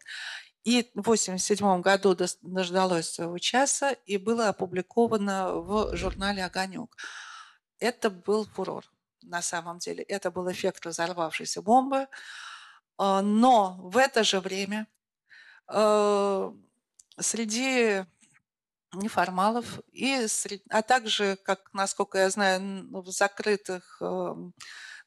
И 0.65 0.83
в 0.95 1.01
1987 1.01 1.83
году 1.83 2.17
дождалось 2.43 3.11
своего 3.11 3.39
часа 3.39 3.93
и 3.93 4.17
было 4.17 4.49
опубликовано 4.49 5.57
в 5.57 5.95
журнале 5.95 6.45
«Огонек». 6.45 6.97
Это 7.79 8.09
был 8.09 8.47
фурор 8.47 8.85
на 9.23 9.43
самом 9.43 9.79
деле. 9.79 10.03
Это 10.05 10.31
был 10.31 10.51
эффект 10.51 10.87
разорвавшейся 10.87 11.61
бомбы. 11.61 12.09
А, 12.97 13.21
но 13.21 13.77
в 13.83 13.99
это 13.99 14.25
же 14.25 14.41
время 14.41 14.87
э, 15.69 16.53
среди 17.19 18.05
неформалов, 18.93 19.81
и, 19.93 20.27
а 20.71 20.83
также, 20.83 21.37
как, 21.37 21.73
насколько 21.73 22.19
я 22.19 22.31
знаю, 22.31 22.89
в 23.03 23.11
закрытых 23.11 23.99
эм, 24.01 24.55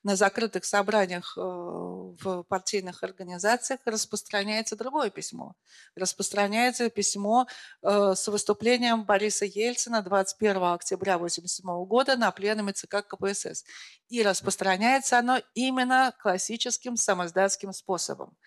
на 0.08 0.16
закрытых 0.16 0.64
собраниях 0.64 1.38
э, 1.38 1.42
в 1.42 2.44
партийных 2.44 3.04
организациях 3.04 3.82
распространяется 3.84 4.78
другое 4.78 5.10
письмо. 5.10 5.54
Распространяется 5.96 6.90
письмо 6.90 7.46
э, 7.82 8.14
с 8.16 8.26
выступлением 8.30 9.04
Бориса 9.04 9.44
Ельцина 9.44 10.02
21 10.02 10.64
октября 10.64 11.16
1987 11.16 11.86
года 11.86 12.16
на 12.16 12.32
пленуме 12.32 12.72
ЦК 12.72 13.06
КПСС. 13.06 13.66
И 14.08 14.24
распространяется 14.24 15.20
оно 15.20 15.42
именно 15.56 16.14
классическим 16.22 16.96
самоздатским 16.96 17.74
способом. 17.74 18.38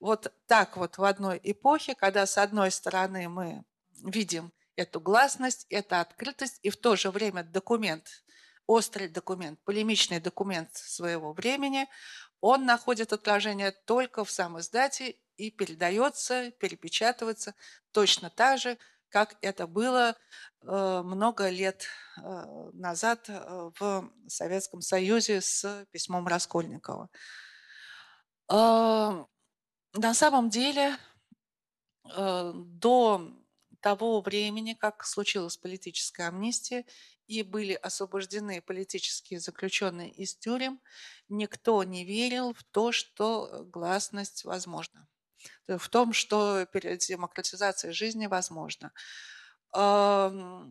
Вот 0.00 0.32
так 0.46 0.76
вот 0.76 0.98
в 0.98 1.04
одной 1.04 1.40
эпохе, 1.44 1.94
когда 1.94 2.26
с 2.26 2.38
одной 2.38 2.72
стороны 2.72 3.28
мы 3.28 3.62
видим 4.02 4.52
эту 4.74 5.00
гласность, 5.00 5.66
эту 5.70 5.94
открытость, 5.94 6.58
и 6.62 6.70
в 6.70 6.76
то 6.76 6.96
же 6.96 7.12
время 7.12 7.44
документ, 7.44 8.23
острый 8.66 9.08
документ, 9.08 9.58
полемичный 9.64 10.20
документ 10.20 10.74
своего 10.74 11.32
времени, 11.32 11.88
он 12.40 12.66
находит 12.66 13.12
отражение 13.12 13.72
только 13.72 14.24
в 14.24 14.30
самой 14.30 14.62
издате 14.62 15.16
и 15.36 15.50
передается, 15.50 16.50
перепечатывается 16.52 17.54
точно 17.92 18.30
так 18.30 18.58
же, 18.58 18.78
как 19.14 19.36
это 19.42 19.68
было 19.68 20.16
э, 20.62 21.02
много 21.04 21.48
лет 21.48 21.86
э, 22.16 22.20
назад 22.72 23.26
э, 23.28 23.70
в 23.78 24.10
Советском 24.26 24.80
Союзе 24.80 25.40
с 25.40 25.86
письмом 25.92 26.26
Раскольникова. 26.26 27.08
На 28.48 29.26
самом 30.12 30.50
деле 30.50 30.98
до 32.04 33.30
того 33.80 34.20
времени, 34.20 34.74
как 34.74 35.04
случилась 35.06 35.56
политическая 35.56 36.28
амнистия 36.28 36.84
и 37.26 37.42
были 37.42 37.74
освобождены 37.74 38.60
политические 38.62 39.40
заключенные 39.40 40.10
из 40.10 40.34
тюрем, 40.36 40.80
никто 41.28 41.82
не 41.82 42.04
верил 42.04 42.54
в 42.54 42.62
то, 42.64 42.92
что 42.92 43.64
гласность 43.72 44.44
возможна, 44.44 45.08
в 45.66 45.88
том, 45.88 46.12
что 46.12 46.66
демократизация 46.72 47.92
жизни 47.92 48.26
возможна. 48.26 48.92
На 49.72 50.70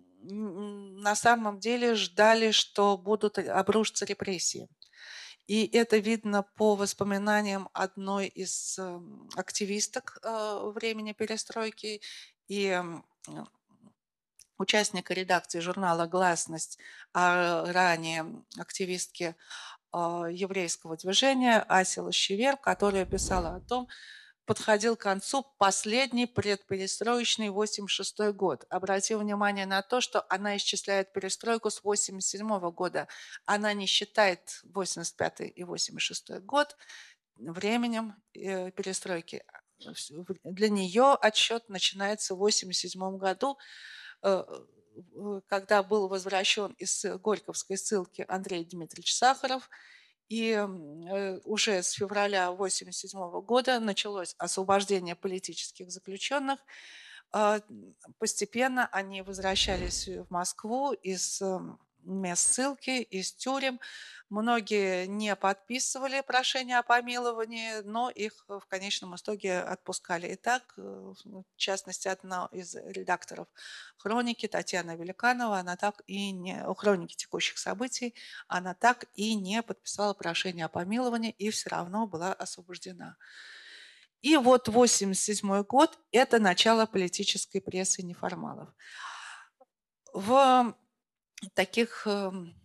самом 1.15 1.59
деле 1.59 1.95
ждали, 1.95 2.51
что 2.51 2.97
будут 2.97 3.37
обрушиться 3.37 4.05
репрессии. 4.05 4.69
И 5.47 5.67
это 5.67 5.97
видно 5.97 6.43
по 6.55 6.75
воспоминаниям 6.75 7.69
одной 7.73 8.27
из 8.27 8.79
эм, 8.79 9.27
активисток 9.35 10.19
э, 10.23 10.71
времени 10.73 11.11
перестройки 11.11 12.01
и 12.47 12.81
участника 14.57 15.13
редакции 15.13 15.59
журнала 15.59 16.07
«Гласность», 16.07 16.79
а 17.13 17.65
ранее 17.71 18.25
активистки 18.57 19.35
а, 19.91 20.25
еврейского 20.25 20.97
движения 20.97 21.59
Ася 21.67 22.03
Лощевер, 22.03 22.57
которая 22.57 23.05
писала 23.05 23.55
о 23.55 23.59
том, 23.61 23.87
подходил 24.45 24.95
к 24.95 25.01
концу 25.01 25.45
последний 25.57 26.27
предперестроечный 26.27 27.49
86 27.49 28.33
год. 28.33 28.65
Обратил 28.69 29.19
внимание 29.19 29.65
на 29.65 29.81
то, 29.81 30.01
что 30.01 30.25
она 30.29 30.57
исчисляет 30.57 31.13
перестройку 31.13 31.69
с 31.69 31.83
87 31.83 32.71
года. 32.71 33.07
Она 33.45 33.73
не 33.73 33.85
считает 33.85 34.59
85 34.63 35.41
и 35.55 35.63
86 35.63 36.41
год 36.41 36.75
временем 37.37 38.15
э, 38.33 38.71
перестройки 38.71 39.43
для 40.43 40.69
нее 40.69 41.13
отсчет 41.13 41.67
начинается 41.69 42.35
в 42.35 42.37
1987 42.37 43.17
году, 43.17 43.57
э, 43.57 43.57
когда 45.47 45.83
был 45.83 46.07
возвращен 46.07 46.73
из 46.77 47.05
Горьковской 47.23 47.77
ссылки 47.77 48.25
Андрей 48.27 48.63
Дмитриевич 48.63 49.15
Сахаров, 49.15 49.69
и 50.29 50.51
э, 50.51 51.39
уже 51.43 51.83
с 51.83 51.91
февраля 51.91 52.47
1987 52.47 53.41
года 53.41 53.79
началось 53.79 54.36
освобождение 54.38 55.15
политических 55.15 55.91
заключенных. 55.91 56.59
А, 57.31 57.62
постепенно 58.19 58.88
они 58.91 59.21
возвращались 59.21 60.07
в 60.07 60.27
Москву 60.29 60.93
из 60.93 61.41
ссылки, 62.35 63.01
из 63.01 63.33
тюрем. 63.33 63.79
Многие 64.29 65.05
не 65.05 65.35
подписывали 65.35 66.21
прошение 66.21 66.79
о 66.79 66.83
помиловании, 66.83 67.81
но 67.83 68.09
их 68.09 68.45
в 68.47 68.61
конечном 68.67 69.15
итоге 69.15 69.59
отпускали. 69.59 70.33
Итак, 70.33 70.73
э, 70.77 70.81
в 70.81 71.55
частности, 71.55 72.07
одна 72.07 72.49
из 72.51 72.73
редакторов 72.75 73.47
хроники, 73.97 74.47
Татьяна 74.47 74.95
Великанова, 74.95 75.59
она 75.59 75.75
так 75.75 76.01
и 76.07 76.31
не, 76.31 76.67
у 76.67 76.73
хроники 76.73 77.15
текущих 77.15 77.57
событий, 77.59 78.15
она 78.47 78.73
так 78.73 79.05
и 79.13 79.35
не 79.35 79.61
подписала 79.61 80.13
прошение 80.13 80.65
о 80.65 80.69
помиловании 80.69 81.31
и 81.31 81.51
все 81.51 81.69
равно 81.69 82.07
была 82.07 82.33
освобождена. 82.33 83.17
И 84.23 84.37
вот 84.37 84.69
1987 84.69 85.63
год– 85.63 85.99
это 86.11 86.39
начало 86.39 86.85
политической 86.85 87.59
прессы 87.59 88.01
неформалов. 88.01 88.69
В 90.13 90.75
таких 91.53 92.06
эм, 92.08 92.56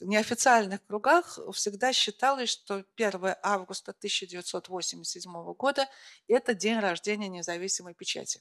неофициальных 0.00 0.84
кругах 0.86 1.38
всегда 1.52 1.92
считалось, 1.92 2.50
что 2.50 2.84
1 2.96 3.36
августа 3.42 3.92
1987 3.92 5.54
года– 5.54 5.88
это 6.28 6.54
день 6.54 6.78
рождения 6.78 7.28
независимой 7.28 7.94
печати. 7.94 8.40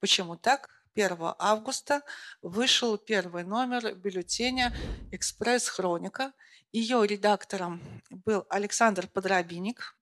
Почему 0.00 0.36
так? 0.36 0.70
1 0.94 1.16
августа 1.38 2.02
вышел 2.42 2.98
первый 2.98 3.44
номер 3.44 3.94
бюллетеня 3.94 4.74
«Экспресс-хроника». 5.10 6.32
Ее 6.70 7.06
редактором 7.06 7.80
был 8.10 8.46
Александр 8.48 9.06
Подробинник. 9.06 9.96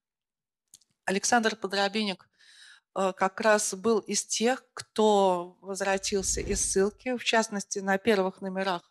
Александр 1.05 1.55
Подробинник 1.55 2.29
э, 2.95 3.13
как 3.15 3.39
раз 3.41 3.73
был 3.73 3.99
из 3.99 4.25
тех, 4.25 4.65
кто 4.73 5.57
возвратился 5.61 6.41
из 6.41 6.61
ссылки, 6.61 7.17
в 7.17 7.23
частности, 7.23 7.79
на 7.79 7.97
первых 7.97 8.41
номерах 8.41 8.90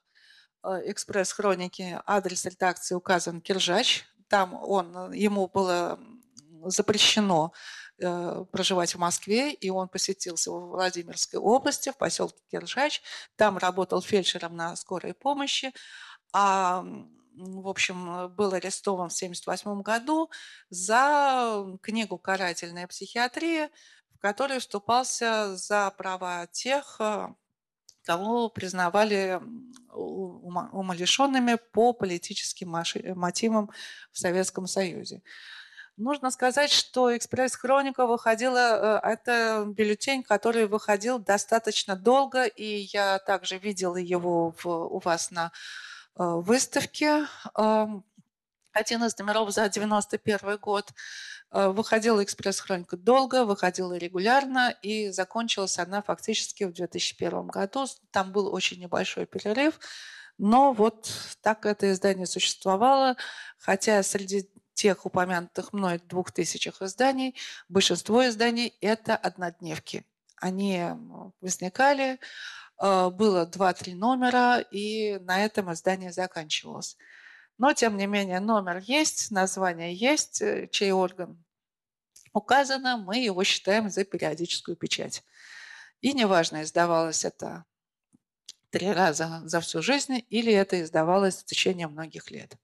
«Экспресс-хроники» 0.63 2.01
адрес 2.07 2.45
редакции 2.45 2.95
указан 2.95 3.41
Киржач. 3.41 4.05
Там 4.29 4.55
он, 4.55 5.13
ему 5.13 5.49
было 5.49 5.99
запрещено 6.65 7.53
э, 7.99 8.45
проживать 8.53 8.95
в 8.95 8.99
Москве, 8.99 9.53
и 9.53 9.71
он 9.71 9.89
поселился 9.89 10.51
в 10.51 10.71
Владимирской 10.71 11.39
области, 11.39 11.91
в 11.91 11.97
поселке 11.97 12.43
Киржач. 12.51 13.03
Там 13.37 13.59
работал 13.59 14.03
фельдшером 14.03 14.57
на 14.57 14.77
скорой 14.77 15.15
помощи. 15.15 15.73
А 16.33 16.85
в 17.41 17.69
общем, 17.69 18.29
был 18.35 18.53
арестован 18.53 19.09
в 19.09 19.17
1978 19.17 19.83
году 19.83 20.31
за 20.69 21.79
книгу 21.83 22.19
«Карательная 22.19 22.87
психиатрия», 22.87 23.71
в 24.15 24.19
которой 24.19 24.59
вступался 24.59 25.57
за 25.57 25.91
права 25.93 26.47
тех, 26.49 26.97
э, 27.01 27.29
кого 28.05 28.49
признавали 28.49 29.41
умалишенными 29.93 31.59
по 31.73 31.93
политическим 31.93 32.75
мотивам 33.17 33.71
в 34.13 34.19
Советском 34.19 34.67
Союзе. 34.67 35.23
Нужно 36.01 36.31
сказать, 36.31 36.71
что 36.71 37.15
«Экспресс-хроника» 37.15 38.07
выходила, 38.07 39.01
э, 39.05 39.11
это 39.13 39.67
бюллетень, 39.67 40.23
который 40.23 40.67
выходил 40.67 41.19
достаточно 41.19 41.95
долго, 41.95 42.45
и 42.45 42.89
я 42.91 43.19
также 43.19 43.59
видела 43.59 43.97
его 43.99 44.55
в, 44.57 44.67
у 44.67 44.99
вас 45.01 45.31
на 45.31 45.53
э, 46.19 46.25
выставке. 46.25 47.27
Один 48.73 49.03
из 49.05 49.19
номеров 49.19 49.51
за 49.51 49.69
91 49.69 50.59
год. 50.59 50.93
Э, 51.53 51.69
выходила 51.69 52.23
«Экспресс-хроника» 52.23 52.97
долго, 52.97 53.45
выходила 53.45 53.97
регулярно, 53.97 54.71
и 54.83 55.11
закончилась 55.11 55.79
она 55.79 56.03
фактически 56.03 56.65
в 56.65 56.73
2001 56.73 57.49
году. 57.49 57.87
Там 58.13 58.31
был 58.31 58.55
очень 58.55 58.81
небольшой 58.81 59.27
перерыв, 59.27 59.81
но 60.39 60.73
вот 60.73 61.11
так 61.43 61.67
это 61.67 61.91
издание 61.91 62.27
существовало, 62.27 63.17
хотя 63.59 64.03
среди 64.05 64.49
тех 64.75 65.05
упомянутых 65.05 65.73
мной 65.73 65.99
двух 65.99 66.31
тысячах 66.31 66.81
изданий, 66.83 67.35
большинство 67.69 68.27
изданий– 68.29 68.75
это 68.81 69.17
однодневки. 69.17 70.07
Они 70.37 70.85
возникали, 71.41 72.21
э, 72.81 73.11
было 73.11 73.45
два-три 73.45 73.95
номера, 73.95 74.61
и 74.61 75.19
на 75.19 75.45
этом 75.45 75.73
издание 75.73 76.13
заканчивалось. 76.13 76.97
Но, 77.61 77.75
тем 77.75 77.99
не 77.99 78.07
менее, 78.07 78.41
номер 78.41 78.79
есть, 78.79 79.31
название 79.31 79.95
есть, 79.95 80.41
э, 80.41 80.67
чей 80.73 80.93
орган 80.93 81.45
указано, 82.33 82.97
мы 82.97 83.19
его 83.19 83.45
считаем 83.45 83.91
за 83.91 84.05
периодическую 84.05 84.79
печать. 84.79 85.23
И 86.01 86.15
неважно, 86.15 86.63
издавалось 86.63 87.27
это 87.27 87.67
три 88.71 88.91
раза 88.91 89.43
за 89.45 89.61
всю 89.61 89.83
жизнь 89.83 90.25
или 90.31 90.51
это 90.51 90.81
издавалось 90.81 91.43
в 91.43 91.45
течение 91.45 91.87
многих 91.87 92.31
лет. 92.31 92.57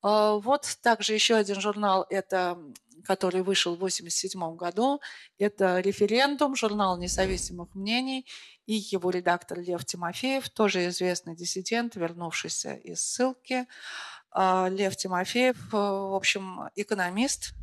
А, 0.00 0.34
вот 0.34 0.78
также 0.80 1.14
еще 1.14 1.34
один 1.34 1.60
журнал, 1.60 2.06
это, 2.08 2.56
который 3.04 3.42
вышел 3.42 3.72
в 3.72 3.76
1987 3.76 4.56
году. 4.56 5.00
Это 5.38 5.80
«Референдум», 5.80 6.56
журнал 6.56 6.98
независимых 6.98 7.74
мнений 7.74 8.26
и 8.66 8.74
его 8.74 9.10
редактор 9.10 9.60
Лев 9.60 9.84
Тимофеев, 9.84 10.48
тоже 10.50 10.88
известный 10.88 11.36
диссидент, 11.36 11.94
вернувшийся 11.96 12.74
из 12.74 13.00
ссылки. 13.00 13.66
Лев 14.34 14.96
Тимофеев, 14.96 15.72
в 15.72 16.14
общем, 16.14 16.68
экономист, 16.74 17.54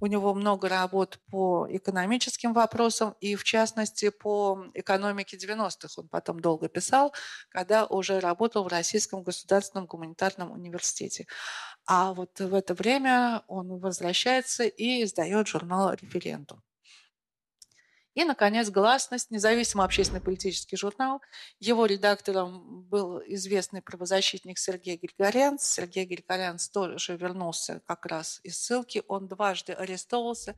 у 0.00 0.06
него 0.06 0.34
много 0.34 0.68
работ 0.68 1.18
по 1.30 1.66
экономическим 1.70 2.52
вопросам 2.52 3.14
и, 3.20 3.36
в 3.36 3.44
частности, 3.44 4.10
по 4.10 4.66
экономике 4.74 5.36
90-х. 5.36 5.88
Он 5.96 6.08
потом 6.08 6.40
долго 6.40 6.68
писал, 6.68 7.14
когда 7.48 7.86
уже 7.86 8.20
работал 8.20 8.64
в 8.64 8.68
Российском 8.68 9.22
государственном 9.22 9.86
гуманитарном 9.86 10.52
университете. 10.52 11.26
А 11.86 12.12
вот 12.14 12.38
в 12.40 12.54
это 12.54 12.74
время 12.74 13.42
он 13.46 13.78
возвращается 13.78 14.64
и 14.64 15.02
издает 15.04 15.48
журнал 15.48 15.92
«Референдум». 15.92 16.62
И, 18.14 18.24
наконец, 18.24 18.70
«Гласность», 18.70 19.30
независимый 19.30 19.84
общественно-политический 19.84 20.76
журнал. 20.76 21.20
Его 21.58 21.84
редактором 21.86 22.82
был 22.84 23.20
известный 23.26 23.82
правозащитник 23.82 24.58
Сергей 24.58 24.96
Григорянц. 24.96 25.64
Сергей 25.64 26.06
Григорянц 26.06 26.68
тоже 26.68 27.16
вернулся 27.16 27.82
как 27.86 28.06
раз 28.06 28.40
из 28.44 28.56
ссылки. 28.56 29.02
Он 29.08 29.26
дважды 29.26 29.72
арестовался. 29.72 30.54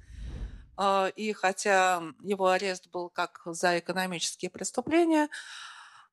А, 0.76 1.08
и 1.16 1.32
хотя 1.32 2.02
его 2.22 2.48
арест 2.48 2.88
был 2.90 3.08
как 3.08 3.40
за 3.46 3.78
экономические 3.78 4.50
преступления, 4.50 5.28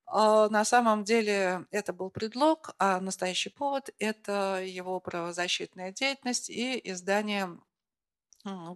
а, 0.06 0.48
на 0.50 0.64
самом 0.64 1.04
деле 1.04 1.66
это 1.72 1.92
был 1.92 2.10
предлог, 2.10 2.74
а 2.80 3.02
настоящий 3.02 3.50
повод– 3.50 3.90
это 4.00 4.64
его 4.64 5.00
правозащитная 5.02 5.92
деятельность 5.92 6.50
и 6.50 6.80
издание 6.84 7.58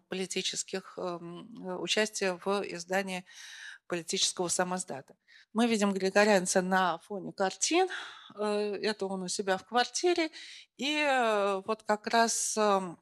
политических, 0.09 0.97
эм, 0.97 1.47
э, 1.65 1.75
участия 1.77 2.39
в 2.43 2.63
издании 2.63 3.25
политического 3.87 4.47
самоздата. 4.49 5.15
Мы 5.53 5.67
видим 5.67 5.93
Григорянца 5.93 6.61
на 6.61 6.99
фоне 6.99 7.33
картин, 7.33 7.87
э, 8.35 8.77
это 8.81 9.05
он 9.07 9.23
у 9.23 9.27
себя 9.29 9.57
в 9.57 9.65
квартире, 9.65 10.31
и 10.77 10.95
э, 10.97 11.61
вот 11.65 11.83
как 11.83 12.07
раз 12.07 12.57
эм, 12.57 12.99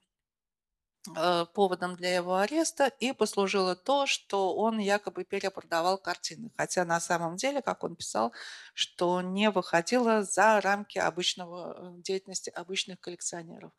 поводом 1.54 1.96
для 1.96 2.16
его 2.16 2.38
ареста 2.38 2.88
и 2.88 3.14
послужило 3.14 3.76
то, 3.76 4.08
что 4.08 4.56
он 4.56 4.80
якобы 4.80 5.24
перепродавал 5.24 6.00
картины. 6.00 6.50
Хотя 6.58 6.84
на 6.84 7.00
самом 7.00 7.36
деле, 7.36 7.62
как 7.62 7.84
он 7.84 7.96
писал, 7.96 8.34
что 8.74 9.22
не 9.22 9.52
выходило 9.52 10.24
за 10.24 10.60
рамки 10.62 10.98
обычного 10.98 11.94
деятельности 12.00 12.50
обычных 12.50 13.00
коллекционеров. 13.00 13.72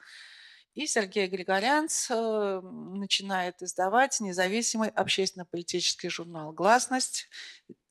И 0.77 0.87
Сергей 0.87 1.27
Григорянц 1.27 2.11
э, 2.11 2.61
начинает 2.61 3.63
издавать 3.63 4.21
независимый 4.21 4.91
общественно-политический 4.91 6.11
журнал 6.11 6.53
«Гласность». 6.53 7.31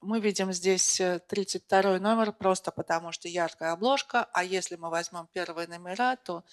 Мы 0.02 0.20
видим 0.20 0.54
здесь 0.54 1.02
32 1.28 1.80
э, 1.80 2.00
номер 2.00 2.32
просто 2.32 2.70
потому, 2.70 3.12
что 3.12 3.28
яркая 3.28 3.72
обложка, 3.72 4.26
а 4.34 4.44
если 4.44 4.76
мы 4.76 4.92
возьмем 4.92 5.28
первые 5.34 5.68
номера, 5.68 6.16
то 6.16 6.44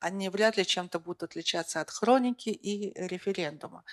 они 0.00 0.28
вряд 0.30 0.56
ли 0.56 0.66
чем-то 0.66 0.98
будут 0.98 1.22
отличаться 1.22 1.80
от 1.80 1.90
хроники 1.90 2.48
и 2.48 2.92
референдума. 2.98 3.84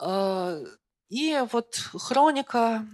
Э, 0.00 0.64
и 1.08 1.44
вот 1.50 1.74
хроника 1.74 2.86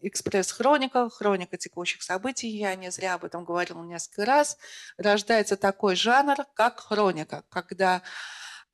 экспресс-хроника, 0.00 1.08
хроника 1.10 1.56
текущих 1.56 2.02
событий, 2.02 2.48
я 2.48 2.74
не 2.74 2.90
зря 2.90 3.14
об 3.14 3.24
этом 3.24 3.44
говорила 3.44 3.82
несколько 3.82 4.24
раз, 4.24 4.58
рождается 4.96 5.56
такой 5.56 5.96
жанр, 5.96 6.36
как 6.54 6.80
хроника, 6.80 7.44
когда 7.48 8.02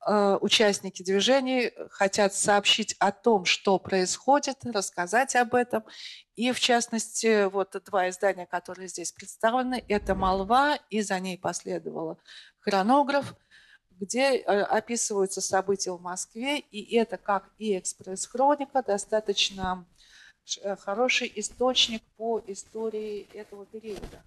э, 0.06 0.38
участники 0.40 1.02
движений 1.02 1.72
хотят 1.90 2.34
сообщить 2.34 2.94
о 2.98 3.12
том, 3.12 3.44
что 3.44 3.78
происходит, 3.78 4.64
рассказать 4.64 5.34
об 5.36 5.54
этом. 5.54 5.84
И 6.36 6.52
в 6.52 6.60
частности, 6.60 7.44
вот 7.44 7.76
два 7.86 8.08
издания, 8.08 8.46
которые 8.46 8.88
здесь 8.88 9.12
представлены, 9.12 9.84
это 9.88 10.14
«Молва», 10.14 10.78
и 10.90 11.00
за 11.00 11.20
ней 11.20 11.38
последовало 11.38 12.18
«Хронограф», 12.60 13.34
где 14.00 14.36
э, 14.36 14.62
описываются 14.62 15.40
события 15.40 15.92
в 15.92 16.00
Москве, 16.00 16.58
и 16.58 16.96
это 16.96 17.16
как 17.16 17.50
и 17.58 17.78
экспресс-хроника, 17.78 18.82
достаточно 18.82 19.86
хороший 20.78 21.32
источник 21.36 22.02
по 22.18 22.38
истории 22.46 23.26
этого 23.32 23.64
периода 23.64 24.22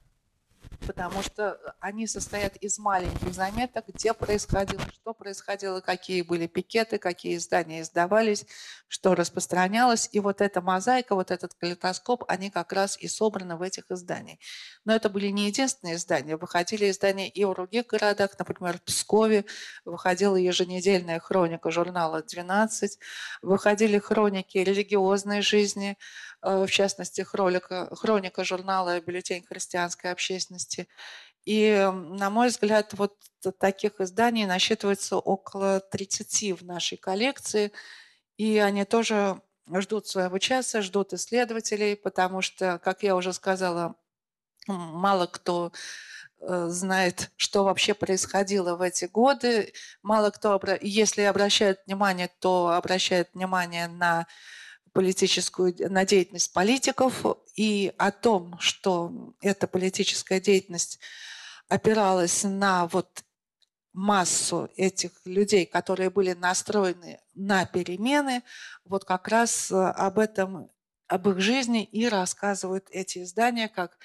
потому 0.88 1.22
что 1.22 1.60
они 1.82 2.08
состоят 2.08 2.56
из 2.56 2.80
маленьких 2.80 3.34
заметок, 3.34 3.86
где 3.88 4.14
происходило, 4.14 4.82
что 4.94 5.14
происходило, 5.14 5.82
какие 5.82 6.22
были 6.22 6.48
пикеты, 6.48 6.98
какие 6.98 7.36
издания 7.36 7.82
издавались, 7.82 8.46
что 8.88 9.14
распространялось. 9.14 10.08
И 10.14 10.22
вот 10.22 10.40
эта 10.40 10.62
мозаика, 10.62 11.14
вот 11.14 11.30
этот 11.30 11.54
калейдоскоп, 11.56 12.24
они 12.30 12.50
как 12.50 12.72
раз 12.72 12.98
и 12.98 13.08
собраны 13.10 13.58
в 13.58 13.62
этих 13.62 13.92
изданиях. 13.92 14.40
Но 14.86 14.96
это 14.96 15.10
были 15.10 15.28
не 15.28 15.48
единственные 15.48 15.96
издания. 15.98 16.38
Выходили 16.38 16.90
издания 16.90 17.30
и 17.30 17.44
в 17.44 17.54
других 17.54 17.88
городах, 17.88 18.32
например, 18.40 18.78
в 18.78 18.84
Пскове 18.84 19.44
выходила 19.84 20.38
еженедельная 20.38 21.20
хроника 21.20 21.70
журнала 21.70 22.24
«12», 22.24 22.88
выходили 23.42 24.00
хроники 24.00 24.58
религиозной 24.58 25.42
жизни, 25.42 25.98
Э, 26.42 26.66
в 26.66 26.70
частности, 26.70 27.22
хроника, 27.22 27.90
хроника 27.96 28.44
журнала 28.44 29.00
«Бюллетень 29.02 29.44
христианской 29.44 30.12
общественности». 30.12 30.77
И, 31.46 31.90
на 31.94 32.30
мой 32.30 32.50
взгляд, 32.50 32.94
вот 32.94 33.16
таких 33.60 34.02
изданий 34.02 34.46
насчитывается 34.46 35.18
около 35.18 35.80
30 35.80 36.60
в 36.60 36.66
нашей 36.66 36.98
коллекции, 36.98 37.72
и 38.38 38.58
они 38.58 38.84
тоже 38.84 39.42
ждут 39.74 40.08
своего 40.08 40.38
часа, 40.40 40.82
ждут 40.82 41.14
исследователей, 41.14 41.96
потому 41.96 42.42
что, 42.42 42.80
как 42.80 43.04
я 43.04 43.16
уже 43.16 43.34
сказала, 43.34 43.96
мало 44.68 45.28
кто 45.28 45.72
э, 46.42 46.68
знает, 46.68 47.32
что 47.38 47.64
вообще 47.64 47.94
происходило 47.94 48.76
в 48.76 48.82
эти 48.82 49.06
годы. 49.06 49.74
Мало 50.04 50.32
кто, 50.32 50.60
если 50.82 51.22
обращает 51.22 51.80
внимание, 51.86 52.30
то 52.40 52.70
обращает 52.70 53.30
внимание 53.34 53.88
на 53.88 54.28
политическую, 54.94 55.74
на 55.92 56.06
деятельность 56.06 56.54
политиков 56.54 57.26
и 57.56 57.94
о 57.98 58.12
том, 58.12 58.58
что 58.60 59.34
эта 59.42 59.68
политическая 59.68 60.40
деятельность 60.40 61.00
опиралась 61.70 62.44
на 62.44 62.88
вот 62.88 63.24
массу 63.94 64.70
этих 64.78 65.12
людей, 65.26 65.66
которые 65.66 66.10
были 66.10 66.34
настроены 66.34 67.20
на 67.34 67.66
перемены, 67.66 68.44
вот 68.86 69.06
как 69.06 69.28
раз 69.28 69.72
э, 69.72 69.76
об 69.76 70.20
этом, 70.20 70.70
об 71.08 71.28
их 71.30 71.40
жизни 71.40 71.84
и 71.84 72.08
рассказывают 72.08 72.88
эти 72.92 73.24
издания, 73.24 73.68
как 73.68 73.98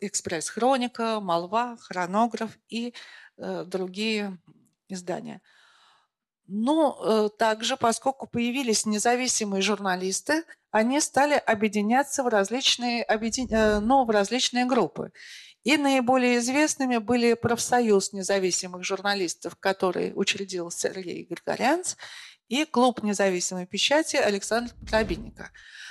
«Экспресс-хроника», 0.00 1.20
«Молва», 1.20 1.76
«Хронограф» 1.80 2.58
и 2.68 2.94
э, 3.38 3.64
другие 3.66 4.38
издания– 4.88 5.40
но 6.50 6.98
э, 7.00 7.28
также, 7.38 7.76
поскольку 7.76 8.26
появились 8.26 8.84
независимые 8.84 9.62
журналисты, 9.62 10.44
они 10.72 11.00
стали 11.00 11.34
объединяться 11.34 12.22
в 12.24 12.28
различные, 12.28 13.04
объедин... 13.04 13.46
Э, 13.50 13.78
ну, 13.78 14.04
в 14.04 14.10
различные 14.10 14.64
группы. 14.64 15.12
И 15.62 15.76
наиболее 15.76 16.38
известными 16.38 16.96
были 16.98 17.34
профсоюз 17.34 18.12
независимых 18.12 18.82
журналистов, 18.82 19.54
который 19.60 20.12
учредил 20.14 20.70
Сергей 20.70 21.24
Григорянц, 21.24 21.96
и 22.48 22.64
клуб 22.64 23.02
независимой 23.04 23.66
печати 23.66 24.16
Александра 24.16 24.74
Дробинника– 24.80 25.50
Э, 25.60 25.89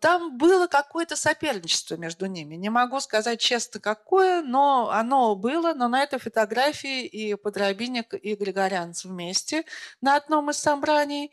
там 0.00 0.36
было 0.36 0.66
какое-то 0.66 1.16
соперничество 1.16 1.96
между 1.96 2.26
ними. 2.26 2.56
Не 2.56 2.68
могу 2.68 3.00
сказать 3.00 3.40
честно, 3.40 3.80
какое, 3.80 4.42
но 4.42 4.90
оно 4.90 5.34
было. 5.34 5.72
Но 5.74 5.88
на 5.88 6.02
этой 6.02 6.18
фотографии 6.18 7.06
и 7.06 7.34
Подробинник, 7.34 8.12
и 8.14 8.34
Григорянц 8.34 9.04
вместе 9.04 9.64
на 10.00 10.16
одном 10.16 10.50
из 10.50 10.58
собраний 10.58 11.32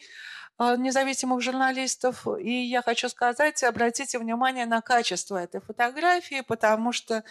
э, 0.58 0.76
независимых 0.78 1.42
журналистов. 1.42 2.26
И 2.40 2.64
я 2.64 2.82
хочу 2.82 3.10
сказать, 3.10 3.62
обратите 3.64 4.20
внимание 4.20 4.66
на 4.66 4.82
качество 4.82 5.36
этой 5.38 5.60
фотографии, 5.60 6.42
потому 6.42 6.94
что 6.94 7.24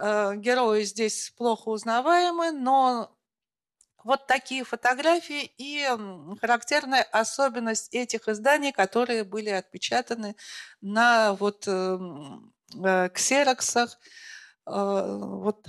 э, 0.00 0.32
герои 0.36 0.82
здесь 0.82 1.32
плохо 1.36 1.68
узнаваемы, 1.68 2.50
но 2.50 3.16
вот 4.04 4.26
такие 4.26 4.64
фотографии 4.64 5.52
и 5.58 5.86
характерная 6.40 7.02
особенность 7.02 7.94
этих 7.94 8.28
изданий, 8.28 8.72
которые 8.72 9.24
были 9.24 9.50
отпечатаны 9.50 10.36
на 10.80 11.34
вот 11.34 11.66
эм, 11.66 12.52
э, 12.82 13.08
ксероксах. 13.10 13.98
Э, 14.66 15.18
вот 15.20 15.66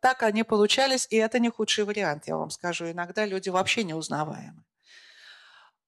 так 0.00 0.22
они 0.22 0.44
получались, 0.44 1.06
и 1.10 1.16
это 1.16 1.38
не 1.38 1.50
худший 1.50 1.84
вариант, 1.84 2.26
я 2.26 2.36
вам 2.36 2.50
скажу. 2.50 2.90
Иногда 2.90 3.26
люди 3.26 3.50
вообще 3.50 3.84
не 3.84 3.94
узнаваемы. 3.94 4.64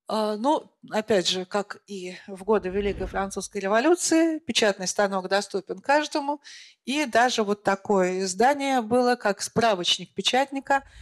Э, 0.09 0.37
ну, 0.39 0.71
опять 0.91 1.29
же, 1.29 1.47
как 1.47 1.79
и 1.87 2.17
в 2.27 2.45
годы 2.45 2.69
Великой 2.69 3.07
Французской 3.07 3.59
революции, 3.59 4.39
печатный 4.41 4.87
станок 4.87 5.29
доступен 5.29 5.79
каждому. 5.79 6.43
И 6.85 7.07
даже 7.07 7.43
вот 7.43 7.63
такое 7.63 8.21
издание 8.21 8.83
было, 8.83 9.17
как 9.17 9.41
справочник 9.41 10.13
печатника– 10.13 10.83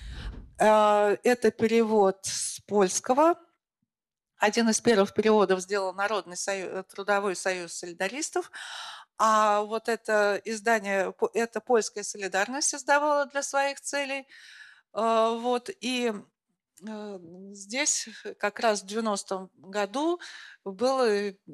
это 0.64 1.50
перевод 1.50 2.18
с 2.22 2.60
польского. 2.60 3.36
Один 4.38 4.68
из 4.68 4.80
первых 4.80 5.14
переводов 5.14 5.60
сделал 5.60 5.92
Народный 5.92 6.36
союз, 6.36 6.70
э, 6.72 6.82
трудовой 6.84 7.34
союз 7.34 7.72
солидаристов. 7.72 8.50
А 9.18 9.62
вот 9.62 9.88
это 9.88 10.40
издание, 10.44 11.12
это 11.34 11.60
«Польская 11.60 12.04
солидарность» 12.04 12.72
издавала 12.74 13.26
для 13.26 13.42
своих 13.42 13.80
целей. 13.80 14.28
А, 14.92 15.30
вот, 15.32 15.70
и 15.80 16.12
э, 16.14 16.22
здесь 17.52 18.08
как 18.38 18.60
раз 18.60 18.82
в 18.82 18.86
90-м 18.86 19.50
году 19.56 20.20
был 20.64 21.00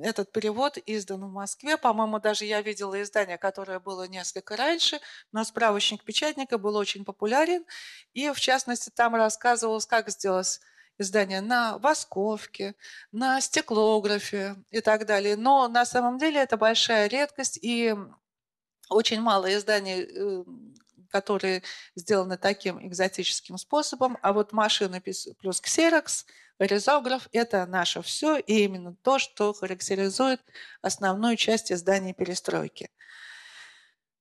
этот 0.01 0.33
перевод 0.33 0.79
издан 0.87 1.25
в 1.25 1.33
Москве. 1.33 1.77
По-моему, 1.77 2.21
даже 2.21 2.45
я 2.45 2.63
видела 2.63 3.01
издание, 3.03 3.39
которое 3.39 3.81
было 3.81 4.07
несколько 4.07 4.57
раньше, 4.57 5.01
но 5.33 5.45
справочник 5.45 6.05
печатника 6.05 6.59
был 6.59 6.77
очень 6.77 7.05
популярен. 7.05 7.65
И, 8.13 8.31
в 8.31 8.41
частности, 8.41 8.91
там 8.91 9.15
рассказывалось, 9.15 9.87
как 9.87 10.11
сделать 10.11 10.61
издания 10.99 11.41
на 11.41 11.79
восковке, 11.79 12.75
на 13.13 13.41
стеклографе 13.41 14.57
и 14.71 14.81
так 14.81 15.07
далее. 15.07 15.37
Но 15.37 15.69
на 15.69 15.85
самом 15.85 16.19
деле 16.19 16.41
это 16.41 16.57
большая 16.57 17.09
редкость, 17.09 17.59
и 17.63 17.95
очень 18.89 19.21
мало 19.21 19.53
изданий, 19.55 20.03
э, 20.03 20.45
которые 21.15 21.63
сделаны 21.95 22.37
таким 22.37 22.85
экзотическим 22.85 23.57
способом. 23.57 24.19
А 24.21 24.33
вот 24.33 24.53
машины 24.53 25.01
плюс 25.01 25.61
ксерокс, 25.61 26.27
ризограф– 26.59 27.29
это 27.33 27.67
наше 27.67 28.03
все, 28.03 28.37
и 28.37 28.65
именно 28.65 28.97
то, 28.97 29.21
что 29.21 29.53
характеризует 29.53 30.41
основную 30.83 31.37
часть 31.37 31.71
издания 31.71 32.15
перестройки. 32.15 32.91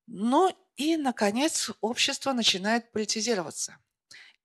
Ну 0.05 0.55
и, 0.75 0.95
наконец, 0.97 1.71
общество 1.81 2.31
начинает 2.31 2.91
политизироваться. 2.91 3.79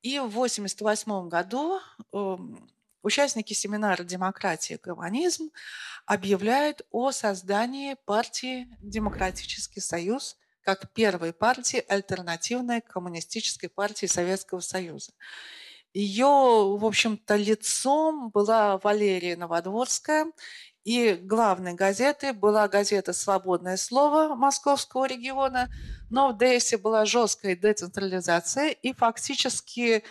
И 0.00 0.18
в 0.18 0.32
1988 0.32 1.28
году 1.28 1.80
эм, 2.14 2.70
участники 3.02 3.52
семинара 3.52 4.04
«Демократия 4.04 4.76
и 4.76 4.80
гуманизм» 4.82 5.50
объявляют 6.06 6.80
о 6.92 7.12
создании 7.12 7.94
партии 8.06 8.68
«Демократический 8.80 9.80
союз» 9.80 10.38
как 10.68 10.92
первой 10.92 11.32
партии 11.32 11.82
альтернативной 11.88 12.82
коммунистической 12.82 13.70
партии 13.70 14.04
Советского 14.04 14.60
Союза. 14.60 15.12
Ее, 15.94 16.26
в 16.26 16.84
общем-то, 16.84 17.36
лицом 17.36 18.28
была 18.28 18.76
Валерия 18.76 19.34
Новодворская, 19.38 20.26
и 20.84 21.14
главной 21.14 21.72
газетой 21.72 22.32
была 22.32 22.68
газета 22.68 23.14
«Свободное 23.14 23.78
слово» 23.78 24.34
Московского 24.34 25.06
региона, 25.06 25.70
но 26.10 26.32
в 26.32 26.36
ДСе 26.36 26.76
была 26.76 27.06
жесткая 27.06 27.56
децентрализация, 27.56 28.68
и 28.68 28.92
фактически 28.92 30.04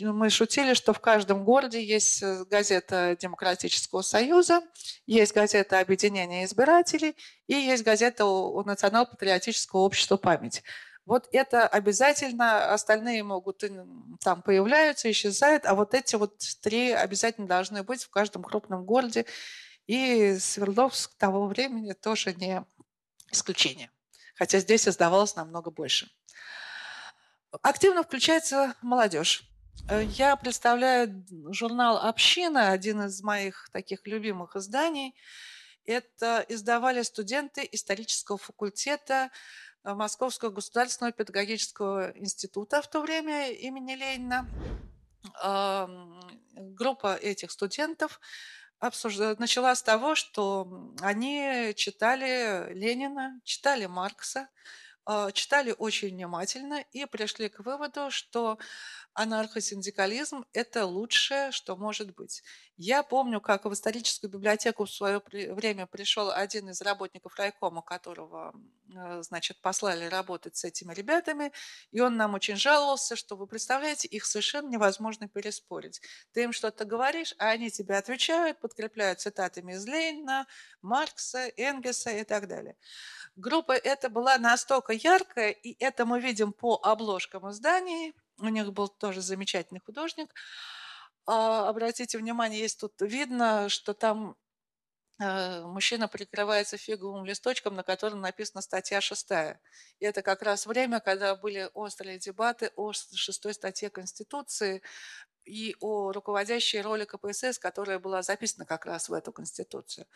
мы 0.00 0.30
шутили, 0.30 0.74
что 0.74 0.92
в 0.92 1.00
каждом 1.00 1.44
городе 1.44 1.82
есть 1.82 2.22
э, 2.22 2.44
газета 2.44 3.16
Демократического 3.20 4.02
союза, 4.02 4.62
есть 5.06 5.32
газета 5.32 5.78
Объединения 5.78 6.44
избирателей 6.44 7.16
и 7.46 7.54
есть 7.54 7.84
газета 7.84 8.24
Национал-патриотического 8.24 9.80
общества 9.80 10.16
«Память». 10.16 10.62
Вот 11.06 11.28
это 11.32 11.66
обязательно, 11.66 12.72
остальные 12.72 13.22
могут 13.22 13.64
там 14.22 14.42
появляются, 14.42 15.10
исчезают, 15.10 15.66
а 15.66 15.74
вот 15.74 15.94
эти 15.94 16.14
вот 16.16 16.38
три 16.62 16.92
обязательно 16.92 17.48
должны 17.48 17.82
быть 17.82 18.04
в 18.04 18.10
каждом 18.10 18.42
крупном 18.42 18.84
городе. 18.84 19.24
И 19.86 20.36
Свердловск 20.38 21.16
того 21.16 21.46
времени 21.46 21.92
тоже 21.92 22.34
не 22.34 22.64
исключение, 23.32 23.90
хотя 24.34 24.58
здесь 24.58 24.86
издавалось 24.86 25.36
намного 25.36 25.70
больше. 25.70 26.08
Активно 27.62 28.04
включается 28.04 28.74
молодежь. 28.82 29.49
Э, 29.88 30.04
я 30.04 30.36
представляю 30.36 31.24
журнал 31.52 31.96
«Община», 31.98 32.70
один 32.70 33.02
из 33.02 33.22
моих 33.22 33.68
таких 33.72 34.06
любимых 34.06 34.56
изданий. 34.56 35.14
Это 35.84 36.44
издавали 36.48 37.02
студенты 37.02 37.68
исторического 37.72 38.38
факультета 38.38 39.30
э, 39.84 39.94
Московского 39.94 40.50
государственного 40.50 41.12
педагогического 41.12 42.12
института 42.16 42.82
в 42.82 42.88
то 42.88 43.00
время 43.00 43.50
имени 43.50 43.94
Ленина. 43.94 44.48
Группа 46.54 47.14
этих 47.14 47.50
студентов 47.50 48.20
начала 48.80 49.74
с 49.74 49.82
того, 49.82 50.14
что 50.14 50.94
они 51.02 51.74
читали 51.76 52.72
Ленина, 52.72 53.38
читали 53.44 53.84
Маркса, 53.84 54.48
читали 55.32 55.74
очень 55.76 56.08
внимательно 56.10 56.84
и 56.92 57.04
пришли 57.06 57.48
к 57.48 57.60
выводу, 57.60 58.10
что 58.10 58.58
анархосиндикализм– 59.14 60.44
это 60.52 60.86
лучшее, 60.86 61.52
что 61.52 61.76
может 61.76 62.14
быть. 62.14 62.42
Я 62.82 63.02
помню, 63.02 63.42
как 63.42 63.66
в 63.66 63.72
историческую 63.74 64.30
библиотеку 64.30 64.86
в 64.86 64.90
свое 64.90 65.20
время 65.30 65.86
пришел 65.86 66.30
один 66.30 66.70
из 66.70 66.80
работников 66.80 67.36
райкома, 67.36 67.82
которого, 67.82 68.54
э, 68.88 69.22
значит, 69.22 69.60
послали 69.60 70.06
работать 70.06 70.56
с 70.56 70.64
этими 70.64 70.94
ребятами, 70.94 71.52
и 71.90 72.00
он 72.00 72.16
нам 72.16 72.32
очень 72.32 72.56
жаловался, 72.56 73.16
что, 73.16 73.36
вы 73.36 73.46
представляете, 73.46 74.08
их 74.08 74.24
совершенно 74.24 74.70
невозможно 74.70 75.28
переспорить. 75.28 76.00
Ты 76.32 76.44
им 76.44 76.54
что-то 76.54 76.86
говоришь, 76.86 77.34
а 77.36 77.50
они 77.50 77.70
тебе 77.70 77.98
отвечают, 77.98 78.58
подкрепляют 78.60 79.20
цитатами 79.20 79.74
из 79.74 79.84
Ленина, 79.84 80.46
Маркса, 80.80 81.52
Энгельса 81.58 82.12
и 82.12 82.24
так 82.24 82.48
далее. 82.48 82.76
Группа 83.36 83.72
эта 83.72 84.08
была 84.08 84.38
настолько 84.38 84.94
яркая, 84.94 85.50
и 85.50 85.76
это 85.84 86.06
мы 86.06 86.18
видим 86.18 86.54
по 86.54 86.80
обложкам 86.82 87.50
изданий– 87.50 88.14
у 88.40 88.48
них 88.48 88.72
был 88.72 88.88
тоже 88.88 89.20
замечательный 89.20 89.80
художник. 89.80 90.34
А, 91.26 91.68
обратите 91.68 92.18
внимание, 92.18 92.60
есть 92.60 92.80
тут 92.80 92.94
видно, 93.00 93.68
что 93.68 93.94
там 93.94 94.36
э, 95.20 95.62
мужчина 95.64 96.08
прикрывается 96.08 96.76
фиговым 96.76 97.24
листочком, 97.24 97.74
на 97.76 97.82
котором 97.82 98.20
написана 98.20 98.62
статья 98.62 99.00
шестая. 99.00 99.60
И 100.00 100.04
это 100.06 100.22
как 100.22 100.42
раз 100.42 100.66
время, 100.66 101.00
когда 101.00 101.36
были 101.36 101.70
острые 101.74 102.18
дебаты 102.18 102.72
о 102.76 102.92
шестой 102.92 103.54
статье 103.54 103.90
Конституции 103.90 104.82
и 105.44 105.76
о 105.80 106.12
руководящей 106.12 106.80
роли 106.80 107.04
КПСС, 107.04 107.58
которая 107.58 107.98
была 107.98 108.22
записана 108.22 108.66
как 108.66 108.86
раз 108.86 109.08
в 109.08 109.12
эту 109.12 109.32
Конституцию. 109.32 110.06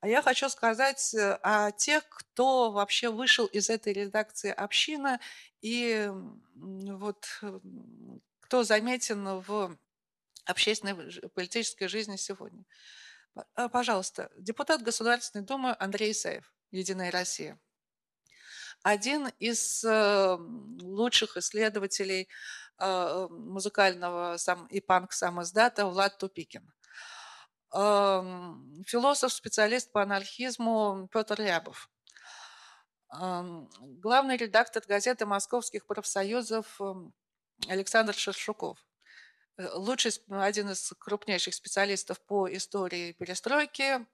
А 0.00 0.08
я 0.08 0.22
хочу 0.22 0.48
сказать 0.48 1.14
э, 1.14 1.38
о 1.42 1.72
тех, 1.72 2.08
кто 2.08 2.72
вообще 2.72 3.10
вышел 3.10 3.46
из 3.46 3.70
этой 3.70 3.92
редакции 3.92 4.50
община 4.50 5.20
и 5.60 6.10
вот 6.54 7.26
кто 8.40 8.62
заметен 8.64 9.40
в 9.40 9.76
общественной 10.46 10.94
политической 11.34 11.88
жизни 11.88 12.16
сегодня. 12.16 12.64
А, 13.54 13.68
пожалуйста, 13.68 14.30
депутат 14.38 14.82
Государственной 14.82 15.44
Думы 15.44 15.76
Андрей 15.78 16.12
Исаев, 16.12 16.52
«Единая 16.70 17.10
Россия». 17.10 17.58
Один 18.82 19.28
из 19.38 19.84
э, 19.84 20.36
лучших 20.80 21.36
исследователей 21.36 22.28
э, 22.78 23.26
музыкального 23.30 24.36
сам, 24.36 24.66
и 24.66 24.80
панк-самоздата 24.80 25.86
Влад 25.86 26.18
Тупикин. 26.18 26.72
Философ, 27.72 29.32
специалист 29.32 29.92
по 29.92 30.02
анархизму 30.02 31.08
Петр 31.12 31.40
Рябов– 31.40 31.90
главный 33.10 34.36
редактор 34.36 34.82
газеты 34.86 35.26
московских 35.26 35.86
профсоюзов 35.86 36.80
Александр 37.68 38.14
Шершуков. 38.14 38.85
Э, 39.56 39.68
лучший, 39.74 40.12
один 40.28 40.70
из 40.70 40.92
крупнейших 40.98 41.54
специалистов 41.54 42.20
по 42.20 42.52
истории 42.52 43.12
перестройки, 43.12 44.06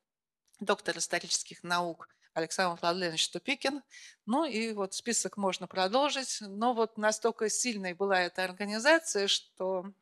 доктор 0.61 0.99
исторических 0.99 1.63
наук 1.63 2.09
Александр 2.35 2.81
Владимирович 2.81 3.29
Тупикин. 3.31 3.83
Ну 4.27 4.45
и 4.45 4.73
вот 4.73 4.95
список 4.95 5.37
можно 5.37 5.67
продолжить. 5.67 6.39
Но 6.41 6.75
вот 6.75 6.97
настолько 6.97 7.49
сильной 7.49 7.95
была 7.95 8.21
эта 8.21 8.45
организация, 8.45 9.27
что 9.27 9.93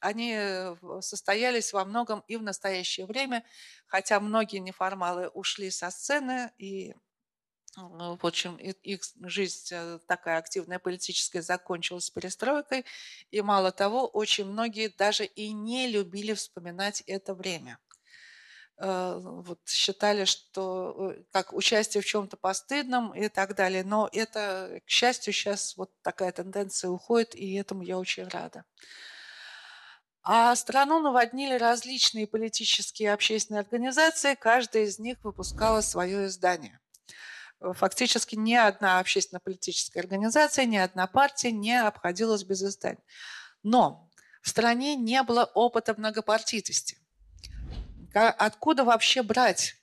они 0.00 0.34
э, 0.36 0.76
состоялись 1.00 1.72
во 1.72 1.84
многом 1.84 2.24
и 2.28 2.36
в 2.36 2.42
настоящее 2.42 3.06
время, 3.06 3.44
хотя 3.86 4.20
многие 4.20 4.58
неформалы 4.58 5.28
ушли 5.28 5.70
со 5.70 5.90
сцены 5.90 6.52
и 6.58 6.94
в 7.76 8.26
общем, 8.26 8.56
их 8.56 9.00
жизнь 9.22 9.68
э, 9.72 9.98
такая 10.06 10.38
активная 10.38 10.78
политическая 10.78 11.40
закончилась 11.40 12.10
перестройкой, 12.10 12.84
и 13.30 13.40
мало 13.40 13.72
того, 13.72 14.06
очень 14.06 14.44
многие 14.44 14.88
даже 14.88 15.24
и 15.24 15.52
не 15.52 15.88
любили 15.88 16.34
вспоминать 16.34 17.02
это 17.06 17.34
время. 17.34 17.78
Э, 18.76 19.18
вот 19.18 19.60
считали, 19.66 20.26
что 20.26 21.12
э, 21.12 21.22
как 21.32 21.54
участие 21.54 22.02
в 22.02 22.06
чем-то 22.06 22.36
постыдном 22.36 23.14
и 23.14 23.28
так 23.28 23.54
далее, 23.54 23.84
но 23.84 24.08
это, 24.12 24.80
к 24.84 24.90
счастью, 24.90 25.32
сейчас 25.32 25.74
вот 25.78 25.90
такая 26.02 26.32
тенденция 26.32 26.90
уходит, 26.90 27.34
и 27.34 27.54
этому 27.54 27.82
я 27.82 27.98
очень 27.98 28.28
рада. 28.28 28.64
А 30.22 30.54
страну 30.56 31.00
наводнили 31.00 31.54
различные 31.54 32.26
политические 32.26 33.06
и 33.08 33.12
общественные 33.12 33.60
организации, 33.60 34.34
каждая 34.34 34.84
из 34.84 34.98
них 34.98 35.24
выпускала 35.24 35.80
свое 35.80 36.26
издание 36.26 36.81
фактически 37.74 38.34
ни 38.36 38.54
одна 38.54 38.98
общественно-политическая 38.98 40.00
организация, 40.00 40.64
ни 40.64 40.76
одна 40.76 41.06
партия 41.06 41.52
не 41.52 41.80
обходилась 41.80 42.44
без 42.44 42.62
изданий. 42.62 43.02
Но 43.62 44.10
в 44.42 44.48
стране 44.48 44.96
не 44.96 45.22
было 45.22 45.44
опыта 45.44 45.94
многопартийности. 45.96 46.98
Откуда 48.14 48.84
вообще 48.84 49.22
брать 49.22 49.76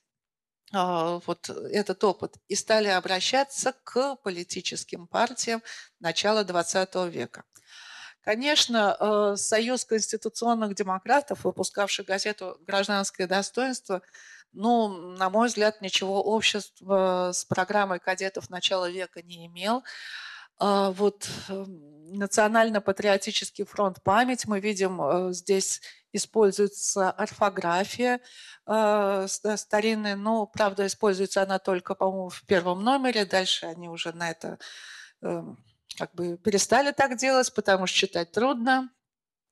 а, 0.72 1.20
вот 1.26 1.48
этот 1.48 2.04
опыт 2.04 2.36
и 2.46 2.54
стали 2.54 2.88
обращаться 2.88 3.74
к 3.82 4.16
политическим 4.16 5.08
партиям 5.08 5.62
начала 5.98 6.44
XX 6.44 7.10
века. 7.10 7.44
Конечно, 8.22 8.96
э, 9.00 9.36
Союз 9.36 9.84
конституционных 9.84 10.74
демократов, 10.74 11.44
выпускавший 11.44 12.04
газету 12.04 12.58
«Гражданское 12.66 13.26
достоинство», 13.26 14.02
ну, 14.52 14.88
на 15.16 15.30
мой 15.30 15.48
взгляд, 15.48 15.80
ничего 15.80 16.22
общества 16.22 17.30
с 17.32 17.44
программой 17.44 18.00
кадетов 18.00 18.50
начала 18.50 18.90
века 18.90 19.22
не 19.22 19.46
имел. 19.46 19.82
А 20.58 20.90
вот 20.90 21.28
эм, 21.48 22.00
Национально-патриотический 22.12 23.64
фронт 23.64 24.02
«Память» 24.02 24.46
мы 24.46 24.58
видим 24.58 25.00
э, 25.00 25.32
здесь 25.32 25.80
используется 26.12 27.10
орфография 27.12 28.20
э, 28.66 29.26
старинная, 29.28 30.16
но, 30.16 30.46
правда, 30.46 30.86
используется 30.86 31.42
она 31.42 31.60
только, 31.60 31.94
по-моему, 31.94 32.28
в 32.30 32.44
первом 32.46 32.82
номере, 32.82 33.24
дальше 33.24 33.66
они 33.66 33.88
уже 33.88 34.12
на 34.12 34.30
это 34.30 34.58
эм, 35.22 35.56
как 35.96 36.12
бы 36.14 36.36
перестали 36.36 36.90
так 36.90 37.16
делать, 37.16 37.54
потому 37.54 37.86
что 37.86 37.98
читать 37.98 38.32
трудно. 38.32 38.90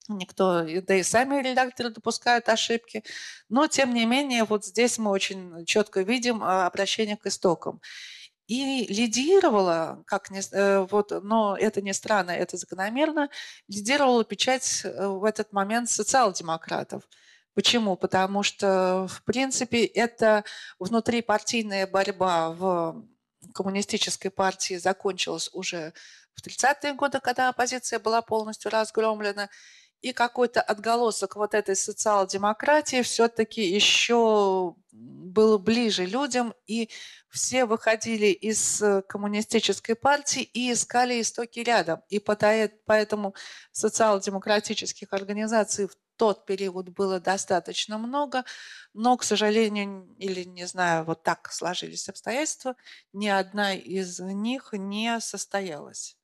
Никто, 0.09 0.64
да 0.64 0.94
и 0.94 1.02
сами 1.02 1.42
редакторы 1.42 1.90
допускают 1.90 2.48
ошибки. 2.48 3.04
Но, 3.50 3.66
тем 3.66 3.92
не 3.92 4.06
менее, 4.06 4.44
вот 4.44 4.64
здесь 4.64 4.96
мы 4.98 5.11
очень 5.11 5.66
четко 5.66 6.00
видим 6.00 6.42
а, 6.42 6.66
обращение 6.66 7.18
к 7.18 7.26
истокам. 7.26 7.80
И 8.46 8.86
лидировала, 8.88 10.02
как 10.06 10.30
не, 10.30 10.40
э, 10.52 10.86
вот, 10.90 11.12
но 11.22 11.54
это 11.54 11.82
не 11.82 11.92
странно, 11.92 12.30
это 12.30 12.56
закономерно, 12.56 13.28
лидировала 13.68 14.24
печать 14.24 14.80
э, 14.84 15.06
в 15.06 15.24
этот 15.24 15.52
момент 15.52 15.90
социал-демократов. 15.90 17.02
Почему? 17.54 17.94
Потому 17.96 18.42
что, 18.42 19.06
в 19.11 19.22
принципе, 19.24 19.84
это 19.84 20.44
внутрипартийная 20.78 21.86
борьба 21.86 22.50
в 22.52 23.04
коммунистической 23.52 24.30
партии 24.30 24.76
закончилась 24.78 25.50
уже 25.52 25.92
в 26.34 26.46
30-е 26.46 26.94
годы, 26.94 27.20
когда 27.20 27.50
оппозиция 27.50 27.98
была 27.98 28.22
полностью 28.22 28.70
разгромлена, 28.70 29.50
и 30.01 30.12
какой-то 30.12 30.61
отголосок 30.61 31.36
вот 31.36 31.55
этой 31.55 31.76
социал-демократии 31.76 33.03
все-таки 33.03 33.62
еще 33.62 34.74
был 34.92 35.59
ближе 35.59 36.05
людям, 36.07 36.55
и 36.66 36.88
все 37.30 37.64
выходили 37.64 38.26
из 38.26 38.82
э, 38.82 39.03
коммунистической 39.03 39.94
партии 39.94 40.42
и 40.42 40.72
искали 40.72 41.20
истоки 41.20 41.61
рядом. 41.61 42.03
И 42.09 42.18
поэтому 42.18 43.34
социал-демократических 43.72 45.12
организаций 45.12 45.86
в 45.86 45.96
тот 46.16 46.46
период 46.46 46.88
было 46.88 47.20
достаточно 47.20 47.96
много, 47.96 48.44
но, 48.92 49.16
к 49.16 49.22
сожалению, 49.22 50.09
или 50.18 50.42
не 50.44 50.66
знаю, 50.66 51.05
вот 51.05 51.22
так 51.22 51.53
сложились 51.53 52.09
обстоятельства, 52.09 52.74
ни 53.12 53.28
одна 53.28 53.74
из 53.74 54.18
них 54.18 54.70
не 54.72 55.20
состоялась. 55.20 56.17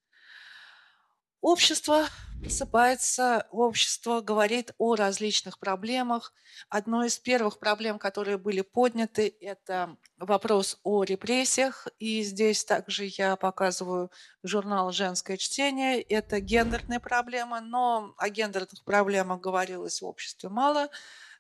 Общество 1.45 2.09
просыпается, 2.41 3.47
общество 3.51 4.23
говорит 4.23 4.73
о 4.79 4.95
различных 4.95 5.59
проблемах. 5.59 6.33
Одной 6.71 7.09
из 7.09 7.19
первых 7.19 7.59
проблем, 7.59 7.99
которые 7.99 8.39
были 8.39 8.63
подняты, 8.63 9.37
это 9.43 9.99
вопрос 10.17 10.81
о 10.85 11.05
репрессиях. 11.05 11.87
И 11.99 12.23
здесь 12.23 12.65
также 12.65 13.11
я 13.19 13.37
показываю 13.37 14.11
журнал 14.43 14.91
«Женское 14.91 15.37
чтение». 15.37 16.01
Это 16.01 16.41
гендерная 16.41 16.99
проблема, 16.99 17.61
но 17.61 18.15
о 18.17 18.31
гендерных 18.31 18.83
проблемах 18.83 19.41
говорилось 19.41 20.01
в 20.01 20.07
обществе 20.07 20.49
мало. 20.49 20.89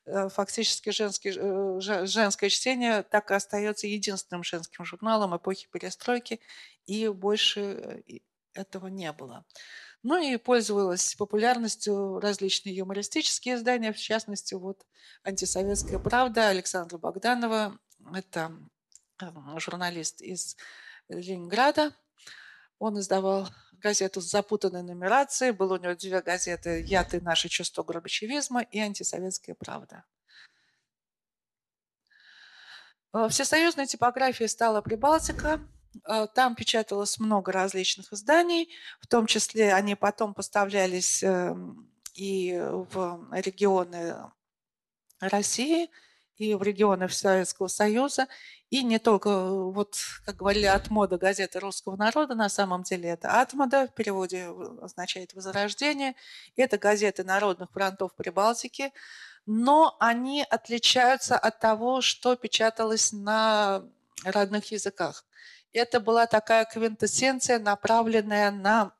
Э, 0.04 0.28
фактически 0.28 0.90
женский, 0.90 1.32
э, 1.34 1.80
женское 2.04 2.50
чтение 2.50 3.04
так 3.04 3.30
и 3.30 3.34
остается 3.34 3.86
единственным 3.86 4.44
женским 4.44 4.84
журналом 4.84 5.34
эпохи 5.34 5.66
перестройки, 5.72 6.40
и 6.84 7.08
больше 7.08 7.60
э, 8.06 8.18
этого 8.54 8.86
не 8.86 9.12
было. 9.12 9.44
Ну 10.04 10.18
и 10.18 10.36
пользовалась 10.36 11.14
популярностью 11.14 12.20
различные 12.20 12.76
юмористические 12.76 13.54
издания, 13.54 13.90
в 13.90 13.96
частности, 13.96 14.52
вот 14.52 14.84
«Антисоветская 15.22 15.98
правда» 15.98 16.48
Александра 16.48 16.98
Богданова. 16.98 17.78
Это 18.14 18.52
журналист 19.56 20.20
из 20.20 20.58
Ленинграда. 21.08 21.94
Он 22.78 23.00
издавал 23.00 23.48
газету 23.72 24.20
с 24.20 24.30
запутанной 24.30 24.82
нумерацией. 24.82 25.52
Было 25.52 25.78
у 25.78 25.82
него 25.82 25.94
две 25.94 26.20
газеты 26.20 26.84
«Я, 26.86 27.02
ты, 27.04 27.22
наше 27.22 27.48
чувство 27.48 27.82
горбачевизма» 27.82 28.60
и 28.60 28.78
«Антисоветская 28.80 29.54
правда». 29.54 30.04
Всесоюзной 33.30 33.86
типографией 33.86 34.50
стала 34.50 34.82
Прибалтика– 34.82 35.66
там 36.34 36.54
печаталось 36.54 37.18
много 37.18 37.52
различных 37.52 38.12
изданий, 38.12 38.70
в 39.00 39.06
том 39.06 39.26
числе 39.26 39.74
они 39.74 39.94
потом 39.94 40.34
поставлялись 40.34 41.22
эм, 41.22 41.90
и 42.14 42.58
в 42.60 43.28
регионы 43.32 44.16
России, 45.20 45.90
и 46.36 46.54
в 46.54 46.62
регионы 46.62 47.08
Советского 47.08 47.68
Союза, 47.68 48.26
и 48.70 48.82
не 48.82 48.98
только, 48.98 49.70
вот, 49.70 49.96
как 50.24 50.36
говорили, 50.36 50.66
от 50.66 50.90
мода 50.90 51.16
газеты 51.16 51.60
русского 51.60 51.96
народа, 51.96 52.34
на 52.34 52.48
самом 52.48 52.82
деле 52.82 53.10
это 53.10 53.40
«Атмода», 53.40 53.86
в 53.86 53.94
переводе 53.94 54.48
означает 54.82 55.32
«возрождение», 55.34 56.14
это 56.56 56.76
газеты 56.76 57.22
народных 57.22 57.70
фронтов 57.70 58.14
Прибалтики, 58.16 58.92
но 59.46 59.96
они 60.00 60.44
отличаются 60.48 61.38
от 61.38 61.60
того, 61.60 62.00
что 62.00 62.34
печаталось 62.34 63.12
на 63.12 63.84
родных 64.24 64.72
языках. 64.72 65.24
Это 65.74 65.98
была 65.98 66.26
такая 66.26 66.64
квинтэссенция, 66.64 67.58
направленная 67.58 68.52
на, 68.52 68.92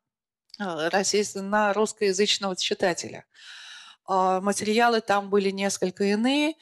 э, 0.59 1.41
на 1.41 1.73
русскоязычного 1.73 2.57
читателя. 2.57 3.25
А, 4.07 4.41
материалы 4.41 5.01
там 5.01 5.31
были 5.31 5.51
несколько 5.51 6.05
иные, 6.05 6.55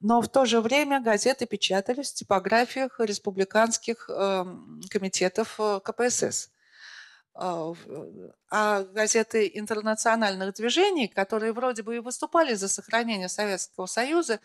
но 0.00 0.20
в 0.20 0.28
то 0.28 0.44
же 0.44 0.60
время 0.60 1.00
газеты 1.00 1.46
печатались 1.46 2.12
в 2.12 2.14
типографиях 2.14 3.00
республиканских 3.00 4.10
эм, 4.10 4.82
комитетов 4.90 5.58
э, 5.58 5.80
КПСС. 5.82 6.50
А 7.36 8.84
газеты 8.92 9.50
интернациональных 9.54 10.54
движений, 10.54 11.08
которые 11.08 11.52
вроде 11.52 11.82
бы 11.82 11.96
и 11.96 12.00
выступали 12.00 12.54
за 12.54 12.68
сохранение 12.68 13.28
Советского 13.28 13.86
Союза, 13.86 14.38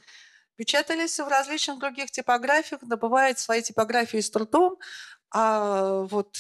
печатались 0.60 1.18
в 1.18 1.28
различных 1.30 1.80
других 1.80 2.12
типографиях, 2.12 2.82
добывают 2.84 3.40
свои 3.40 3.62
типографии 3.62 4.20
с 4.20 4.30
трудом, 4.30 4.78
а 5.34 6.02
вот 6.02 6.36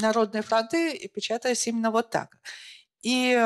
народные 0.00 0.42
фронты 0.42 0.96
печатались 1.14 1.66
именно 1.66 1.90
вот 1.90 2.08
так. 2.08 2.38
И 3.02 3.38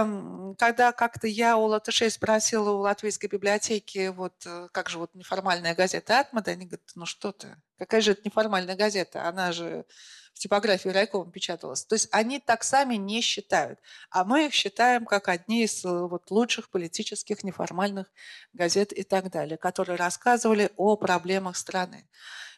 когда 0.56 0.92
как-то 0.92 1.26
я 1.26 1.56
у 1.56 1.64
латышей 1.64 2.10
спросила 2.10 2.70
у 2.70 2.78
латвийской 2.78 3.26
библиотеки, 3.26 4.08
вот 4.08 4.34
э, 4.46 4.68
как 4.72 4.88
же 4.88 4.98
вот 4.98 5.14
неформальная 5.14 5.74
газета 5.74 6.20
«Атмада», 6.20 6.52
они 6.52 6.66
говорят, 6.66 6.90
ну 6.94 7.06
что 7.06 7.32
ты, 7.32 7.56
какая 7.78 8.00
же 8.00 8.12
это 8.12 8.22
неформальная 8.24 8.76
газета, 8.76 9.28
она 9.28 9.50
же 9.50 9.84
в 10.35 10.39
типографии 10.39 10.89
райкома 10.89 11.30
печаталась. 11.30 11.85
То 11.85 11.95
есть 11.95 12.09
они 12.11 12.41
так 12.41 12.64
сами 12.64 12.97
не 12.97 13.20
считают, 13.20 13.78
а 14.11 14.24
мы 14.24 14.47
их 14.47 14.53
считаем 14.53 15.07
как 15.07 15.28
одни 15.28 15.64
из 15.64 15.85
э, 15.85 15.89
вот, 15.89 16.30
лучших 16.30 16.68
политических 16.68 17.45
неформальных 17.45 18.12
газет 18.53 18.93
и 18.93 19.05
так 19.05 19.30
далее, 19.30 19.57
которые 19.57 19.97
рассказывали 19.97 20.70
о 20.76 20.97
проблемах 20.97 21.57
страны. 21.57 22.07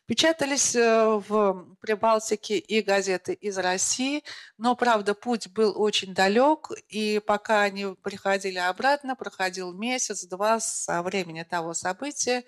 Печатались 0.07 0.77
э, 0.77 1.21
в 1.29 1.77
Прибалтике 1.81 2.59
и 2.59 2.81
газеты 2.81 3.35
из 3.35 3.59
России, 3.59 4.23
но, 4.57 4.77
правда, 4.77 5.15
путь 5.15 5.49
был 5.49 5.73
очень 5.77 6.15
далек, 6.15 6.71
и 6.89 7.21
пока 7.27 7.63
они 7.63 7.95
приходили 8.03 8.59
обратно, 8.59 9.17
проходил 9.17 9.73
месяц-два 9.73 10.61
со 10.61 11.03
времени 11.03 11.43
того 11.43 11.75
события, 11.75 12.45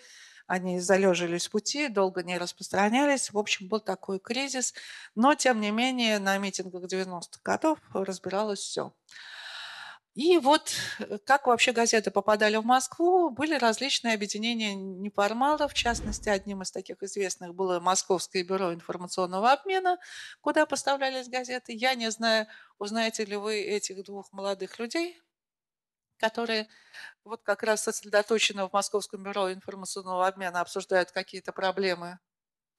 они 0.49 0.81
залежились 0.81 1.47
в 1.47 1.51
пути, 1.51 1.89
долго 1.89 2.23
не 2.23 2.39
распространялись. 2.39 3.33
В 3.33 3.39
общем, 3.39 3.69
был 3.69 3.81
такой 3.81 4.19
кризис. 4.19 4.75
Но, 5.15 5.35
тем 5.35 5.61
не 5.61 5.71
менее, 5.71 6.19
на 6.19 6.39
митингах 6.39 6.85
90-х 6.85 7.41
годов 7.45 7.79
разбиралось 7.93 8.61
все. 8.61 8.95
И 10.15 10.39
вот 10.39 10.73
э, 10.99 11.19
как 11.25 11.47
вообще 11.47 11.73
газеты 11.73 12.11
попадали 12.11 12.57
в 12.57 12.65
Москву, 12.65 13.31
были 13.31 13.55
различные 13.55 14.15
объединения 14.15 14.75
неформалов, 14.75 15.73
в 15.73 15.77
частности, 15.77 16.29
одним 16.29 16.63
из 16.63 16.73
таких 16.73 17.03
известных 17.03 17.55
было 17.55 17.79
Московское 17.79 18.43
бюро 18.43 18.73
информационного 18.73 19.53
обмена, 19.53 19.99
куда 20.41 20.67
поставлялись 20.67 21.29
газеты. 21.29 21.73
Я 21.73 21.95
не 21.95 22.11
знаю, 22.11 22.47
узнаете 22.79 23.27
ли 23.27 23.37
вы 23.37 23.61
этих 23.61 24.03
двух 24.03 24.33
молодых 24.33 24.79
людей, 24.81 25.21
которые 26.19 26.69
вот 27.25 27.43
как 27.43 27.63
раз 27.63 27.83
сосредоточенно 27.85 28.69
в 28.69 28.73
Московском 28.73 29.23
бюро 29.23 29.53
информационного 29.53 30.27
обмена 30.27 30.61
обсуждают 30.61 31.11
какие-то 31.11 31.53
проблемы. 31.53 32.19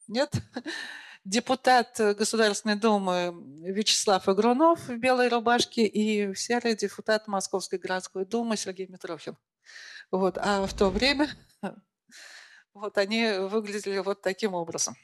Нет? 0.07 0.31
Депутат 1.25 1.95
Государственной 1.97 2.75
Думы 2.75 3.33
Вячеслав 3.61 4.27
Игрунов 4.29 4.79
в 4.87 4.97
белой 4.97 5.27
рубашке 5.27 5.85
и 5.85 6.33
серый 6.33 6.75
депутат 6.75 7.27
Московской 7.27 7.77
городской 7.77 8.25
думы 8.25 8.57
Сергей 8.57 8.87
Митрохин. 8.87 9.37
Вот. 10.11 10.37
А 10.37 10.65
в 10.65 10.73
то 10.73 10.89
время 10.89 11.29
вот 12.73 12.97
они 12.97 13.31
выглядели 13.31 13.99
вот 13.99 14.21
таким 14.21 14.53
образом. 14.53 14.95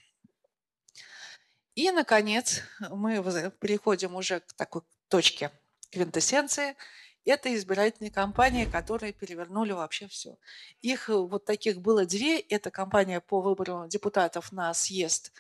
И, 1.75 1.91
наконец, 1.91 2.61
мы 2.89 3.21
переходим 3.59 4.15
уже 4.15 4.39
к 4.39 4.53
такой 4.53 4.81
точке 5.09 5.51
квинтэссенции. 5.91 6.75
Это 7.25 7.53
избирательные 7.55 8.11
кампании, 8.11 8.65
которые 8.65 9.11
перевернули 9.11 9.71
вообще 9.71 10.07
все. 10.07 10.37
Их 10.81 11.09
вот 11.09 11.45
таких 11.45 11.81
было 11.81 12.05
две. 12.05 12.39
Это 12.39 12.69
кампания 12.71 13.19
по 13.19 13.41
выбору 13.41 13.87
депутатов 13.87 14.51
на 14.51 14.73
съезд 14.73 15.33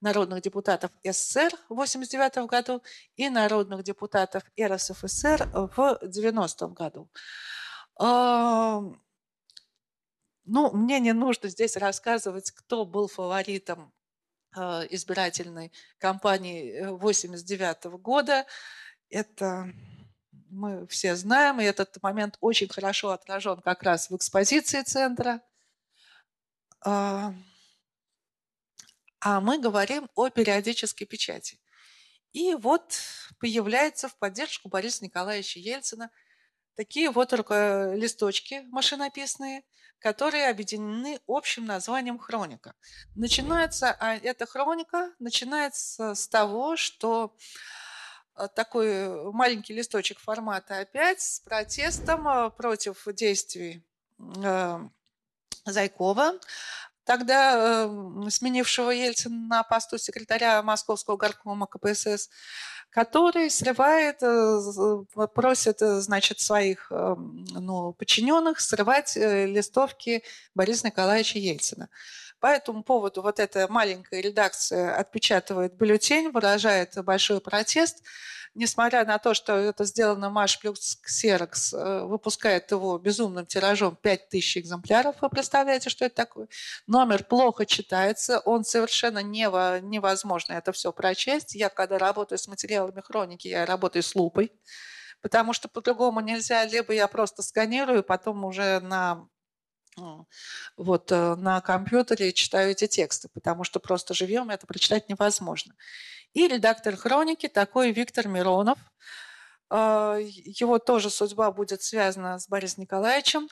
народных 0.00 0.42
депутатов 0.42 0.90
СССР 1.04 1.50
в 1.68 1.72
1989 1.72 2.48
году 2.48 2.82
и 3.16 3.28
народных 3.28 3.82
депутатов 3.82 4.42
РСФСР 4.60 5.48
в 5.76 5.98
90 6.02 6.66
году. 6.68 7.08
Ну, 10.52 10.72
мне 10.72 11.00
не 11.00 11.12
нужно 11.12 11.48
здесь 11.48 11.76
рассказывать, 11.76 12.50
кто 12.50 12.84
был 12.84 13.08
фаворитом 13.08 13.92
а, 14.52 14.82
избирательной 14.90 15.70
кампании 15.98 16.86
89 16.86 17.76
э, 17.84 17.88
года. 17.90 18.46
Это 19.10 19.72
мы 20.50 20.86
все 20.88 21.16
знаем, 21.16 21.60
и 21.60 21.64
этот 21.64 22.02
момент 22.02 22.36
очень 22.40 22.68
хорошо 22.68 23.10
отражен 23.10 23.60
как 23.60 23.82
раз 23.82 24.10
в 24.10 24.16
экспозиции 24.16 24.82
центра. 24.82 25.42
А, 26.84 27.34
а 29.20 29.40
мы 29.40 29.58
говорим 29.58 30.08
о 30.14 30.30
периодической 30.30 31.06
печати. 31.06 31.58
И 32.32 32.54
вот 32.54 32.98
появляется 33.38 34.08
в 34.08 34.16
поддержку 34.18 34.68
Бориса 34.68 35.04
Николаевича 35.04 35.58
Ельцина 35.58 36.10
такие 36.74 37.10
вот 37.10 37.32
листочки 37.32 38.62
машинописные– 38.70 39.64
которые 40.00 40.48
объединены 40.48 41.20
общим 41.26 41.66
названием 41.66 42.18
хроника. 42.18 42.74
Начинается 43.14 43.92
а, 44.00 44.16
эта 44.16 44.46
хроника 44.46 45.12
начинается 45.18 46.14
с 46.14 46.26
того, 46.26 46.76
что 46.76 47.36
такой 48.54 49.32
маленький 49.32 49.74
листочек 49.74 50.18
формата 50.18 50.80
опять 50.80 51.20
с 51.20 51.40
протестом 51.40 52.26
а, 52.26 52.50
против 52.50 53.06
действий 53.14 53.82
Зайкова, 55.64 56.38
тогда 57.04 57.88
сменившего 58.28 58.90
Ельцина 58.90 59.46
на 59.48 59.62
посту 59.62 59.98
секретаря 59.98 60.62
Московского 60.62 61.16
горкома 61.16 61.66
КПСС, 61.66 62.28
который 62.90 63.50
срывает, 63.50 64.22
э, 64.22 64.58
просит, 65.32 65.80
э, 65.80 66.00
значит, 66.00 66.40
своих 66.40 66.90
ну, 66.90 67.92
подчиненных 67.92 68.60
срывать 68.60 69.16
э, 69.16 69.46
листовки 69.46 70.24
Бориса 70.54 70.88
Николаевича 70.88 71.38
Ельцина. 71.38 71.88
По 72.40 72.46
этому 72.46 72.82
поводу 72.82 73.22
вот 73.22 73.38
эта 73.38 73.66
маленькая 73.68 74.20
редакция 74.20 74.96
отпечатывает 74.96 75.74
бюллетень, 75.74 76.30
выражает 76.30 76.94
большой 77.04 77.40
протест– 77.40 78.02
несмотря 78.54 79.04
на 79.04 79.18
то, 79.18 79.34
что 79.34 79.54
это 79.54 79.84
сделано 79.84 80.30
Маш 80.30 80.58
плюс 80.58 80.98
Xerox, 81.06 81.74
э, 81.76 82.04
выпускает 82.04 82.70
его 82.70 82.98
безумным 82.98 83.46
тиражом 83.46 83.96
5000 83.96 84.58
экземпляров. 84.58 85.16
Вы 85.20 85.28
представляете, 85.28 85.90
что 85.90 86.04
это 86.04 86.16
такое? 86.16 86.48
Номер 86.86 87.24
плохо 87.24 87.66
читается, 87.66 88.40
он 88.40 88.64
совершенно 88.64 89.22
невозможно 89.22 90.54
это 90.54 90.72
все 90.72 90.92
прочесть. 90.92 91.54
Я, 91.54 91.68
когда 91.68 91.98
работаю 91.98 92.38
с 92.38 92.48
материалами 92.48 93.00
хроники, 93.00 93.48
я 93.48 93.66
работаю 93.66 94.02
с 94.02 94.14
лупой, 94.14 94.52
потому 95.22 95.52
что 95.52 95.68
по-другому 95.68 96.20
нельзя. 96.20 96.64
Либо 96.64 96.92
я 96.92 97.06
просто 97.08 97.42
сканирую, 97.42 98.02
потом 98.02 98.44
уже 98.44 98.80
на 98.80 99.28
вот 100.76 101.12
э, 101.12 101.34
на 101.36 101.60
компьютере 101.60 102.32
читаю 102.32 102.70
эти 102.72 102.86
тексты, 102.86 103.28
потому 103.32 103.64
что 103.64 103.80
просто 103.80 104.14
живьем 104.14 104.50
это 104.50 104.66
прочитать 104.66 105.08
невозможно. 105.08 105.74
И 106.32 106.46
редактор 106.46 106.96
хроники 106.96 107.48
такой 107.48 107.92
Виктор 107.92 108.28
Миронов. 108.28 108.78
А, 109.68 110.16
его 110.18 110.78
тоже 110.78 111.10
судьба 111.10 111.50
будет 111.52 111.82
связана 111.82 112.38
с 112.38 112.48
Борисом 112.48 112.82
Николаевичем. 112.82 113.48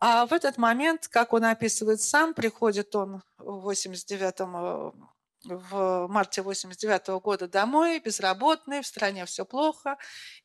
А 0.00 0.26
в 0.26 0.32
этот 0.32 0.58
момент, 0.58 1.08
как 1.08 1.32
он 1.32 1.44
описывает 1.44 2.00
сам, 2.00 2.34
приходит 2.34 2.94
он 2.94 3.22
в 3.38 3.60
89 3.60 4.34
э, 4.40 4.90
в 5.44 6.06
марте 6.08 6.42
89 6.42 7.22
года 7.22 7.48
домой, 7.48 8.00
безработный, 8.00 8.80
в 8.80 8.86
стране 8.86 9.24
все 9.26 9.44
плохо. 9.44 9.96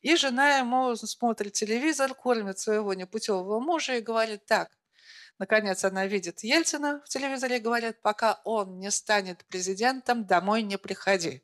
И 0.02 0.16
жена 0.16 0.58
ему 0.58 0.94
смотрит 0.96 1.54
телевизор, 1.54 2.14
кормит 2.14 2.58
своего 2.58 2.94
непутевого 2.94 3.60
мужа 3.60 3.96
и 3.96 4.00
говорит, 4.00 4.44
так, 4.46 4.68
Наконец 5.40 5.86
она 5.86 6.06
видит 6.06 6.40
Ельцина 6.44 7.00
в 7.06 7.08
телевизоре 7.08 7.56
и 7.56 7.60
говорит, 7.60 8.02
пока 8.02 8.42
он 8.44 8.78
не 8.78 8.90
станет 8.90 9.42
президентом, 9.46 10.26
домой 10.26 10.62
не 10.62 10.76
приходи. 10.76 11.42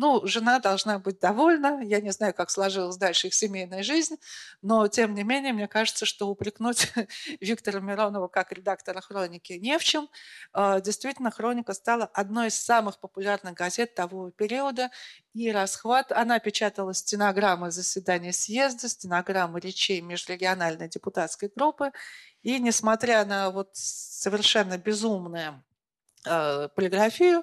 Ну, 0.00 0.24
жена 0.24 0.60
должна 0.60 1.00
быть 1.00 1.18
довольна. 1.18 1.80
Я 1.82 2.00
не 2.00 2.12
знаю, 2.12 2.32
как 2.32 2.50
сложилась 2.50 2.96
дальше 2.96 3.26
их 3.26 3.34
семейная 3.34 3.82
жизнь, 3.82 4.14
но, 4.62 4.86
тем 4.86 5.12
не 5.12 5.24
менее, 5.24 5.52
мне 5.52 5.66
кажется, 5.66 6.06
что 6.06 6.28
упрекнуть 6.28 6.92
Виктора 7.40 7.80
Миронова 7.80 8.28
как 8.28 8.52
редактора 8.52 9.00
«Хроники» 9.00 9.54
не 9.54 9.76
в 9.76 9.82
чем. 9.82 10.08
А, 10.52 10.80
действительно, 10.80 11.32
«Хроника» 11.32 11.74
стала 11.74 12.04
одной 12.04 12.46
из 12.46 12.54
самых 12.54 13.00
популярных 13.00 13.54
газет 13.54 13.96
того 13.96 14.30
периода, 14.30 14.90
и 15.34 15.50
расхват. 15.50 16.12
Она 16.12 16.38
печатала 16.38 16.94
стенограммы 16.94 17.72
заседания 17.72 18.32
съезда, 18.32 18.88
стенограммы 18.88 19.58
речей 19.58 20.00
межрегиональной 20.00 20.88
депутатской 20.88 21.50
группы, 21.52 21.90
и 22.42 22.60
несмотря 22.60 23.24
на 23.24 23.50
вот 23.50 23.70
совершенно 23.72 24.78
безумную 24.78 25.64
э, 26.24 26.68
полиграфию, 26.76 27.42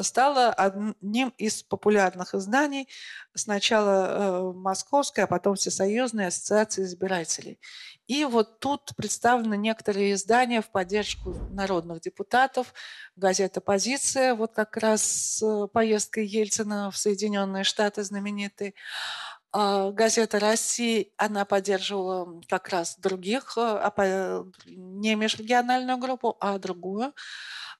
стала 0.00 0.50
одним 0.50 1.32
из 1.38 1.62
популярных 1.62 2.34
изданий 2.34 2.88
сначала 3.34 4.06
э, 4.06 4.52
Московской, 4.54 5.24
а 5.24 5.26
потом 5.26 5.56
Всесоюзной 5.56 6.28
ассоциации 6.28 6.84
избирателей. 6.84 7.58
И 8.06 8.24
вот 8.24 8.58
тут 8.58 8.94
представлены 8.96 9.56
некоторые 9.56 10.14
издания 10.14 10.60
в 10.60 10.70
поддержку 10.70 11.34
народных 11.50 12.00
депутатов. 12.00 12.74
Газета 13.16 13.60
«Позиция», 13.60 14.34
вот 14.34 14.52
как 14.54 14.76
раз 14.76 15.02
с 15.02 15.42
э, 15.42 15.68
поездкой 15.68 16.26
Ельцина 16.26 16.90
в 16.90 16.96
Соединенные 16.96 17.64
Штаты 17.64 18.02
знаменитый. 18.02 18.74
А, 19.54 19.90
газета 19.90 20.40
«Россия», 20.40 21.06
она 21.18 21.44
поддерживала 21.44 22.40
как 22.48 22.68
раз 22.70 22.96
других, 22.98 23.52
а, 23.58 24.44
не 24.64 25.14
межрегиональную 25.14 25.98
группу, 25.98 26.36
а 26.40 26.58
другую. 26.58 27.12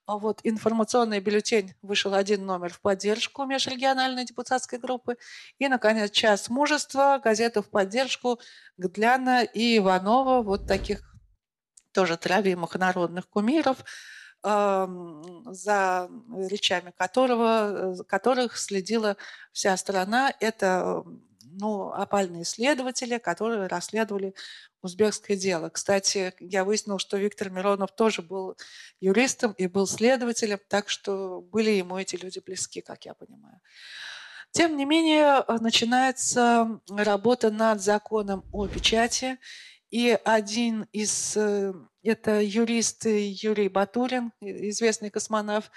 А 0.07 0.19
вот 0.19 0.41
информационный 0.43 1.21
бюллетень 1.21 1.75
вышел 1.81 2.15
один 2.15 2.45
номер 2.45 2.73
в 2.73 2.81
поддержку 2.81 3.45
межрегиональной 3.45 4.25
депутатской 4.25 4.79
группы. 4.79 5.17
И, 5.59 5.69
наконец, 5.69 6.11
«Час 6.11 6.49
мужества», 6.49 7.21
газета 7.23 7.63
в 7.63 7.71
поддержку 7.71 8.41
Гдляна 8.77 9.45
и 9.45 9.79
Иванова, 9.79 10.43
вот 10.43 10.67
таких 10.67 11.15
тоже 11.93 12.17
травимых 12.17 12.75
народных 12.75 13.29
кумиров, 13.29 13.85
за 14.43 16.11
речами 16.37 16.93
которого, 16.97 17.93
э, 18.01 18.05
которых 18.09 18.59
следила 18.59 19.17
вся 19.53 19.77
страна. 19.77 20.35
Это 20.41 21.05
ну, 21.45 21.93
опальные 21.93 22.43
исследователи, 22.43 23.19
которые 23.19 23.69
расследовали 23.69 24.35
узбекское 24.83 25.37
дело. 25.37 25.69
Кстати, 25.71 26.35
я 26.41 26.65
выяснил, 26.65 26.99
что 26.99 27.17
Виктор 27.17 27.51
Миронов 27.51 27.93
тоже 27.93 28.23
был 28.23 28.57
юристом 29.01 29.53
и 29.53 29.67
был 29.67 29.87
следователем, 29.87 30.59
так 30.69 30.89
что 30.89 31.41
были 31.41 31.71
ему 31.71 31.99
эти 31.99 32.17
люди 32.17 32.41
близки, 32.45 32.81
как 32.81 33.05
я 33.05 33.15
понимаю. 33.15 33.61
Тем 34.51 34.77
не 34.77 34.85
менее, 34.85 35.45
начинается 35.61 36.81
работа 36.91 37.51
над 37.51 37.81
законом 37.81 38.45
о 38.53 38.67
печати, 38.67 39.39
и 39.91 40.19
один 40.25 40.87
из, 40.93 41.37
э, 41.37 41.73
это 42.03 42.41
юрист 42.41 43.07
Юрий 43.07 43.69
Батурин, 43.69 44.33
известный 44.41 45.11
космонавт, 45.11 45.71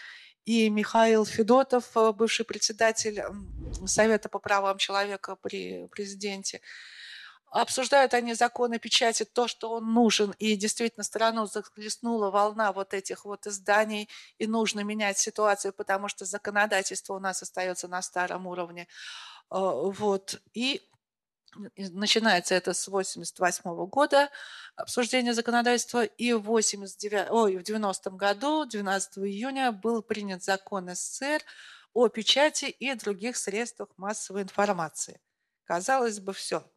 и 0.45 0.69
Михаил 0.69 1.25
Федотов, 1.25 1.95
э, 1.95 2.11
бывший 2.11 2.45
председатель 2.45 3.21
Совета 3.85 4.29
по 4.29 4.39
правам 4.39 4.77
человека 4.77 5.35
при 5.35 5.87
президенте. 5.87 6.61
Обсуждают 7.51 8.13
они 8.13 8.33
законы 8.33 8.79
печати, 8.79 9.23
то, 9.23 9.47
что 9.47 9.71
он 9.71 9.93
нужен, 9.93 10.33
и 10.39 10.55
действительно 10.55 11.03
страну 11.03 11.45
захлестнула 11.45 12.29
волна 12.29 12.73
вот 12.73 12.93
этих 12.93 13.23
вот 13.23 13.47
изданий, 13.47 14.09
и 14.37 14.47
нужно 14.47 14.81
менять 14.81 15.17
ситуацию, 15.17 15.71
потому 15.71 16.07
что 16.09 16.25
законодательство 16.25 17.13
у 17.13 17.19
нас 17.19 17.41
остается 17.41 17.87
на 17.87 18.01
старом 18.01 18.47
уровне. 18.47 18.87
Э, 19.51 19.57
вот. 19.59 20.41
И 20.53 20.81
начинается 21.77 22.55
это 22.55 22.73
с 22.73 22.87
1988 22.87 23.85
года, 23.87 24.29
обсуждение 24.75 25.33
законодательства, 25.33 26.03
и 26.03 26.33
в, 26.33 26.43
89, 26.43 27.27
ой, 27.31 27.57
в 27.57 27.63
90 27.63 28.09
году, 28.11 28.65
12 28.65 29.19
июня, 29.19 29.71
был 29.71 30.01
принят 30.01 30.43
закон 30.43 30.93
СССР 30.93 31.41
о 31.93 32.09
печати 32.09 32.65
и 32.65 32.93
других 32.95 33.37
средствах 33.37 33.89
массовой 33.97 34.41
информации. 34.41 35.21
Казалось 35.63 36.19
бы, 36.19 36.33
все. 36.33 36.69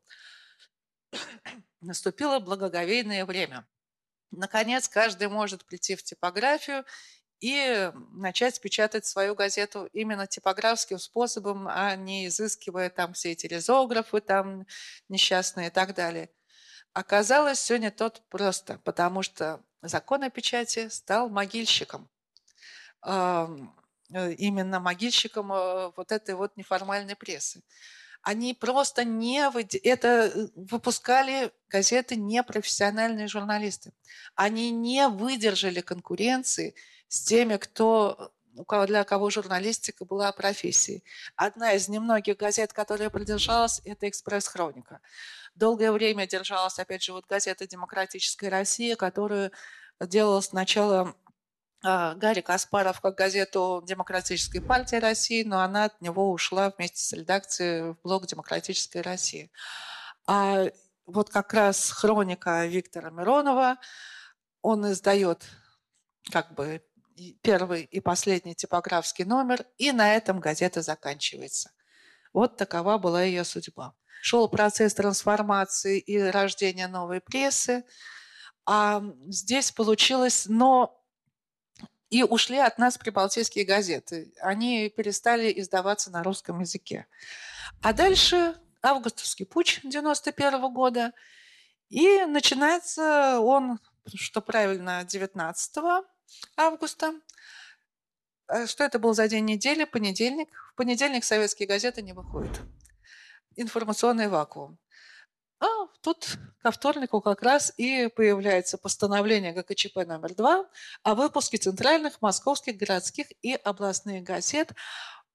Наступило 1.81 2.39
благоговейное 2.41 3.25
время. 3.25 3.67
наконец, 4.31 4.89
каждый 4.89 5.29
может 5.29 5.65
прийти 5.65 5.97
в 5.97 6.03
типографию 6.03 6.85
и 7.41 7.93
начать 8.13 8.61
печатать 8.61 9.07
свою 9.07 9.35
газету 9.35 9.89
именно 9.93 10.27
типографским 10.27 10.99
способом, 10.99 11.69
а 11.69 11.95
не 11.97 12.27
изыскивая 12.27 12.91
там 12.91 13.13
все 13.15 13.33
эти 13.33 13.47
резографы 13.47 14.21
там 14.21 14.67
несчастные 15.09 15.69
и 15.69 15.71
так 15.71 15.95
далее. 15.95 16.31
Оказалось, 16.93 17.59
все 17.59 17.79
не 17.79 17.91
тот 17.91 18.23
просто, 18.29 18.81
потому 18.85 19.23
что 19.23 19.63
закон 19.83 20.25
о 20.25 20.31
печати 20.31 20.89
стал 20.89 21.29
могильщиком. 21.29 22.11
Э, 23.07 23.47
именно 24.39 24.81
могильщиком 24.81 25.53
э, 25.53 25.93
вот 25.97 26.13
этой 26.13 26.35
вот 26.35 26.57
неформальной 26.57 27.15
прессы. 27.15 27.63
Они 28.23 28.55
просто 28.55 29.05
не... 29.05 29.43
Это 29.85 30.09
э, 30.35 30.49
выпускали 30.55 31.51
газеты 31.69 32.17
непрофессиональные 32.17 33.29
журналисты. 33.29 33.93
Они 34.35 34.71
не 34.71 35.09
выдержали 35.09 35.81
конкуренции 35.81 36.75
с 37.09 37.23
теми, 37.25 37.57
кто 37.57 38.33
для 38.87 39.05
кого 39.05 39.31
журналистика 39.31 40.05
была 40.05 40.33
профессией. 40.33 41.05
Одна 41.37 41.75
из 41.75 41.89
немногих 41.89 42.37
газет, 42.37 42.73
которая 42.73 43.11
продержалась, 43.11 43.81
это 43.85 44.09
«Экспресс-хроника». 44.09 45.01
Долгое 45.55 45.93
время 45.93 46.27
держалась, 46.27 46.79
опять 46.79 47.03
же, 47.03 47.13
вот 47.13 47.27
газета 47.27 47.67
«Демократическая 47.67 48.49
Россия», 48.49 48.97
которую 48.97 49.53
делала 50.01 50.41
сначала 50.41 51.15
Гарри 51.83 52.41
Каспаров 52.41 53.01
как 53.01 53.15
газету 53.15 53.83
Демократической 53.87 54.61
партии 54.61 54.97
России, 54.97 55.45
но 55.45 55.61
она 55.61 55.85
от 55.85 56.01
него 56.01 56.33
ушла 56.33 56.71
вместе 56.77 57.01
с 57.01 57.13
редакцией 57.13 57.93
в 57.93 57.99
блог 58.03 58.27
Демократической 58.27 59.01
России. 59.01 59.51
А 60.27 60.65
вот 61.07 61.31
как 61.31 61.55
раз 61.55 61.91
хроника 61.91 62.67
Виктора 62.67 63.11
Миронова, 63.11 63.79
он 64.61 64.91
издает 64.91 65.45
как 66.33 66.55
бы 66.55 66.83
первый 67.43 67.83
и 67.83 68.01
последний 68.01 68.55
типографский 68.55 69.25
номер, 69.25 69.65
и 69.77 69.93
на 69.93 70.15
этом 70.15 70.41
газета 70.41 70.83
заканчивается. 70.83 71.71
Вот 72.33 72.57
такова 72.57 72.99
была 72.99 73.23
ее 73.23 73.45
судьба. 73.45 73.95
Шел 74.21 74.49
процесс 74.49 74.95
трансформации 74.95 75.99
и 75.99 76.21
рождения 76.21 76.89
новой 76.89 77.21
прессы. 77.21 77.85
А 78.67 79.03
здесь 79.29 79.73
получилось, 79.73 80.47
но 80.49 80.98
и 82.11 82.23
ушли 82.23 82.59
от 82.59 82.79
нас 82.79 82.97
прибалтийские 82.97 83.65
газеты. 83.65 84.33
Они 84.41 84.89
перестали 84.89 85.53
издаваться 85.61 86.11
на 86.11 86.23
русском 86.23 86.61
языке. 86.61 87.07
А 87.83 87.93
дальше 87.93 88.57
августовский 88.83 89.47
путь 89.47 89.81
91 89.85 90.73
года. 90.73 91.13
И 91.89 92.25
начинается 92.25 93.41
он, 93.41 93.79
что 94.15 94.41
правильно, 94.41 95.05
19 95.05 96.05
августа. 96.57 97.15
Э, 98.49 98.67
что 98.67 98.85
это 98.85 98.99
был 98.99 99.15
за 99.15 99.29
день 99.29 99.45
недели? 99.45 99.85
Понедельник. 99.85 100.49
В 100.73 100.77
понедельник 100.77 101.25
советские 101.25 101.69
газеты 101.69 102.03
не 102.03 102.13
выходят. 102.13 102.61
Информационный 103.57 104.29
вакуум. 104.29 104.79
А 105.61 105.67
тут 106.03 106.39
ко 106.63 106.71
вторнику 106.71 107.21
как 107.21 107.43
раз 107.43 107.73
и 107.77 108.09
появляется 108.09 108.79
постановление 108.79 109.53
ГКЧП 109.53 110.07
номер 110.07 110.35
два 110.35 110.67
о 111.03 111.15
выпуске 111.15 111.57
центральных 111.57 112.23
московских 112.23 112.77
городских 112.77 113.27
и 113.43 113.55
областных 113.55 114.23
газет 114.23 114.73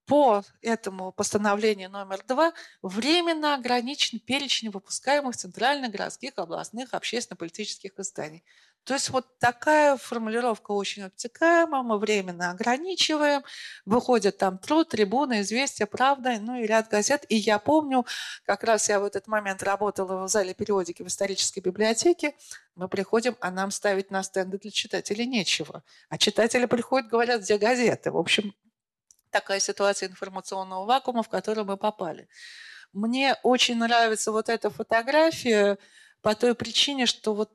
по 0.06 0.44
этому 0.62 1.12
постановлению 1.12 1.90
номер 1.90 2.24
два 2.28 2.54
временно 2.82 3.56
ограничен 3.56 4.20
перечень 4.20 4.70
выпускаемых 4.70 5.36
центральных 5.36 5.92
городских 5.92 6.34
областных 6.38 6.94
общественно-политических 6.94 7.98
изданий. 7.98 8.44
То 8.84 8.96
есть 8.96 9.10
вот 9.12 9.40
такая 9.40 9.96
формулировка 9.96 10.72
очень 10.72 11.04
обтекаема, 11.04 11.84
мы 11.84 11.98
временно 11.98 12.52
ограничиваем, 12.52 13.44
выходят 13.86 14.38
там 14.38 14.58
труд, 14.58 14.90
трибуна, 14.90 15.42
известия, 15.42 15.86
правда, 15.86 16.38
ну 16.40 16.60
и 16.60 16.68
ряд 16.68 16.90
газет. 16.90 17.26
И 17.30 17.36
я 17.36 17.60
помню, 17.60 18.06
как 18.46 18.64
раз 18.64 18.90
я 18.90 19.00
в 19.00 19.06
этот 19.06 19.28
момент 19.28 19.64
работала 19.64 20.26
в 20.26 20.28
зале 20.28 20.54
периодики 20.54 21.02
в 21.02 21.08
исторической 21.08 21.62
библиотеке, 21.62 22.36
мы 22.76 22.90
приходим, 22.90 23.38
а 23.40 23.52
нам 23.52 23.72
ставить 23.72 24.12
на 24.12 24.22
стенды 24.24 24.58
для 24.58 24.72
читателей 24.72 25.26
нечего. 25.26 25.84
А 26.10 26.18
читатели 26.18 26.66
приходят, 26.66 27.10
говорят, 27.10 27.42
где 27.42 27.58
газеты. 27.58 28.12
В 28.12 28.18
общем, 28.18 28.54
такая 29.30 29.60
ситуация 29.60 30.10
информационного 30.10 30.86
вакуума, 30.86 31.24
в 31.24 31.30
который 31.30 31.64
мы 31.64 31.78
попали. 31.78 32.28
Мне 32.92 33.36
очень 33.44 33.78
нравится 33.78 34.32
вот 34.32 34.50
эта 34.50 34.70
фотография 34.70 35.78
по 36.22 36.36
той 36.36 36.56
причине, 36.56 37.06
что 37.06 37.34
вот 37.34 37.52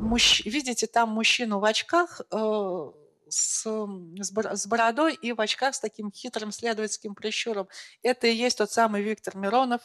мужч... 0.00 0.44
видите 0.44 0.86
там 0.86 1.10
мужчину 1.10 1.58
в 1.58 1.64
очках 1.64 2.20
э, 2.30 2.90
с, 3.28 3.64
с 3.66 4.66
бородой 4.66 5.14
и 5.14 5.32
в 5.32 5.40
очках 5.40 5.74
с 5.74 5.80
таким 5.80 6.12
хитрым 6.12 6.52
следовательским 6.52 7.14
прищуром. 7.14 7.68
Это 8.02 8.26
и 8.26 8.34
есть 8.34 8.58
тот 8.58 8.70
самый 8.70 9.02
Виктор 9.02 9.36
Миронов, 9.36 9.82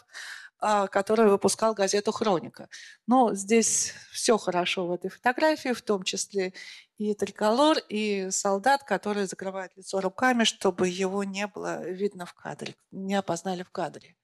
э, 0.61 0.87
который 0.91 1.29
выпускал 1.29 1.73
газету 1.73 2.11
«Хроника». 2.11 2.69
Но 3.07 3.33
здесь 3.33 3.93
все 4.11 4.37
хорошо 4.37 4.87
в 4.87 4.91
этой 4.91 5.09
фотографии, 5.09 5.73
в 5.73 5.81
том 5.81 6.03
числе 6.03 6.53
и 6.97 7.13
триколор, 7.13 7.77
и 7.87 8.29
солдат, 8.29 8.83
который 8.83 9.25
закрывает 9.25 9.71
лицо 9.77 10.01
руками, 10.01 10.43
чтобы 10.43 10.89
его 10.89 11.23
не 11.23 11.47
было 11.47 11.87
видно 11.87 12.25
в 12.25 12.33
кадре, 12.33 12.75
не 12.91 13.15
опознали 13.15 13.63
в 13.63 13.71
кадре. 13.71 14.15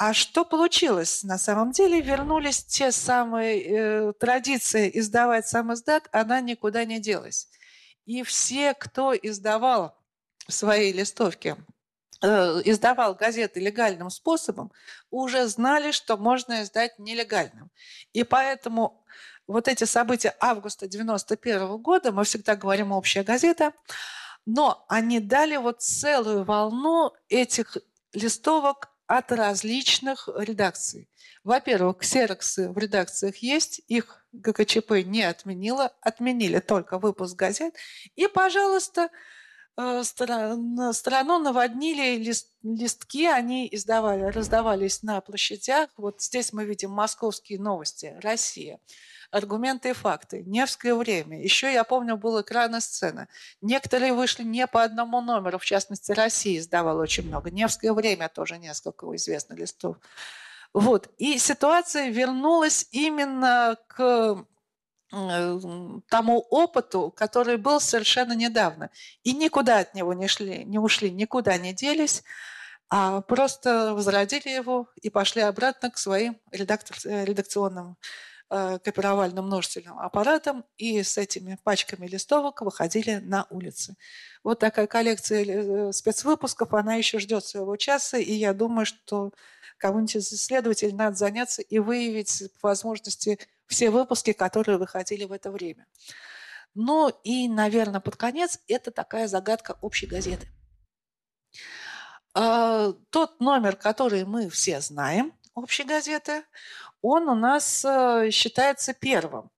А 0.00 0.14
что 0.14 0.44
получилось? 0.44 1.24
На 1.24 1.38
самом 1.38 1.72
деле 1.72 2.00
вернулись 2.00 2.62
те 2.62 2.92
самые 2.92 3.62
э, 3.64 4.12
традиции 4.12 4.88
издавать 4.94 5.48
сам 5.48 5.74
издат, 5.74 6.08
она 6.12 6.40
никуда 6.40 6.84
не 6.84 7.00
делась. 7.00 7.48
И 8.06 8.22
все, 8.22 8.74
кто 8.74 9.12
издавал 9.12 9.98
свои 10.46 10.92
листовки, 10.92 11.56
э, 12.22 12.26
издавал 12.64 13.16
газеты 13.16 13.58
легальным 13.58 14.08
способом, 14.10 14.70
уже 15.10 15.48
знали, 15.48 15.90
что 15.90 16.16
можно 16.16 16.62
издать 16.62 16.96
нелегальным. 17.00 17.68
И 18.12 18.22
поэтому 18.22 19.04
вот 19.48 19.66
эти 19.66 19.82
события 19.82 20.36
августа 20.38 20.86
91 20.86 21.76
года, 21.78 22.12
мы 22.12 22.22
всегда 22.22 22.54
говорим 22.54 22.92
общая 22.92 23.24
газета, 23.24 23.72
но 24.46 24.84
они 24.88 25.18
дали 25.18 25.56
вот 25.56 25.82
целую 25.82 26.44
волну 26.44 27.12
этих 27.28 27.78
листовок 28.12 28.90
от 29.08 29.32
различных 29.32 30.28
редакций. 30.36 31.08
Во-первых, 31.42 31.98
ксероксы 31.98 32.70
в 32.70 32.76
редакциях 32.76 33.38
есть, 33.38 33.80
их 33.88 34.24
ГКЧП 34.32 35.02
не 35.04 35.22
отменила, 35.22 35.94
отменили 36.02 36.60
только 36.60 36.98
выпуск 36.98 37.34
газет. 37.34 37.74
И, 38.16 38.28
пожалуйста, 38.28 39.08
э, 39.78 40.02
страну 40.04 41.38
наводнили 41.38 42.16
лист, 42.18 42.52
листки, 42.62 43.26
они 43.26 43.66
издавали, 43.72 44.24
раздавались 44.24 45.02
на 45.02 45.22
площадях. 45.22 45.88
Вот 45.96 46.20
здесь 46.20 46.52
мы 46.52 46.66
видим 46.66 46.90
московские 46.90 47.58
новости, 47.58 48.14
Россия 48.20 48.78
аргументы 49.30 49.90
и 49.90 49.92
факты. 49.92 50.42
Невское 50.46 50.94
время. 50.94 51.42
Еще, 51.42 51.72
я 51.72 51.84
помню, 51.84 52.16
был 52.16 52.40
экран 52.40 52.74
и 52.76 52.80
сцена. 52.80 53.28
Некоторые 53.60 54.12
вышли 54.12 54.42
не 54.42 54.66
по 54.66 54.82
одному 54.82 55.20
номеру, 55.20 55.58
в 55.58 55.64
частности, 55.64 56.12
Россия 56.12 56.58
издавала 56.58 57.02
очень 57.02 57.26
много. 57.26 57.50
Невское 57.50 57.92
время 57.92 58.28
тоже 58.28 58.58
несколько 58.58 59.06
известных 59.16 59.58
листов. 59.58 59.96
Вот. 60.72 61.08
И 61.18 61.38
ситуация 61.38 62.08
вернулась 62.10 62.88
именно 62.90 63.76
к 63.86 64.44
тому 65.10 66.38
опыту, 66.50 67.12
который 67.16 67.56
был 67.56 67.80
совершенно 67.80 68.34
недавно. 68.34 68.90
И 69.22 69.32
никуда 69.32 69.78
от 69.78 69.94
него 69.94 70.12
не, 70.12 70.28
шли, 70.28 70.64
не 70.64 70.78
ушли, 70.78 71.10
никуда 71.10 71.56
не 71.56 71.72
делись, 71.72 72.22
а 72.90 73.22
просто 73.22 73.94
возродили 73.94 74.48
его 74.50 74.88
и 75.00 75.08
пошли 75.08 75.42
обратно 75.42 75.90
к 75.90 75.98
своим 75.98 76.38
редактор, 76.52 76.96
э, 77.04 77.24
редакционным 77.24 77.96
Э, 78.50 78.78
копировальным 78.82 79.44
множительным 79.44 79.98
аппаратом 79.98 80.64
и 80.78 81.02
с 81.02 81.18
этими 81.18 81.58
пачками 81.64 82.06
листовок 82.06 82.62
выходили 82.62 83.16
на 83.16 83.46
улицы. 83.50 83.94
Вот 84.42 84.58
такая 84.58 84.86
коллекция 84.86 85.44
э, 85.44 85.92
спецвыпусков, 85.92 86.72
она 86.72 86.94
еще 86.94 87.18
ждет 87.18 87.44
своего 87.44 87.76
часа, 87.76 88.16
и 88.16 88.32
я 88.32 88.54
думаю, 88.54 88.86
что 88.86 89.32
кому-нибудь 89.76 90.16
из 90.16 90.32
исследователей 90.32 90.94
надо 90.94 91.14
заняться 91.14 91.60
и 91.60 91.78
выявить 91.78 92.44
по 92.62 92.68
возможности 92.68 93.38
все 93.66 93.90
выпуски, 93.90 94.32
которые 94.32 94.78
выходили 94.78 95.26
в 95.26 95.32
это 95.32 95.50
время. 95.50 95.86
Ну 96.74 97.12
и, 97.24 97.48
наверное, 97.48 98.00
под 98.00 98.16
конец 98.16 98.60
это 98.66 98.90
такая 98.90 99.28
загадка 99.28 99.76
общей 99.82 100.06
газеты. 100.06 100.48
А, 102.32 102.94
тот 103.10 103.40
номер, 103.40 103.76
который 103.76 104.24
мы 104.24 104.48
все 104.48 104.80
знаем, 104.80 105.34
общей 105.54 105.84
газеты, 105.84 106.44
он 107.02 107.28
у 107.28 107.34
нас 107.34 107.84
э, 107.84 108.30
считается 108.30 108.94
первым. 108.94 109.50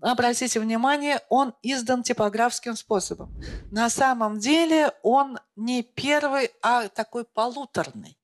Обратите 0.00 0.60
внимание, 0.60 1.20
он 1.28 1.54
издан 1.62 2.02
типографским 2.02 2.74
способом. 2.74 3.38
На 3.70 3.90
самом 3.90 4.38
деле 4.38 4.92
он 5.02 5.38
не 5.56 5.82
первый, 5.82 6.50
а 6.62 6.88
такой 6.88 7.24
полуторный, 7.24 8.18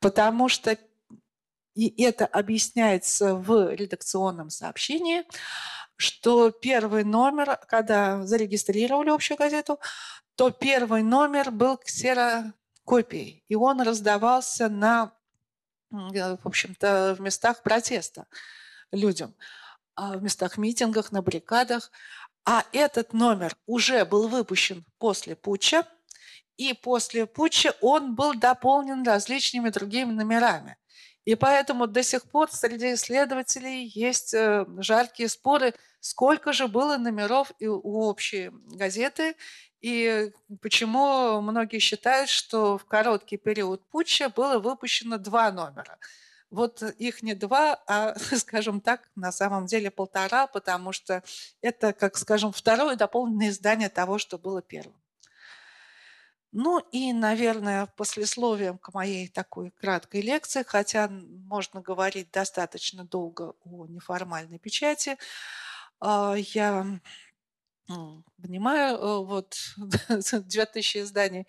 потому 0.00 0.48
что 0.48 0.76
и 1.74 2.02
это 2.02 2.26
объясняется 2.26 3.34
в 3.34 3.74
редакционном 3.74 4.50
сообщении, 4.50 5.24
что 5.96 6.50
первый 6.50 7.04
номер, 7.04 7.58
когда 7.68 8.26
зарегистрировали 8.26 9.10
общую 9.10 9.38
газету, 9.38 9.78
то 10.36 10.50
первый 10.50 11.02
номер 11.02 11.50
был 11.50 11.78
ксерокопией, 11.78 13.44
и 13.48 13.54
он 13.54 13.80
раздавался 13.80 14.68
на, 14.68 15.12
в 15.92 16.46
общем-то, 16.46 17.14
в 17.18 17.20
местах 17.20 17.62
протеста 17.62 18.26
людям, 18.90 19.34
а, 19.94 20.16
в 20.16 20.22
местах 20.22 20.58
митингах, 20.58 21.12
на 21.12 21.22
баррикадах. 21.22 21.90
А 22.44 22.64
этот 22.72 23.12
номер 23.12 23.56
уже 23.66 24.04
был 24.04 24.28
выпущен 24.28 24.84
после 24.98 25.36
путча, 25.36 25.86
и 26.56 26.74
после 26.74 27.26
путча 27.26 27.74
он 27.80 28.14
был 28.14 28.34
дополнен 28.34 29.04
различными 29.04 29.68
другими 29.68 30.10
номерами. 30.12 30.76
И 31.24 31.36
поэтому 31.36 31.86
до 31.86 32.02
сих 32.02 32.24
пор 32.24 32.50
среди 32.50 32.94
исследователей 32.94 33.86
есть 33.94 34.34
э, 34.34 34.66
жаркие 34.78 35.28
споры, 35.28 35.72
сколько 36.00 36.52
же 36.52 36.66
было 36.66 36.96
номеров 36.96 37.52
у 37.60 38.02
общей 38.02 38.50
газеты, 38.52 39.36
и 39.82 40.32
почему 40.60 41.40
многие 41.40 41.80
считают, 41.80 42.30
что 42.30 42.78
в 42.78 42.84
короткий 42.84 43.36
период 43.36 43.84
путча 43.90 44.28
было 44.28 44.60
выпущено 44.60 45.18
два 45.18 45.50
номера. 45.50 45.98
Вот 46.50 46.82
их 46.82 47.22
не 47.22 47.34
два, 47.34 47.82
а, 47.86 48.14
скажем 48.36 48.80
так, 48.80 49.08
на 49.16 49.32
самом 49.32 49.66
деле 49.66 49.90
полтора, 49.90 50.46
потому 50.46 50.92
что 50.92 51.24
это, 51.62 51.92
как 51.92 52.16
скажем, 52.16 52.52
второе 52.52 52.94
дополненное 52.94 53.48
издание 53.48 53.88
того, 53.88 54.18
что 54.18 54.38
было 54.38 54.62
первым. 54.62 54.94
Ну 56.52 56.78
и, 56.92 57.12
наверное, 57.14 57.86
послесловием 57.96 58.78
к 58.78 58.92
моей 58.92 59.28
такой 59.28 59.70
краткой 59.70 60.20
лекции, 60.20 60.62
хотя 60.62 61.08
можно 61.08 61.80
говорить 61.80 62.30
достаточно 62.30 63.04
долго 63.04 63.54
о 63.64 63.86
неформальной 63.86 64.58
печати, 64.58 65.16
а, 65.98 66.34
я 66.36 67.00
понимаю, 68.42 68.96
э, 68.96 69.24
вот 69.24 69.54
2000 70.46 70.98
изданий, 70.98 71.46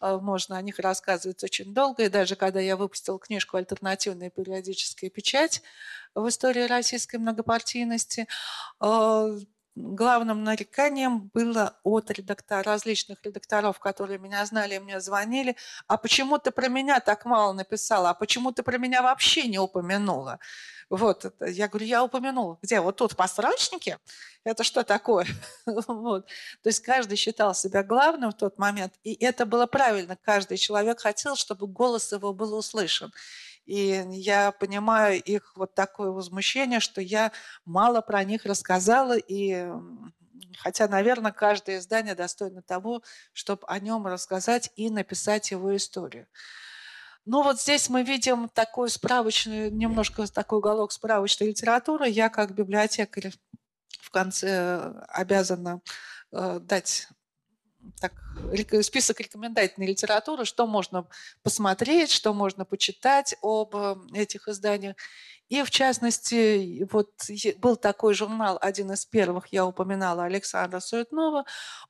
а, 0.00 0.18
можно 0.18 0.56
о 0.56 0.62
них 0.62 0.78
рассказывать 0.78 1.42
очень 1.44 1.72
долго, 1.74 2.04
и 2.04 2.08
даже 2.08 2.36
когда 2.36 2.60
я 2.60 2.76
выпустил 2.76 3.18
книжку 3.18 3.56
«Альтернативная 3.56 4.30
периодическая 4.30 5.10
печать» 5.10 5.62
в 6.14 6.28
истории 6.28 6.66
российской 6.66 7.16
многопартийности, 7.16 8.26
а, 8.80 9.28
главным 9.76 10.42
нареканием 10.42 11.30
было 11.34 11.76
от 11.84 12.10
редактора, 12.10 12.62
различных 12.62 13.18
редакторов, 13.22 13.78
которые 13.78 14.18
меня 14.18 14.44
знали, 14.46 14.78
мне 14.78 15.00
звонили, 15.00 15.56
а 15.86 15.98
почему 15.98 16.38
ты 16.38 16.50
про 16.50 16.68
меня 16.68 16.98
так 17.00 17.26
мало 17.26 17.52
написала, 17.52 18.10
а 18.10 18.14
почему 18.14 18.52
ты 18.52 18.62
про 18.62 18.78
меня 18.78 19.02
вообще 19.02 19.46
не 19.46 19.58
упомянула? 19.58 20.38
Вот, 20.88 21.34
я 21.40 21.68
говорю, 21.68 21.86
я 21.86 22.04
упомянула. 22.04 22.58
Где? 22.62 22.80
Вот 22.80 22.96
тут 22.96 23.18
в 23.18 23.26
строчнике? 23.26 23.98
Это 24.44 24.62
что 24.62 24.84
такое? 24.84 25.26
вот. 25.66 26.26
То 26.62 26.68
есть 26.68 26.80
каждый 26.80 27.16
считал 27.16 27.54
себя 27.54 27.82
главным 27.82 28.30
в 28.30 28.36
тот 28.36 28.58
момент, 28.58 28.94
и 29.02 29.14
это 29.24 29.44
было 29.44 29.66
правильно. 29.66 30.16
Каждый 30.22 30.56
человек 30.56 31.00
хотел, 31.00 31.34
чтобы 31.34 31.66
голос 31.66 32.12
его 32.12 32.32
был 32.32 32.54
услышан. 32.54 33.12
И 33.66 34.04
я 34.10 34.52
понимаю 34.52 35.20
их 35.22 35.52
вот 35.56 35.74
такое 35.74 36.10
возмущение, 36.10 36.80
что 36.80 37.00
я 37.00 37.32
мало 37.64 38.00
про 38.00 38.24
них 38.24 38.46
рассказала, 38.46 39.16
и 39.18 39.68
хотя, 40.58 40.88
наверное, 40.88 41.32
каждое 41.32 41.78
издание 41.78 42.14
достойно 42.14 42.62
того, 42.62 43.02
чтобы 43.32 43.66
о 43.66 43.78
нем 43.80 44.06
рассказать 44.06 44.70
и 44.76 44.88
написать 44.88 45.50
его 45.50 45.76
историю. 45.76 46.26
Ну 47.24 47.42
вот 47.42 47.60
здесь 47.60 47.88
мы 47.88 48.04
видим 48.04 48.48
такой 48.48 48.88
справочный, 48.88 49.68
немножко 49.70 50.24
такой 50.28 50.58
уголок 50.58 50.92
справочной 50.92 51.48
литературы. 51.48 52.08
Я 52.08 52.28
как 52.28 52.54
библиотекарь 52.54 53.32
в 54.00 54.10
конце 54.10 54.92
обязана 55.08 55.80
э, 56.30 56.60
дать 56.60 57.08
так, 58.00 58.12
список 58.82 59.20
рекомендательной 59.20 59.86
литературы, 59.88 60.44
что 60.44 60.66
можно 60.66 61.06
посмотреть, 61.42 62.10
что 62.10 62.34
можно 62.34 62.64
почитать 62.64 63.36
об 63.42 63.74
э, 63.74 63.96
этих 64.14 64.48
изданиях. 64.48 64.96
И 65.48 65.62
в 65.62 65.70
частности, 65.70 66.84
вот 66.90 67.10
был 67.58 67.76
такой 67.76 68.14
журнал, 68.14 68.58
один 68.60 68.90
из 68.90 69.06
первых, 69.06 69.46
я 69.52 69.64
упоминала, 69.64 70.24
Александра 70.24 70.80
Суетнова. 70.80 71.44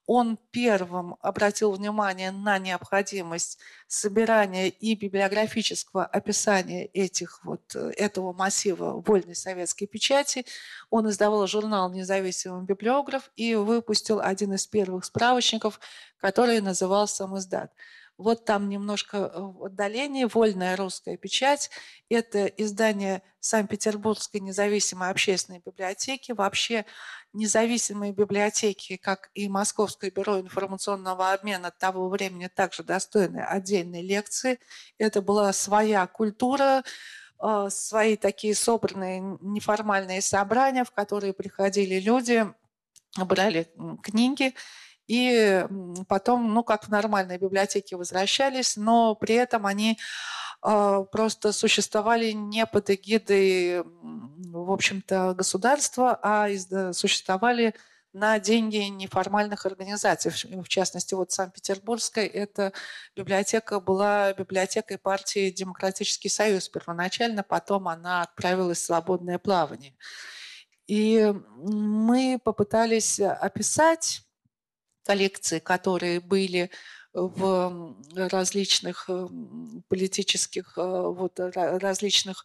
Он 0.05 0.39
первым 0.51 1.17
обратил 1.21 1.73
внимание 1.73 2.33
на 2.33 2.59
необходимость 2.59 3.59
собирания 3.87 4.69
и 4.69 4.95
библиографического 4.95 6.05
описания 6.05 6.87
этих, 6.87 7.41
вот, 7.45 7.75
этого 7.75 8.35
массива 8.35 9.01
вольной 9.01 9.35
советской 9.35 9.87
печати. 9.87 10.45
Он 10.91 11.09
издавал 11.09 11.47
журнал 11.47 11.91
«Независимый 11.91 12.65
библиограф» 12.65 13.31
и 13.37 13.55
выпустил 13.55 14.21
один 14.21 14.53
из 14.53 14.67
первых 14.67 15.07
справочников, 15.07 15.81
который 16.19 16.61
назывался 16.61 17.27
«Самиздат». 17.27 17.73
Вот 18.19 18.47
там 18.47 18.71
немножко 18.71 19.19
э, 19.19 19.41
в 19.41 19.65
отдалении 19.65 20.25
«Вольная 20.25 20.75
русская 20.77 21.19
печать». 21.19 21.71
Это 22.09 22.47
издание 22.47 23.23
Санкт-Петербургской 23.41 24.41
независимой 24.41 25.11
общественной 25.11 25.61
библиотеки. 25.65 26.33
Вообще 26.33 26.87
независимые 27.35 28.13
библиотеки, 28.13 28.97
как 28.97 29.31
и 29.35 29.49
Московское 29.51 30.11
бюро 30.11 30.41
информационного 30.41 31.33
обмена 31.33 31.71
того 31.71 32.09
времени, 32.09 32.49
также 32.49 32.83
достойны 32.83 33.41
отдельной 33.41 34.01
лекции. 34.01 34.59
Это 34.97 35.21
была 35.21 35.53
своя 35.53 36.07
культура, 36.07 36.85
э, 37.39 37.69
свои 37.71 38.17
такие 38.17 38.55
собранные 38.55 39.21
неформальные 39.43 40.23
собрания, 40.23 40.85
в 40.85 40.91
которые 40.91 41.35
приходили 41.35 42.01
люди, 42.01 42.47
брали 43.19 43.69
книги 44.03 44.55
и 45.07 45.67
потом, 46.09 46.53
ну, 46.53 46.65
как 46.65 46.85
в 46.85 46.89
нормальной 46.89 47.39
библиотеке 47.39 47.97
возвращались, 47.97 48.77
но 48.77 49.15
при 49.15 49.35
этом 49.35 49.67
они 49.67 49.99
э, 50.63 51.05
просто 51.13 51.53
существовали 51.53 52.33
не 52.33 52.67
под 52.67 52.91
эгидой, 52.91 53.83
в 53.83 54.71
общем-то, 54.73 55.35
государства, 55.35 56.19
а 56.23 56.49
из, 56.49 56.69
существовали 56.97 57.75
на 58.17 58.39
деньги 58.39 58.79
неформальных 58.79 59.67
организаций. 59.67 60.31
В 60.31 60.69
частности, 60.69 61.13
вот 61.13 61.33
Санкт-Петербургская 61.33 62.27
эта 62.27 62.73
библиотека 63.15 63.79
была 63.79 64.33
библиотекой 64.33 64.97
партии 64.97 65.51
«Демократический 65.51 66.31
союз» 66.31 66.69
первоначально, 66.69 67.43
потом 67.43 67.89
она 67.89 68.23
отправилась 68.23 68.79
в 68.79 68.87
свободное 68.87 69.39
плавание. 69.39 69.95
И 70.87 71.31
мы 71.59 72.41
попытались 72.43 73.21
описать 73.21 74.26
коллекции, 75.07 75.59
которые 75.61 76.21
были 76.21 76.71
в 77.13 77.95
различных 78.15 79.09
политических, 79.89 80.77
э, 80.77 80.83
вот, 80.83 81.39
различных 81.39 82.45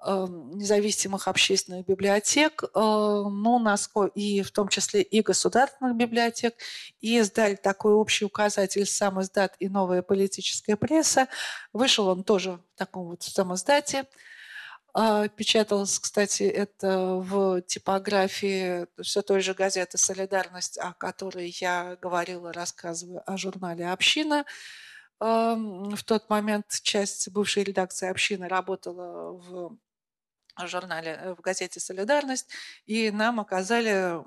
независимых 0.00 1.26
общественных 1.26 1.84
библиотек, 1.84 2.62
э, 2.62 2.68
ну, 2.72 3.58
насколько, 3.58 4.12
и 4.14 4.42
в 4.42 4.52
том 4.52 4.68
числе 4.68 5.02
и 5.02 5.22
государственных 5.22 5.96
библиотек, 5.96 6.54
и 7.00 7.18
издали 7.18 7.56
такой 7.56 7.94
общий 7.94 8.24
указатель 8.24 8.86
«Сам 8.86 9.20
издат 9.20 9.56
и 9.58 9.68
новая 9.68 10.02
политическая 10.02 10.76
пресса». 10.76 11.26
Вышел 11.72 12.06
он 12.06 12.22
тоже 12.22 12.60
в 12.74 12.78
таком 12.78 13.08
вот 13.08 13.24
самоиздате. 13.24 13.98
А, 14.02 14.37
печаталось, 15.36 15.98
кстати, 15.98 16.42
это 16.42 17.16
в 17.16 17.62
типографии 17.62 18.86
все 19.02 19.22
той 19.22 19.40
же 19.40 19.54
газеты 19.54 19.98
«Солидарность», 19.98 20.78
о 20.78 20.92
которой 20.92 21.54
я 21.60 21.96
говорила, 22.02 22.52
рассказывая 22.52 23.20
о 23.20 23.36
журнале 23.36 23.90
«Община». 23.90 24.44
В 25.20 25.98
тот 26.04 26.30
момент 26.30 26.80
часть 26.82 27.28
бывшей 27.30 27.64
редакции 27.64 28.08
«Общины» 28.08 28.48
работала 28.48 29.32
в 29.32 29.76
журнале, 30.66 31.34
в 31.36 31.40
газете 31.40 31.80
«Солидарность», 31.80 32.48
и 32.86 33.10
нам 33.10 33.40
оказали 33.40 34.22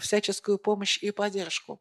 всяческую 0.00 0.58
помощь 0.58 0.98
и 1.02 1.10
поддержку. 1.10 1.80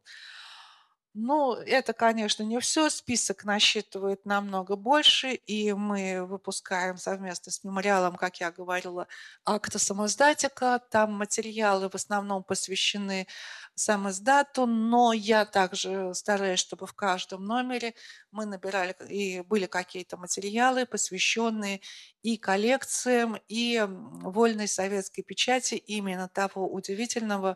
Ну, 1.15 1.53
это, 1.53 1.93
конечно, 1.93 2.41
не 2.41 2.59
все. 2.59 2.89
Список 2.89 3.43
насчитывает 3.45 4.25
намного 4.25 4.75
больше, 4.75 5.33
и 5.35 5.71
мы 5.73 6.25
выпускаем 6.25 6.97
совместно 6.97 7.51
с 7.51 7.63
мемориалом, 7.63 8.15
как 8.15 8.39
я 8.39 8.51
говорила, 8.51 9.07
акта 9.45 9.77
самоздатика. 9.77 10.81
Там 10.89 11.13
материалы 11.13 11.87
в 11.89 11.93
основном 11.95 12.43
посвящены 12.43 13.27
самоздату, 13.75 14.65
но 14.65 15.13
я 15.13 15.45
также 15.45 16.15
стараюсь, 16.15 16.59
чтобы 16.59 16.87
в 16.87 16.93
каждом 16.93 17.45
номере 17.45 17.93
мы 18.31 18.45
набирали, 18.47 18.95
и 19.07 19.41
были 19.41 19.67
какие-то 19.67 20.17
материалы, 20.17 20.87
посвященные 20.87 21.81
и 22.23 22.37
коллекциям, 22.37 23.37
и 23.47 23.85
вольной 23.87 24.67
советской 24.67 25.21
печати 25.21 25.75
именно 25.75 26.27
того 26.27 26.67
удивительного 26.73 27.55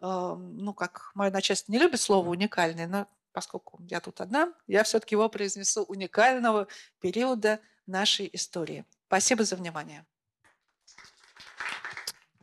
ну, 0.00 0.74
как 0.74 1.10
мое 1.14 1.30
начальство 1.30 1.72
не 1.72 1.78
любит 1.78 2.00
слово 2.00 2.28
уникальный, 2.28 2.86
но 2.86 3.08
поскольку 3.32 3.82
я 3.88 4.00
тут 4.00 4.20
одна, 4.20 4.54
я 4.66 4.84
все-таки 4.84 5.14
его 5.14 5.28
произнесу 5.28 5.82
уникального 5.84 6.68
периода 7.00 7.60
нашей 7.86 8.30
истории. 8.32 8.84
Спасибо 9.06 9.44
за 9.44 9.56
внимание. 9.56 10.06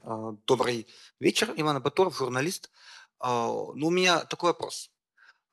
А, 0.04 0.34
добрый 0.46 0.88
вечер, 1.20 1.54
Иван 1.56 1.78
Абатуров, 1.78 2.18
журналист. 2.18 2.70
А, 3.20 3.48
ну, 3.48 3.88
у 3.88 3.90
меня 3.90 4.26
такой 4.26 4.50
вопрос. 4.50 4.92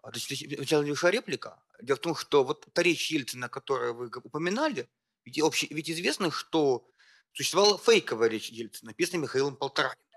А, 0.03 0.11
сначала 0.13 0.83
небольшая 0.83 1.13
реплика. 1.13 1.63
Дело 1.81 1.97
в 1.97 2.01
том, 2.01 2.15
что 2.15 2.45
вот 2.45 2.67
та 2.73 2.83
речь 2.83 3.11
Ельцина, 3.11 3.49
которую 3.49 3.95
вы 3.95 4.11
упоминали, 4.25 4.89
ведь, 5.25 5.41
обще, 5.41 5.67
ведь 5.71 5.91
известно, 5.91 6.31
что 6.31 6.89
существовала 7.33 7.79
фейковая 7.79 8.29
речь 8.29 8.51
Ельцина, 8.51 8.91
написанная 8.91 9.23
Михаилом 9.23 9.57
Полтораниным. 9.57 10.08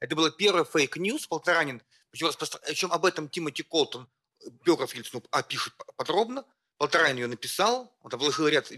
Это 0.00 0.14
было 0.14 0.30
первое 0.30 0.64
fake 0.64 0.95
news 0.95 1.26
Полторанин, 1.26 1.82
причем, 2.10 2.30
причем 2.66 2.92
об 2.92 3.04
этом 3.04 3.28
Тимоти 3.28 3.62
Колтон, 3.62 4.08
биограф 4.64 4.94
Ельцина, 4.94 5.22
пишет 5.48 5.74
подробно. 5.96 6.44
Полторанин 6.78 7.16
ее 7.16 7.26
написал, 7.26 7.96
он 8.00 8.10
там 8.10 8.20
ряд 8.48 8.70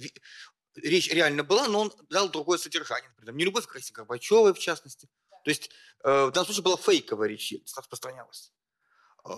речь 0.82 1.10
реально 1.10 1.44
была, 1.44 1.68
но 1.68 1.80
он 1.80 1.92
дал 2.08 2.28
другое 2.28 2.58
содержание. 2.58 3.10
Например, 3.10 3.34
не 3.34 3.44
любовь 3.44 3.66
к 3.66 3.74
Раисе 3.74 3.92
Горбачевой, 3.92 4.54
в 4.54 4.58
частности. 4.58 5.08
То 5.44 5.50
есть 5.50 5.70
э, 6.04 6.26
в 6.26 6.30
данном 6.30 6.46
случае 6.46 6.62
была 6.62 6.76
фейковая 6.76 7.28
речь, 7.28 7.54
распространялась. 7.76 8.52
Э, 9.24 9.32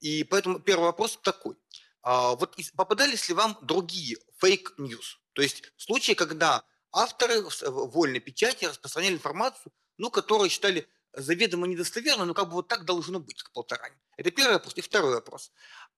и 0.00 0.24
поэтому 0.24 0.60
первый 0.60 0.84
вопрос 0.84 1.18
такой. 1.22 1.56
А 2.02 2.34
вот 2.34 2.56
попадались 2.74 3.28
ли 3.28 3.34
вам 3.34 3.58
другие 3.62 4.18
fake 4.38 4.74
news? 4.74 5.20
То 5.32 5.42
есть 5.42 5.62
случаи, 5.76 6.12
когда 6.12 6.64
авторы 6.92 7.42
в 7.42 7.90
вольной 7.90 8.20
печати 8.20 8.64
распространяли 8.64 9.14
информацию, 9.14 9.72
ну, 10.00 10.10
которую 10.10 10.48
считали 10.48 10.88
заведомо 11.12 11.66
недостоверно, 11.66 12.24
но 12.24 12.32
как 12.32 12.48
бы 12.48 12.54
вот 12.54 12.68
так 12.68 12.86
должно 12.86 13.20
быть 13.20 13.42
как 13.42 13.52
Полторанин. 13.52 13.94
Это 14.16 14.30
первый 14.30 14.54
вопрос. 14.54 14.72
И 14.76 14.80
второй 14.80 15.12
вопрос. 15.12 15.52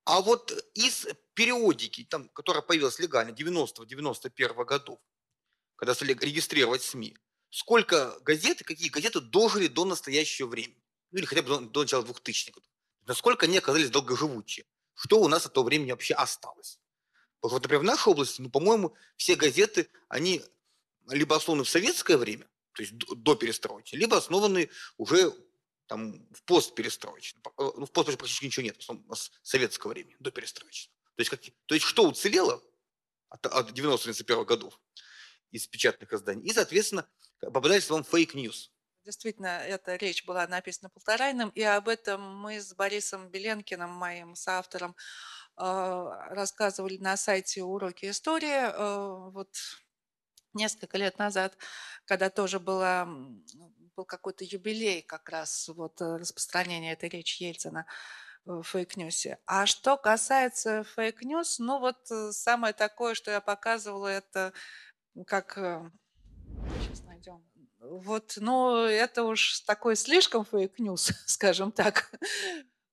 А 0.05 0.21
вот 0.21 0.53
из 0.75 1.07
периодики, 1.35 2.05
там, 2.05 2.29
которая 2.31 2.63
появилась 2.63 2.99
легально 2.99 3.31
90-91 3.31 4.65
годов, 4.65 4.99
когда 5.77 5.95
стали 5.95 6.15
регистрировать 6.15 6.83
СМИ, 6.83 7.17
сколько 7.51 8.19
газет 8.23 8.61
и 8.61 8.65
какие 8.65 8.89
газеты 8.89 9.21
дожили 9.21 9.69
до 9.69 9.85
настоящего 9.85 10.49
времени? 10.49 10.83
Ну 11.13 11.19
или 11.19 11.27
хотя 11.27 11.43
бы 11.43 11.49
до, 11.49 11.61
до 11.61 11.83
начала 11.83 12.03
2000-х 12.03 12.53
годов. 12.55 12.71
Насколько 13.07 13.47
они 13.47 13.59
оказались 13.59 13.91
долгоживучие? 13.91 14.67
Что 14.95 15.21
у 15.21 15.29
нас 15.29 15.47
от 15.47 15.53
того 15.53 15.67
времени 15.67 15.93
вообще 15.93 16.15
осталось? 16.15 16.81
Вот, 17.41 17.53
например, 17.53 17.83
в 17.83 17.85
нашей 17.85 18.09
области, 18.09 18.41
ну, 18.41 18.51
по-моему, 18.51 18.97
все 19.17 19.37
газеты, 19.37 19.89
они 20.09 20.43
либо 21.09 21.37
основаны 21.37 21.63
в 21.63 21.69
советское 21.69 22.17
время, 22.17 22.49
то 22.75 22.83
есть 22.83 22.95
до 22.97 23.35
перестройки, 23.35 23.95
либо 23.95 24.17
основаны 24.17 24.71
уже 24.97 25.33
там 25.87 26.27
в 26.33 26.43
постперестроечном. 26.45 27.43
Э, 27.59 27.71
ну, 27.77 27.87
в 27.87 27.93
пост 27.93 28.07
практически 28.07 28.47
ничего 28.47 28.65
нет, 28.65 28.77
в 28.77 28.81
основном 28.81 29.15
с 29.15 29.31
советского 29.43 29.91
времени, 29.91 30.17
до 30.21 30.31
перестроечного. 30.31 30.97
То 31.17 31.21
есть, 31.21 31.31
как, 31.31 31.41
то 31.67 31.75
есть 31.75 31.87
что 31.87 32.09
уцелело 32.09 32.63
от, 33.29 33.45
от 33.47 33.71
90-91 33.71 34.45
годов 34.45 34.81
из 35.51 35.67
печатных 35.67 36.13
изданий, 36.13 36.49
и, 36.49 36.53
соответственно, 36.53 37.07
попадались 37.41 37.91
вам 37.91 38.05
fake 38.05 38.34
news. 38.34 38.71
Действительно, 39.05 39.59
эта 39.59 39.97
речь 39.97 40.25
была 40.25 40.47
написана 40.47 40.89
Полтораниным, 40.89 41.51
и 41.51 41.63
об 41.63 41.89
этом 41.89 42.23
мы 42.39 42.61
с 42.61 42.73
Борисом 42.73 43.29
Беленкиным, 43.29 43.91
моим 43.91 44.37
соавтором, 44.37 44.97
э, 45.59 45.63
рассказывали 46.31 46.99
на 46.99 47.17
сайте 47.17 47.63
«Уроки 47.65 48.09
истории». 48.09 48.49
Э, 48.49 49.31
вот 49.31 49.51
несколько 50.55 50.99
лет 50.99 51.19
назад, 51.19 51.57
когда 52.05 52.31
тоже 52.31 52.61
была, 52.61 53.07
был 53.97 54.05
какой-то 54.05 54.45
юбилей 54.45 55.03
как 55.03 55.29
раз 55.29 55.69
вот 55.69 56.01
э, 56.01 56.17
распространения 56.17 56.93
этой 56.93 57.09
речи 57.09 57.43
Ельцина 57.43 57.87
в 58.45 58.63
fake 58.63 58.93
news 58.93 59.24
е. 59.24 59.39
А 59.47 59.67
что 59.67 59.97
касается 59.97 60.85
fake 60.85 61.18
news, 61.18 61.59
ну 61.59 61.79
вот 61.79 62.11
э, 62.11 62.33
самое 62.33 62.75
такое, 62.75 63.15
что 63.15 63.31
я 63.31 63.41
показывала, 63.41 64.09
это 64.09 64.53
как... 65.27 65.55
Сейчас 65.55 67.01
э, 67.01 67.05
найдем. 67.07 67.45
Вот, 67.79 68.35
ну, 68.37 68.85
это 68.85 69.25
уж 69.25 69.61
такой 69.61 69.97
слишком 69.97 70.45
fake 70.45 70.75
news, 70.75 71.13
скажем 71.27 71.73
так 71.73 72.11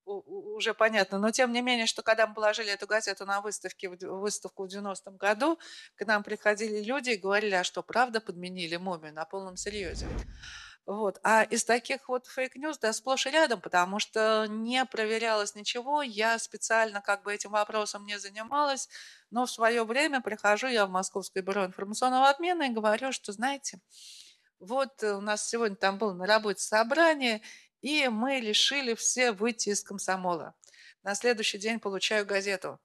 уже 0.10 0.74
понятно. 0.74 1.20
Но 1.20 1.32
тем 1.32 1.52
не 1.52 1.62
менее, 1.62 1.86
что 1.86 2.02
когда 2.02 2.28
мы 2.28 2.34
положили 2.34 2.72
эту 2.72 2.88
газету 2.88 3.26
на 3.26 3.42
выставке, 3.42 3.90
выставку 3.90 4.66
в 4.66 4.68
90-м 4.68 5.18
году, 5.18 5.60
к 5.96 6.06
нам 6.06 6.24
приходили 6.24 6.84
люди 6.84 7.12
и 7.12 7.18
говорили, 7.18 7.56
а 7.56 7.64
что, 7.64 7.84
правда 7.84 8.20
подменили 8.22 8.78
мумию 8.78 9.14
на 9.14 9.26
полном 9.26 9.56
серьезе? 9.56 10.08
Вот. 10.86 11.20
А 11.22 11.44
из 11.44 11.66
таких 11.66 12.10
вот 12.10 12.26
fake 12.26 12.50
news, 12.50 12.80
да, 12.80 12.94
сплошь 12.94 13.28
и 13.28 13.30
рядом, 13.30 13.62
потому 13.62 14.00
что 14.00 14.48
не 14.50 14.84
проверялось 14.86 15.54
ничего, 15.54 16.02
я 16.02 16.40
специально 16.40 17.00
как 17.00 17.22
бы 17.22 17.32
этим 17.32 17.52
вопросом 17.52 18.08
не 18.08 18.18
занималась, 18.18 18.90
но 19.30 19.46
в 19.46 19.52
свое 19.52 19.84
время 19.84 20.20
прихожу 20.20 20.66
я 20.66 20.88
в 20.88 20.90
Московское 20.90 21.44
бюро 21.44 21.66
информационного 21.66 22.30
обмена 22.30 22.64
и 22.64 22.74
говорю, 22.74 23.12
что, 23.12 23.32
знаете, 23.32 23.80
вот 24.60 25.04
у 25.04 25.22
нас 25.22 25.48
сегодня 25.48 25.76
там 25.76 26.00
было 26.00 26.14
на 26.14 26.26
работе 26.26 26.64
собрание, 26.64 27.42
и 27.82 28.08
мы 28.08 28.40
решили 28.40 28.94
все 28.94 29.32
выйти 29.32 29.70
из 29.70 29.84
комсомола. 29.84 30.56
На 31.04 31.16
следующий 31.16 31.58
день 31.58 31.80
получаю 31.80 32.26
газету 32.26 32.80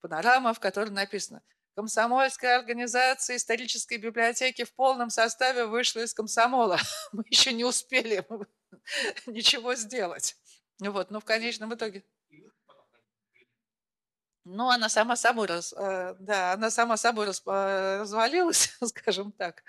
«Панорама», 0.00 0.54
в 0.54 0.60
которой 0.60 0.90
написано 0.90 1.42
Комсомольская 1.74 2.58
организация 2.58 3.36
исторической 3.36 3.96
библиотеки 3.96 4.64
в 4.64 4.72
полном 4.74 5.08
составе 5.08 5.66
вышла 5.66 6.00
из 6.00 6.12
комсомола. 6.12 6.78
Мы 7.12 7.24
еще 7.30 7.52
не 7.52 7.64
успели 7.64 8.26
ничего 9.26 9.74
сделать. 9.74 10.36
Вот, 10.80 11.10
но 11.10 11.20
в 11.20 11.24
конечном 11.24 11.74
итоге... 11.74 12.04
Ну, 14.46 14.70
она 14.70 14.88
сама 14.88 15.16
собой, 15.16 15.46
раз, 15.48 15.74
э, 15.76 16.14
да, 16.18 16.54
она 16.54 16.70
сама 16.70 16.96
собой 16.96 17.26
раз, 17.26 17.42
э, 17.46 17.98
развалилась, 18.00 18.74
скажем 18.86 19.32
так. 19.32 19.62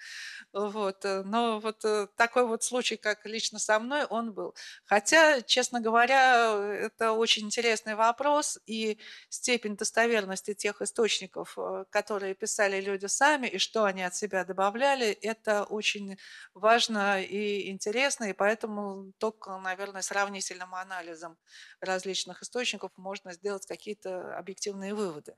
Вот. 0.53 1.03
Э, 1.03 1.23
но 1.23 1.59
вот 1.59 1.83
такой 2.15 2.47
вот 2.47 2.63
случай, 2.63 2.95
как 2.95 3.25
лично 3.25 3.59
со 3.59 3.79
мной, 3.79 4.05
он 4.05 4.31
был. 4.33 4.55
Хотя, 4.85 5.41
честно 5.41 5.81
говоря, 5.81 6.53
это 6.73 7.11
очень 7.11 7.45
интересный 7.47 7.95
вопрос, 7.95 8.59
и 8.65 8.97
степень 9.29 9.75
достоверности 9.75 10.53
тех 10.53 10.81
источников, 10.81 11.57
которые 11.89 12.33
писали 12.33 12.79
люди 12.79 13.07
сами, 13.07 13.47
и 13.47 13.57
что 13.57 13.83
они 13.83 14.03
от 14.03 14.15
себя 14.15 14.45
добавляли, 14.45 15.07
это 15.11 15.65
очень 15.65 16.17
важно 16.53 17.21
и 17.21 17.69
интересно, 17.71 18.25
и 18.25 18.33
поэтому 18.33 19.11
только, 19.17 19.57
наверное, 19.57 20.01
сравнительным 20.01 20.73
анализом 20.75 21.37
различных 21.81 22.41
источников 22.41 22.91
можно 22.95 23.33
сделать 23.33 23.65
какие-то 23.65 24.37
объективные 24.37 24.60
выводы 24.69 25.35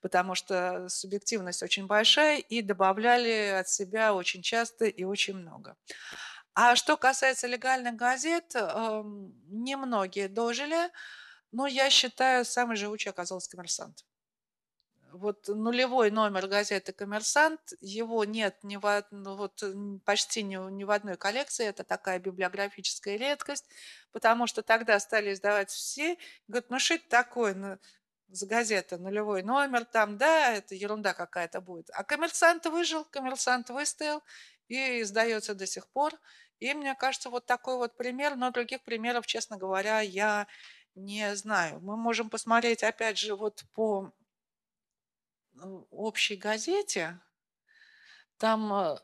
потому 0.00 0.34
что 0.34 0.88
субъективность 0.88 1.62
очень 1.62 1.86
большая, 1.86 2.38
и 2.38 2.62
добавляли 2.62 3.58
от 3.60 3.68
себя 3.68 4.14
очень 4.14 4.42
часто 4.42 4.86
и 4.86 5.04
очень 5.04 5.36
много. 5.36 5.76
А 6.54 6.76
что 6.76 6.96
касается 6.96 7.46
легальных 7.46 7.96
газет, 7.96 8.54
эм, 8.54 9.34
немногие 9.48 10.28
дожили, 10.28 10.90
но 11.52 11.66
я 11.66 11.90
считаю, 11.90 12.44
самый 12.44 12.76
живучий 12.76 13.10
оказался 13.10 13.50
«Коммерсант». 13.50 14.04
Вот 15.12 15.48
нулевой 15.48 16.12
номер 16.12 16.46
газеты 16.46 16.92
«Коммерсант», 16.92 17.72
его 17.80 18.24
нет 18.24 18.58
ни 18.62 18.76
в, 18.76 19.06
ну, 19.10 19.36
вот, 19.36 19.62
почти 20.04 20.42
ни, 20.44 20.56
ни 20.70 20.84
в 20.84 20.90
одной 20.90 21.16
коллекции, 21.16 21.66
это 21.66 21.82
такая 21.82 22.20
библиографическая 22.20 23.16
редкость, 23.16 23.66
потому 24.12 24.46
что 24.46 24.62
тогда 24.62 25.00
стали 25.00 25.32
издавать 25.32 25.70
все, 25.70 26.16
говорят, 26.46 26.70
ну 26.70 26.78
что 26.78 26.94
это 26.94 27.08
такое, 27.08 27.78
с 28.32 28.44
газеты 28.44 28.96
нулевой 28.96 29.42
номер, 29.42 29.84
там, 29.84 30.16
да, 30.16 30.52
это 30.52 30.74
ерунда 30.74 31.14
какая-то 31.14 31.60
будет. 31.60 31.90
А 31.92 32.04
коммерсант 32.04 32.66
выжил, 32.66 33.04
коммерсант 33.04 33.70
выстоял 33.70 34.22
и 34.68 35.02
издается 35.02 35.54
до 35.54 35.66
сих 35.66 35.88
пор. 35.88 36.14
И 36.58 36.72
мне 36.74 36.94
кажется, 36.94 37.30
вот 37.30 37.46
такой 37.46 37.76
вот 37.76 37.96
пример, 37.96 38.36
но 38.36 38.50
других 38.50 38.82
примеров, 38.82 39.26
честно 39.26 39.56
говоря, 39.56 40.00
я 40.00 40.46
не 40.94 41.34
знаю. 41.34 41.80
Мы 41.80 41.96
можем 41.96 42.30
посмотреть, 42.30 42.82
опять 42.82 43.18
же, 43.18 43.34
вот 43.34 43.64
по 43.74 44.12
ну, 45.52 45.86
общей 45.90 46.36
газете, 46.36 47.18
там 48.36 48.72
э, 48.72 48.96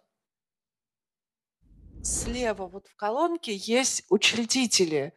слева 2.02 2.66
вот 2.66 2.86
в 2.88 2.96
колонке 2.96 3.54
есть 3.54 4.04
учредители. 4.08 5.12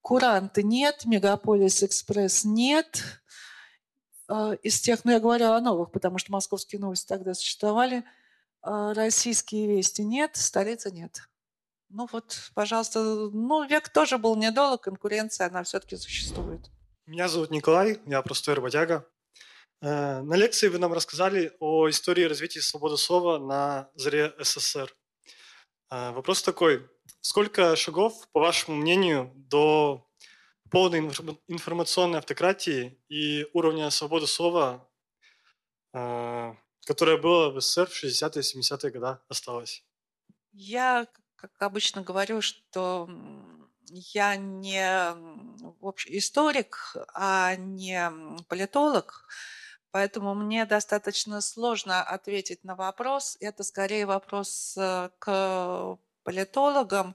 Куранты 0.00 0.62
нет, 0.62 1.04
Мегаполис 1.04 1.82
Экспресс 1.82 2.44
нет, 2.44 3.20
из 4.62 4.80
тех, 4.80 5.04
ну 5.04 5.12
я 5.12 5.20
говорю 5.20 5.52
о 5.52 5.60
новых, 5.60 5.90
потому 5.90 6.18
что 6.18 6.32
московские 6.32 6.80
новости 6.80 7.06
тогда 7.06 7.34
существовали, 7.34 8.04
а, 8.62 8.92
российские 8.94 9.76
вести 9.76 10.04
нет, 10.04 10.36
столицы 10.36 10.90
нет. 10.90 11.28
Ну 11.90 12.06
вот, 12.12 12.50
пожалуйста, 12.54 13.00
ну 13.00 13.66
век 13.66 13.88
тоже 13.88 14.18
был 14.18 14.36
недолг, 14.36 14.82
конкуренция, 14.82 15.46
она 15.46 15.62
все-таки 15.62 15.96
существует. 15.96 16.70
Меня 17.06 17.28
зовут 17.28 17.50
Николай, 17.50 17.98
я 18.04 18.20
простой 18.20 18.54
работяга. 18.54 19.08
Э, 19.80 20.20
на 20.20 20.34
лекции 20.34 20.68
вы 20.68 20.78
нам 20.78 20.92
рассказали 20.92 21.52
о 21.60 21.88
истории 21.88 22.24
развития 22.24 22.60
свободы 22.60 22.98
слова 22.98 23.38
на 23.38 23.88
заре 23.94 24.34
СССР. 24.38 24.94
Э, 25.90 26.10
вопрос 26.10 26.42
такой, 26.42 26.86
сколько 27.22 27.74
шагов, 27.76 28.28
по 28.32 28.40
вашему 28.40 28.76
мнению, 28.76 29.32
до 29.34 30.06
полной 30.70 31.00
информационной 31.48 32.18
автократии 32.18 32.98
и 33.08 33.46
уровня 33.52 33.90
свободы 33.90 34.26
слова, 34.26 34.88
а, 35.92 36.56
которая 36.86 37.16
была 37.18 37.50
в 37.50 37.60
СССР 37.60 37.88
в 37.88 38.04
60-е 38.04 38.42
70-е 38.42 38.90
годы, 38.90 39.18
осталась? 39.28 39.84
Я 40.52 41.06
как 41.36 41.52
обычно 41.60 42.02
говорю, 42.02 42.40
что 42.42 43.08
я 43.90 44.36
не 44.36 44.80
историк, 46.08 46.96
а 47.14 47.54
не 47.56 48.10
политолог, 48.48 49.28
поэтому 49.90 50.34
мне 50.34 50.66
достаточно 50.66 51.40
сложно 51.40 52.02
ответить 52.02 52.64
на 52.64 52.74
вопрос. 52.74 53.36
Это 53.40 53.62
скорее 53.62 54.06
вопрос 54.06 54.76
э, 54.76 55.10
к 55.18 55.98
политологам. 56.24 57.14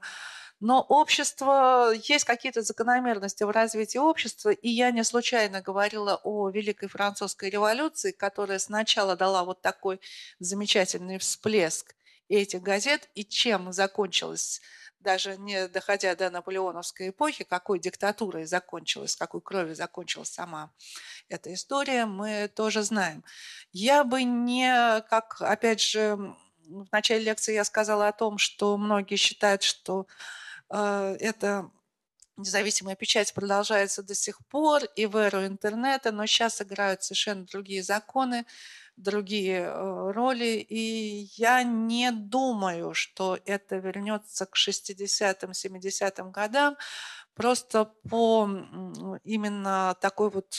Но 0.66 0.80
общество, 0.80 1.92
есть 1.92 2.24
какие-то 2.24 2.62
закономерности 2.62 3.44
в 3.44 3.50
развитии 3.50 3.98
общества, 3.98 4.52
и 4.52 4.70
я 4.70 4.92
не 4.92 5.04
случайно 5.04 5.60
говорила 5.60 6.22
о 6.24 6.50
Великой 6.50 6.88
Французской 6.88 7.50
революции, 7.50 8.12
которая 8.14 8.60
сначала 8.60 9.18
дала 9.18 9.44
вот 9.44 9.62
такой 9.62 10.00
замечательный 10.40 11.18
всплеск 11.18 11.96
этих 12.30 12.62
газет, 12.62 13.10
и 13.14 13.26
чем 13.26 13.74
закончилась 13.74 14.62
даже 15.02 15.36
не 15.36 15.68
доходя 15.68 16.16
до 16.16 16.30
наполеоновской 16.30 17.10
эпохи, 17.10 17.44
какой 17.44 17.78
диктатурой 17.78 18.46
закончилась, 18.46 19.18
какой 19.18 19.42
кровью 19.42 19.76
закончилась 19.76 20.30
сама 20.30 20.72
эта 21.28 21.54
история, 21.54 22.06
мы 22.06 22.48
тоже 22.48 22.84
знаем. 22.84 23.26
Я 23.74 24.06
бы 24.06 24.24
не, 24.24 25.02
как, 25.10 25.42
опять 25.42 25.82
же, 25.82 26.16
в 26.66 26.88
начале 26.94 27.26
лекции 27.26 27.54
я 27.54 27.66
сказала 27.66 28.08
о 28.08 28.14
том, 28.14 28.38
что 28.38 28.78
многие 28.78 29.18
считают, 29.18 29.62
что 29.62 30.08
это 30.78 31.70
независимая 32.38 32.96
печать 32.96 33.34
продолжается 33.34 34.04
до 34.04 34.16
сих 34.16 34.40
пор 34.48 34.84
и 34.96 35.06
в 35.06 35.16
эру 35.18 35.46
интернета, 35.46 36.12
но 36.12 36.26
сейчас 36.26 36.62
играют 36.62 37.04
совершенно 37.04 37.46
другие 37.46 37.84
законы, 37.84 38.46
другие 38.96 39.62
э, 39.62 40.12
роли, 40.12 40.66
и 40.68 41.30
я 41.36 41.64
не 41.64 42.12
думаю, 42.12 42.94
что 42.94 43.40
это 43.46 43.78
вернется 43.78 44.46
к 44.46 44.56
60-м, 44.56 45.52
70-м 45.52 46.32
годам, 46.32 46.78
просто 47.36 47.86
по 48.10 48.50
именно 49.24 49.96
такой 50.02 50.30
вот 50.30 50.56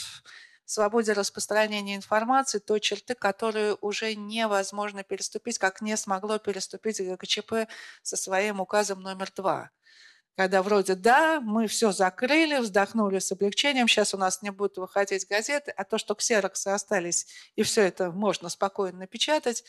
свободе 0.71 1.13
распространения 1.13 1.95
информации, 1.95 2.59
той 2.59 2.79
черты, 2.79 3.15
которую 3.15 3.77
уже 3.81 4.15
невозможно 4.15 5.03
переступить, 5.03 5.57
как 5.59 5.81
не 5.81 5.95
смогло 5.97 6.37
переступить 6.39 7.01
ГКЧП 7.01 7.69
со 8.01 8.17
своим 8.17 8.59
указом 8.59 9.01
номер 9.01 9.31
два. 9.35 9.71
Когда 10.37 10.61
вроде 10.61 10.95
да, 10.95 11.39
мы 11.39 11.67
все 11.67 11.93
закрыли, 11.93 12.59
вздохнули 12.59 13.19
с 13.19 13.31
облегчением, 13.31 13.87
сейчас 13.87 14.13
у 14.13 14.17
нас 14.17 14.41
не 14.41 14.49
будут 14.49 14.77
выходить 14.77 15.27
газеты, 15.29 15.71
а 15.71 15.85
то, 15.85 15.97
что 15.97 16.13
ксероксы 16.13 16.67
остались, 16.67 17.27
и 17.55 17.63
все 17.63 17.83
это 17.83 18.11
можно 18.11 18.49
спокойно 18.49 18.99
напечатать, 18.99 19.63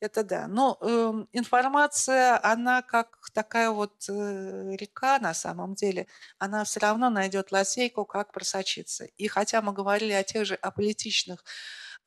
это 0.00 0.24
да. 0.24 0.46
Но 0.48 0.78
э, 0.80 1.12
информация, 1.32 2.40
она 2.42 2.82
как 2.82 3.18
такая 3.32 3.70
вот 3.70 3.92
э, 4.08 4.76
река 4.76 5.18
на 5.18 5.34
самом 5.34 5.74
деле, 5.74 6.06
она 6.38 6.64
все 6.64 6.80
равно 6.80 7.10
найдет 7.10 7.52
лазейку, 7.52 8.04
как 8.04 8.32
просочиться. 8.32 9.04
И 9.04 9.28
хотя 9.28 9.62
мы 9.62 9.72
говорили 9.72 10.12
о 10.12 10.24
тех 10.24 10.46
же 10.46 10.54
аполитичных 10.54 11.44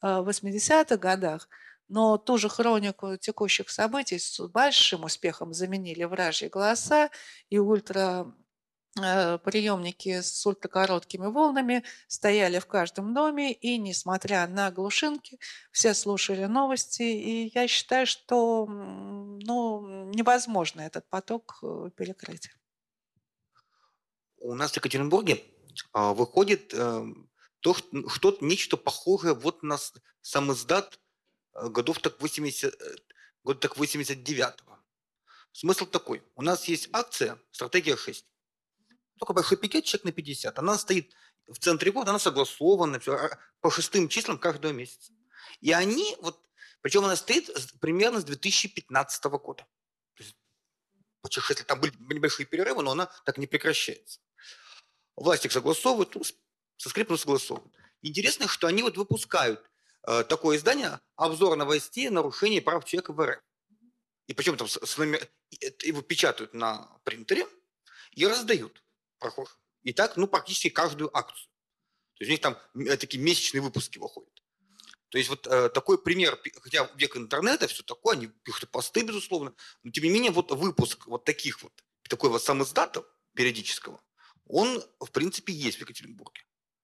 э, 0.02 0.08
80-х 0.08 0.98
годах, 0.98 1.48
но 1.90 2.18
ту 2.18 2.38
же 2.38 2.50
хронику 2.50 3.18
текущих 3.18 3.70
событий 3.70 4.20
с 4.20 4.40
большим 4.48 5.04
успехом 5.04 5.54
заменили 5.54 6.04
вражьи 6.06 6.50
голоса 6.50 7.10
и 7.50 7.60
ультра 7.60 8.34
приемники 8.96 10.22
с 10.22 10.46
ультракороткими 10.46 11.26
волнами 11.28 11.84
стояли 12.08 12.60
в 12.60 12.66
каждом 12.68 13.14
доме, 13.14 13.52
и 13.54 13.78
несмотря 13.78 14.48
на 14.48 14.72
глушинки, 14.72 15.40
все 15.72 15.94
слушали 15.94 16.46
новости, 16.46 17.04
и 17.04 17.52
я 17.54 17.68
считаю, 17.68 18.06
что 18.06 18.66
ну, 18.68 20.12
невозможно 20.14 20.82
этот 20.82 21.10
поток 21.10 21.60
э, 21.64 21.90
перекрыть. 21.96 22.50
У 24.38 24.54
нас 24.54 24.72
в 24.72 24.76
Екатеринбурге 24.76 25.44
а, 25.94 26.14
выходит 26.14 26.74
э, 26.74 27.06
то, 27.62 27.76
что-то, 28.08 28.46
нечто 28.46 28.78
похожее 28.78 29.34
вот 29.34 29.64
на 29.64 29.78
сам 30.22 30.52
издат 30.52 31.00
Э, 31.54 31.70
годов 31.70 32.00
так 32.00 32.20
80, 32.22 32.74
э, 32.74 32.96
год 33.44 33.60
так 33.60 33.78
89-го. 33.78 34.78
Смысл 35.52 35.86
такой. 35.86 36.24
У 36.36 36.42
нас 36.42 36.68
есть 36.68 36.90
акция 36.94 37.40
«Стратегия 37.52 37.96
6». 37.96 38.26
Только 39.20 39.34
большой 39.34 39.58
пикет, 39.58 39.86
чек 39.86 40.04
на 40.04 40.12
50. 40.12 40.58
Она 40.60 40.78
стоит 40.78 41.14
в 41.48 41.58
центре 41.58 41.92
года, 41.92 42.12
она 42.12 42.20
согласована 42.20 43.00
все, 43.00 43.16
а, 43.16 43.40
по 43.62 43.70
шестым 43.70 44.08
числам 44.08 44.38
каждого 44.38 44.72
месяца. 44.72 45.14
И 45.62 45.72
они, 45.72 46.16
вот, 46.22 46.40
причем 46.82 47.04
она 47.06 47.16
стоит 47.16 47.50
примерно 47.80 48.22
с 48.22 48.24
2015 48.24 49.24
года. 49.26 49.66
То 50.16 50.24
есть, 50.24 50.36
почти, 51.22 51.42
если 51.50 51.64
там 51.64 51.80
были 51.80 51.94
небольшие 52.00 52.46
перерывы, 52.46 52.84
но 52.84 52.92
она 52.92 53.12
так 53.26 53.38
не 53.38 53.48
прекращается. 53.48 54.20
Власть 55.16 55.46
их 55.46 55.52
согласовывает, 55.52 56.16
ну, 56.16 56.24
со 56.78 56.90
скрипом 56.90 57.18
согласовывают. 57.18 57.74
Интересно, 58.02 58.48
что 58.48 58.68
они 58.68 58.84
вот 58.84 58.98
выпускают 58.98 59.70
Э, 60.06 60.24
такое 60.24 60.58
издание 60.58 61.00
«Обзор 61.16 61.56
новостей 61.56 62.10
нарушений 62.10 62.60
прав 62.60 62.84
человека 62.86 63.14
в 63.14 63.26
РФ». 63.26 63.42
И 64.28 64.34
причем 64.34 64.58
там 64.58 64.68
с, 64.68 64.78
с 64.86 64.98
номер... 64.98 65.28
его 65.84 66.02
печатают 66.02 66.54
на 66.54 67.00
принтере 67.04 67.48
и 68.12 68.26
раздают 68.26 68.83
прохожим. 69.24 69.56
И 69.84 69.94
так, 69.94 70.18
ну, 70.18 70.28
практически 70.28 70.70
каждую 70.70 71.16
акцию. 71.18 71.50
То 72.16 72.24
есть 72.24 72.30
у 72.30 72.34
них 72.34 72.42
там 72.42 72.58
э, 72.76 72.98
такие 72.98 73.22
месячные 73.24 73.62
выпуски 73.62 73.98
выходят. 73.98 74.30
То 75.10 75.18
есть 75.18 75.30
вот 75.30 75.48
э, 75.48 75.70
такой 75.70 76.02
пример, 76.02 76.40
хотя 76.62 76.90
век 76.96 77.18
интернета, 77.18 77.68
все 77.68 77.84
такое, 77.84 78.16
они 78.16 78.28
пишут 78.28 78.72
посты, 78.72 79.04
безусловно, 79.04 79.54
но 79.84 79.92
тем 79.92 80.04
не 80.06 80.10
менее 80.10 80.32
вот 80.32 80.52
выпуск 80.52 81.06
вот 81.08 81.24
таких 81.24 81.62
вот, 81.62 81.72
такой 82.10 82.30
вот 82.30 82.42
сам 82.44 82.64
периодического, 83.36 84.02
он, 84.48 84.84
в 85.00 85.12
принципе, 85.12 85.54
есть 85.54 85.78
в 85.78 85.82
Екатеринбурге. 85.82 86.42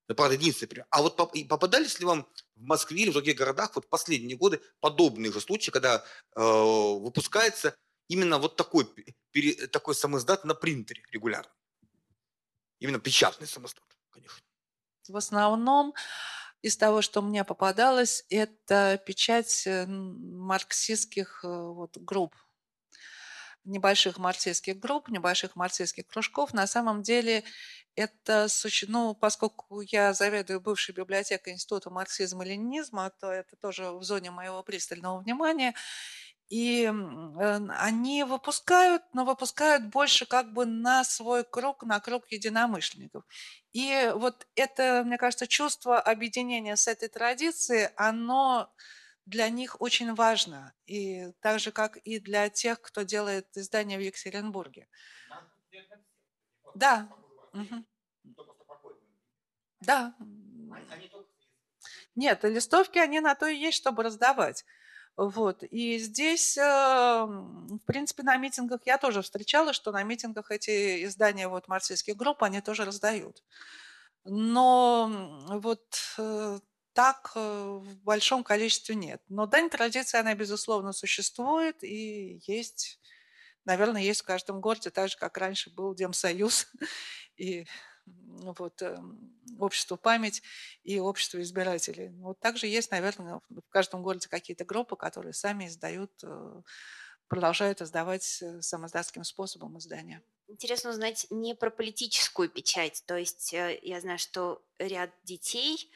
Это, 0.08 0.16
правда, 0.16 0.36
единственный 0.36 0.70
пример. 0.70 0.88
А 0.90 1.02
вот 1.02 1.18
попадались 1.18 2.00
ли 2.00 2.06
вам 2.06 2.28
в 2.56 2.64
Москве 2.64 3.04
или 3.04 3.10
в 3.10 3.14
других 3.14 3.36
городах 3.36 3.76
вот 3.76 3.90
последние 3.90 4.38
годы 4.38 4.62
подобные 4.80 5.32
же 5.32 5.40
случаи, 5.40 5.70
когда 5.72 6.04
э, 6.36 6.42
выпускается 6.42 7.76
именно 8.08 8.40
вот 8.40 8.56
такой, 8.56 8.88
пере, 9.32 9.68
такой 9.68 9.96
самоздат 9.96 10.46
на 10.46 10.56
принтере 10.56 11.04
регулярно? 11.12 11.52
Именно 12.80 13.00
печатный 13.00 13.48
самоздат, 13.48 13.84
конечно. 14.10 14.40
В 15.08 15.18
основном 15.18 15.94
из 16.62 16.78
того, 16.78 17.02
что 17.02 17.22
мне 17.22 17.44
попадалось, 17.44 18.26
это 18.30 19.02
печать 19.06 19.66
э, 19.66 19.86
марксистских 19.88 21.42
э, 21.44 21.48
вот, 21.48 21.98
групп, 21.98 22.36
небольших 23.64 24.18
марксистских 24.18 24.80
групп, 24.80 25.10
небольших 25.10 25.56
марксистских 25.56 26.08
кружков. 26.08 26.54
На 26.54 26.68
самом 26.68 27.02
деле 27.02 27.44
это, 27.96 28.48
ну, 28.88 29.16
поскольку 29.16 29.82
я 29.82 30.14
заведую 30.14 30.62
бывшей 30.62 30.94
библиотекой 30.96 31.54
Института 31.54 31.90
марксизма 31.90 32.46
и 32.46 32.50
ленинизма, 32.50 33.12
то 33.20 33.32
это 33.32 33.56
тоже 33.58 33.92
в 33.92 34.04
зоне 34.04 34.32
моего 34.32 34.64
пристального 34.64 35.20
внимания. 35.20 35.76
И 36.50 36.86
э, 36.86 37.60
они 37.78 38.24
выпускают, 38.24 39.04
но 39.14 39.24
выпускают 39.24 39.86
больше 39.86 40.26
как 40.26 40.52
бы 40.54 40.66
на 40.66 41.04
свой 41.04 41.44
круг, 41.44 41.84
на 41.84 42.00
круг 42.00 42.26
единомышленников. 42.32 43.24
И 43.72 44.12
вот 44.16 44.48
это, 44.56 45.04
мне 45.06 45.18
кажется, 45.18 45.48
чувство 45.48 46.00
объединения 46.00 46.76
с 46.76 46.88
этой 46.88 47.08
традицией, 47.08 47.90
оно 47.96 48.74
для 49.26 49.50
них 49.50 49.80
очень 49.80 50.16
важно. 50.16 50.74
И 50.88 51.32
так 51.42 51.60
же, 51.60 51.72
как 51.72 51.98
и 51.98 52.20
для 52.20 52.50
тех, 52.50 52.82
кто 52.82 53.04
делает 53.04 53.48
издание 53.56 54.00
в 54.00 54.02
Екатеринбурге. 54.02 54.88
Да. 56.76 57.08
Да. 59.82 60.16
Нет, 62.16 62.44
листовки, 62.44 62.98
они 62.98 63.20
на 63.20 63.36
то 63.36 63.48
и 63.48 63.56
есть, 63.56 63.78
чтобы 63.78 64.04
раздавать. 64.04 64.66
Вот. 65.18 65.64
И 65.64 65.98
здесь, 66.00 66.58
эм, 66.58 67.68
в 67.68 67.86
принципе, 67.86 68.24
на 68.24 68.38
митингах 68.38 68.82
я 68.86 68.98
тоже 68.98 69.22
встречала, 69.22 69.74
что 69.74 69.92
на 69.92 70.04
митингах 70.04 70.52
эти 70.52 71.04
издания 71.06 71.48
вот 71.48 71.68
марксистских 71.68 72.16
групп, 72.16 72.44
они 72.44 72.62
тоже 72.62 72.86
раздают. 72.86 73.44
Но 74.26 75.10
вот 75.50 75.84
э, 76.18 76.60
так 76.94 77.32
э, 77.36 77.40
в 77.82 77.98
большом 78.04 78.44
количестве 78.44 78.96
нет. 78.96 79.22
Но 79.30 79.46
дань 79.46 79.70
традиции, 79.70 80.18
она, 80.20 80.36
безусловно, 80.36 80.94
существует 80.94 81.84
и 81.84 82.42
есть, 82.46 83.00
наверное, 83.66 84.02
есть 84.02 84.22
в 84.22 84.26
каждом 84.26 84.62
городе, 84.62 84.90
так 84.90 85.10
же, 85.10 85.18
как 85.18 85.38
раньше 85.38 85.70
был 85.70 85.96
Демсоюз 85.96 86.68
и 87.38 87.66
вот, 88.58 88.82
эм, 88.82 89.34
общество 89.60 89.96
«Память» 89.96 90.42
и 90.84 91.00
общество 91.00 91.42
избирателей. 91.42 92.10
Вот 92.20 92.40
также 92.40 92.68
есть, 92.68 92.92
наверное, 92.92 93.42
в 93.50 93.70
каждом 93.70 94.04
городе 94.04 94.28
какие-то 94.28 94.66
группы, 94.66 94.96
которые 94.96 95.34
сами 95.34 95.68
издают, 95.68 96.12
э, 96.24 96.62
продолжают 97.28 97.82
издавать 97.82 98.42
э, 98.42 98.62
самоздатским 98.62 99.24
способом 99.24 99.78
издания. 99.78 100.22
Интересно 100.48 100.90
узнать 100.90 101.28
не 101.30 101.54
про 101.54 101.70
политическую 101.70 102.50
печать. 102.50 103.04
То 103.06 103.18
есть 103.18 103.54
э, 103.54 103.80
я 103.82 104.02
знаю, 104.02 104.18
что 104.18 104.64
ряд 104.80 105.12
детей 105.24 105.92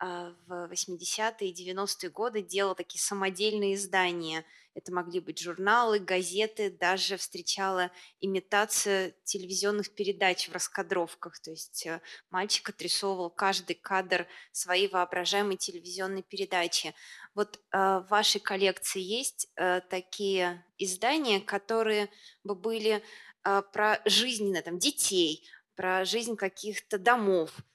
в 0.00 0.70
80-е 0.70 1.50
и 1.50 1.70
90-е 1.72 2.10
годы 2.10 2.42
делала 2.42 2.74
такие 2.74 3.00
самодельные 3.00 3.74
издания. 3.74 4.44
Это 4.74 4.92
могли 4.92 5.20
быть 5.20 5.38
журналы, 5.38 6.00
газеты, 6.00 6.68
даже 6.70 7.16
встречала 7.16 7.92
имитация 8.20 9.14
телевизионных 9.22 9.94
передач 9.94 10.48
в 10.48 10.52
раскадровках. 10.52 11.38
То 11.40 11.52
есть 11.52 11.86
э, 11.86 12.00
мальчик 12.30 12.68
отрисовывал 12.70 13.30
каждый 13.30 13.74
кадр 13.74 14.26
своей 14.50 14.88
воображаемой 14.88 15.56
телевизионной 15.56 16.22
передачи. 16.22 16.92
Вот 17.34 17.56
э, 17.56 17.78
в 17.78 18.06
вашей 18.10 18.40
коллекции 18.40 19.00
есть 19.00 19.48
э, 19.54 19.80
такие 19.88 20.64
издания, 20.76 21.40
которые 21.40 22.10
бы 22.42 22.54
были 22.54 23.02
про 23.42 24.00
жизнь 24.06 24.54
там, 24.62 24.78
детей, 24.78 25.46
про 25.76 26.06
жизнь 26.06 26.34
каких-то 26.34 26.98
домов, 26.98 27.50
а, 27.58 27.73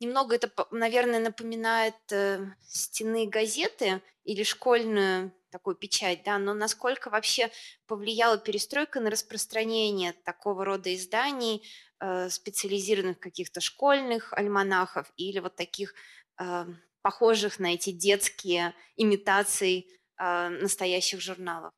немного 0.00 0.34
это, 0.36 0.50
наверное, 0.70 1.20
напоминает 1.20 1.94
э, 2.10 2.46
стены 2.62 3.26
газеты 3.26 4.02
или 4.24 4.42
школьную 4.42 5.32
такую 5.50 5.76
печать, 5.76 6.22
да, 6.24 6.38
но 6.38 6.54
насколько 6.54 7.10
вообще 7.10 7.50
повлияла 7.86 8.38
перестройка 8.38 9.00
на 9.00 9.10
распространение 9.10 10.12
такого 10.24 10.64
рода 10.64 10.94
изданий, 10.94 11.62
э, 12.00 12.30
специализированных 12.30 13.18
каких-то 13.18 13.60
школьных 13.60 14.32
альманахов 14.32 15.12
или 15.16 15.38
вот 15.40 15.56
таких 15.56 15.94
э, 16.40 16.66
похожих 17.02 17.58
на 17.58 17.74
эти 17.74 17.90
детские 17.90 18.74
имитации 18.96 19.86
настоящих 20.18 21.20
журналов? 21.20 21.72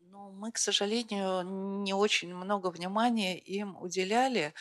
Ну, 0.00 0.30
мы, 0.32 0.52
к 0.52 0.58
сожалению, 0.58 1.42
не 1.82 1.92
очень 1.94 2.34
много 2.34 2.70
внимания 2.70 3.38
им 3.38 3.76
уделяли. 3.76 4.54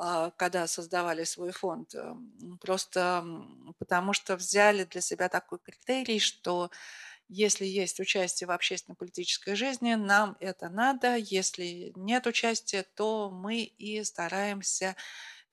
А, 0.00 0.30
когда 0.30 0.68
создавали 0.68 1.24
свой 1.24 1.50
фонд. 1.50 1.92
Эм, 1.96 2.58
просто 2.60 3.24
потому 3.78 4.12
что 4.12 4.36
взяли 4.36 4.84
для 4.84 5.00
себя 5.00 5.28
такой 5.28 5.58
критерий, 5.58 6.20
что 6.20 6.70
если 7.28 7.66
есть 7.66 8.00
участие 8.00 8.46
в 8.46 8.52
общественно-политической 8.52 9.56
жизни, 9.56 9.94
нам 9.94 10.36
это 10.40 10.68
надо. 10.68 11.16
Если 11.16 11.92
нет 11.96 12.28
участия, 12.28 12.84
то 12.94 13.30
мы 13.30 13.62
и 13.62 14.04
стараемся 14.04 14.94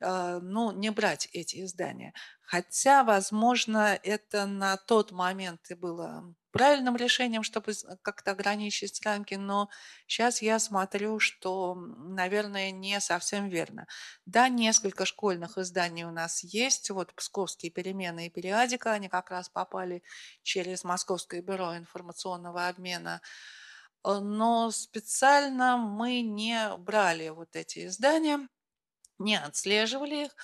а, 0.02 0.40
ну, 0.42 0.72
не 0.72 0.92
брать 0.92 1.28
эти 1.34 1.64
издания. 1.64 2.14
Хотя, 2.42 3.04
возможно, 3.04 4.00
это 4.04 4.46
на 4.46 4.78
тот 4.78 5.12
момент 5.12 5.72
и 5.72 5.74
было 5.76 6.36
правильным 6.56 6.96
решением, 6.96 7.44
чтобы 7.44 7.74
как-то 8.02 8.32
ограничить 8.32 9.06
рамки, 9.06 9.36
но 9.36 9.70
сейчас 10.08 10.42
я 10.42 10.58
смотрю, 10.60 11.20
что, 11.20 11.76
наверное, 11.76 12.72
не 12.72 13.00
совсем 13.02 13.50
верно. 13.50 13.88
Да, 14.26 14.48
несколько 14.48 15.06
школьных 15.06 15.58
изданий 15.58 16.06
у 16.06 16.12
нас 16.12 16.44
есть, 16.46 16.90
вот 16.92 17.14
«Псковские 17.14 17.72
перемены» 17.72 18.28
и 18.28 18.30
«Периодика», 18.30 18.94
они 18.94 19.10
как 19.10 19.32
раз 19.32 19.50
попали 19.50 20.02
через 20.44 20.86
Московское 20.86 21.42
бюро 21.42 21.76
информационного 21.78 22.70
обмена, 22.70 23.22
э, 24.06 24.20
но 24.20 24.72
специально 24.72 25.78
мы 25.78 26.22
не 26.22 26.76
брали 26.78 27.30
вот 27.30 27.56
эти 27.56 27.88
издания, 27.88 28.48
не 29.20 29.38
отслеживали 29.40 30.26
их, 30.26 30.36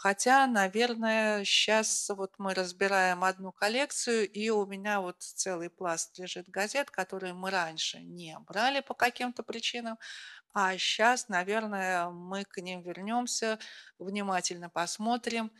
Хотя, 0.00 0.46
наверное, 0.46 1.44
сейчас 1.44 2.08
вот 2.10 2.32
мы 2.38 2.54
разбираем 2.54 3.24
одну 3.24 3.50
коллекцию, 3.50 4.30
и 4.30 4.48
у 4.48 4.64
меня 4.64 5.00
вот 5.00 5.16
целый 5.20 5.70
пласт 5.70 6.16
лежит 6.20 6.48
газет, 6.48 6.88
которые 6.88 7.34
мы 7.34 7.50
раньше 7.50 7.98
не 7.98 8.38
брали 8.46 8.78
по 8.78 8.94
каким-то 8.94 9.42
причинам, 9.42 9.98
а 10.54 10.78
сейчас, 10.78 11.28
наверное, 11.28 12.10
мы 12.10 12.44
к 12.44 12.58
ним 12.58 12.80
вернемся, 12.82 13.58
внимательно 13.98 14.70
посмотрим 14.70 15.50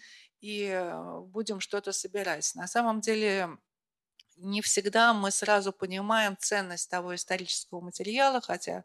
и 0.40 0.66
э, 0.66 1.20
будем 1.22 1.58
что-то 1.58 1.90
собирать. 1.90 2.54
На 2.54 2.68
самом 2.68 3.00
деле 3.00 3.48
не 4.36 4.62
всегда 4.62 5.12
мы 5.14 5.32
сразу 5.32 5.72
понимаем 5.72 6.36
ценность 6.38 6.88
того 6.90 7.14
исторического 7.16 7.80
материала, 7.80 8.40
хотя 8.40 8.84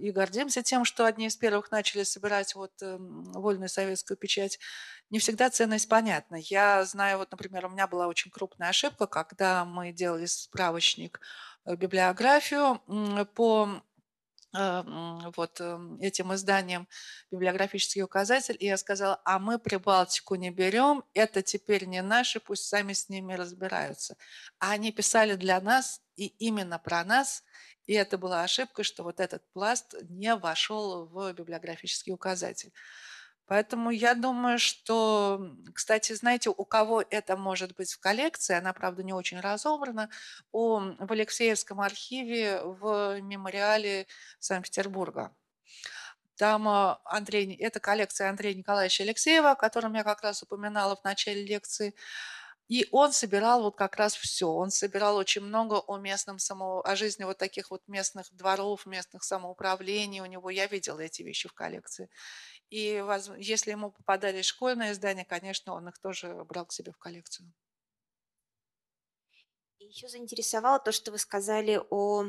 и 0.00 0.10
гордимся 0.10 0.62
тем, 0.62 0.84
что 0.84 1.04
одни 1.04 1.26
из 1.26 1.36
первых 1.36 1.70
начали 1.70 2.02
собирать 2.02 2.54
вот 2.54 2.72
эм, 2.82 3.24
вольную 3.32 3.68
советскую 3.68 4.16
печать. 4.16 4.58
Не 5.10 5.18
всегда 5.18 5.50
ценность 5.50 5.88
понятна. 5.88 6.36
Я 6.36 6.84
знаю, 6.84 7.18
вот, 7.18 7.30
например, 7.30 7.66
у 7.66 7.68
меня 7.68 7.86
была 7.86 8.06
очень 8.06 8.30
крупная 8.30 8.70
ошибка, 8.70 9.06
когда 9.06 9.64
мы 9.64 9.92
делали 9.92 10.26
справочник, 10.26 11.20
э, 11.66 11.76
библиографию 11.76 12.80
по 13.34 13.82
э, 14.56 14.82
вот 15.36 15.60
этим 16.00 16.34
изданием 16.34 16.88
библиографический 17.30 18.02
указатель, 18.02 18.56
и 18.58 18.66
я 18.66 18.78
сказала, 18.78 19.20
а 19.26 19.38
мы 19.38 19.58
Прибалтику 19.58 20.36
не 20.36 20.50
берем, 20.50 21.04
это 21.12 21.42
теперь 21.42 21.84
не 21.84 22.00
наши, 22.00 22.40
пусть 22.40 22.64
сами 22.64 22.94
с 22.94 23.10
ними 23.10 23.34
разбираются. 23.34 24.16
А 24.58 24.70
они 24.70 24.90
писали 24.90 25.34
для 25.34 25.60
нас 25.60 26.00
и 26.16 26.28
именно 26.38 26.78
про 26.78 27.04
нас, 27.04 27.44
и 27.86 27.94
это 27.94 28.18
была 28.18 28.42
ошибка, 28.42 28.82
что 28.82 29.02
вот 29.02 29.20
этот 29.20 29.42
пласт 29.52 29.94
не 30.08 30.34
вошел 30.36 31.06
в 31.06 31.32
библиографический 31.32 32.12
указатель. 32.12 32.72
Поэтому 33.46 33.90
я 33.90 34.14
думаю, 34.14 34.58
что, 34.58 35.40
кстати, 35.72 36.12
знаете, 36.14 36.50
у 36.50 36.64
кого 36.64 37.04
это 37.08 37.36
может 37.36 37.76
быть 37.76 37.92
в 37.92 38.00
коллекции, 38.00 38.56
она, 38.56 38.72
правда, 38.72 39.04
не 39.04 39.12
очень 39.12 39.38
разобрана, 39.38 40.10
у, 40.50 40.78
в 40.78 41.12
Алексеевском 41.12 41.80
архиве 41.80 42.60
в 42.62 43.20
мемориале 43.20 44.08
Санкт-Петербурга. 44.40 45.32
Там 46.36 46.68
а, 46.68 47.00
Андрей, 47.04 47.54
это 47.56 47.78
коллекция 47.78 48.28
Андрея 48.28 48.54
Николаевича 48.54 49.04
Алексеева, 49.04 49.52
о 49.52 49.56
котором 49.56 49.94
я 49.94 50.02
как 50.02 50.22
раз 50.22 50.42
упоминала 50.42 50.96
в 50.96 51.04
начале 51.04 51.44
лекции. 51.44 51.94
И 52.68 52.88
он 52.90 53.12
собирал 53.12 53.62
вот 53.62 53.76
как 53.76 53.96
раз 53.96 54.16
все. 54.16 54.48
Он 54.48 54.70
собирал 54.70 55.16
очень 55.16 55.42
много 55.42 55.78
о 55.86 55.98
местном 55.98 56.38
само... 56.38 56.80
о 56.84 56.96
жизни 56.96 57.24
вот 57.24 57.38
таких 57.38 57.70
вот 57.70 57.82
местных 57.86 58.26
дворов, 58.32 58.86
местных 58.86 59.22
самоуправлений. 59.22 60.20
У 60.20 60.26
него 60.26 60.50
я 60.50 60.66
видела 60.66 61.00
эти 61.00 61.22
вещи 61.22 61.48
в 61.48 61.52
коллекции. 61.52 62.10
И 62.68 63.02
если 63.38 63.70
ему 63.70 63.92
попадались 63.92 64.46
школьные 64.46 64.92
издания, 64.92 65.24
конечно, 65.24 65.74
он 65.74 65.88
их 65.88 65.98
тоже 65.98 66.34
брал 66.44 66.66
к 66.66 66.72
себе 66.72 66.90
в 66.90 66.98
коллекцию. 66.98 67.52
Еще 69.78 70.08
заинтересовало 70.08 70.80
то, 70.80 70.90
что 70.90 71.12
вы 71.12 71.18
сказали 71.18 71.80
о 71.90 72.24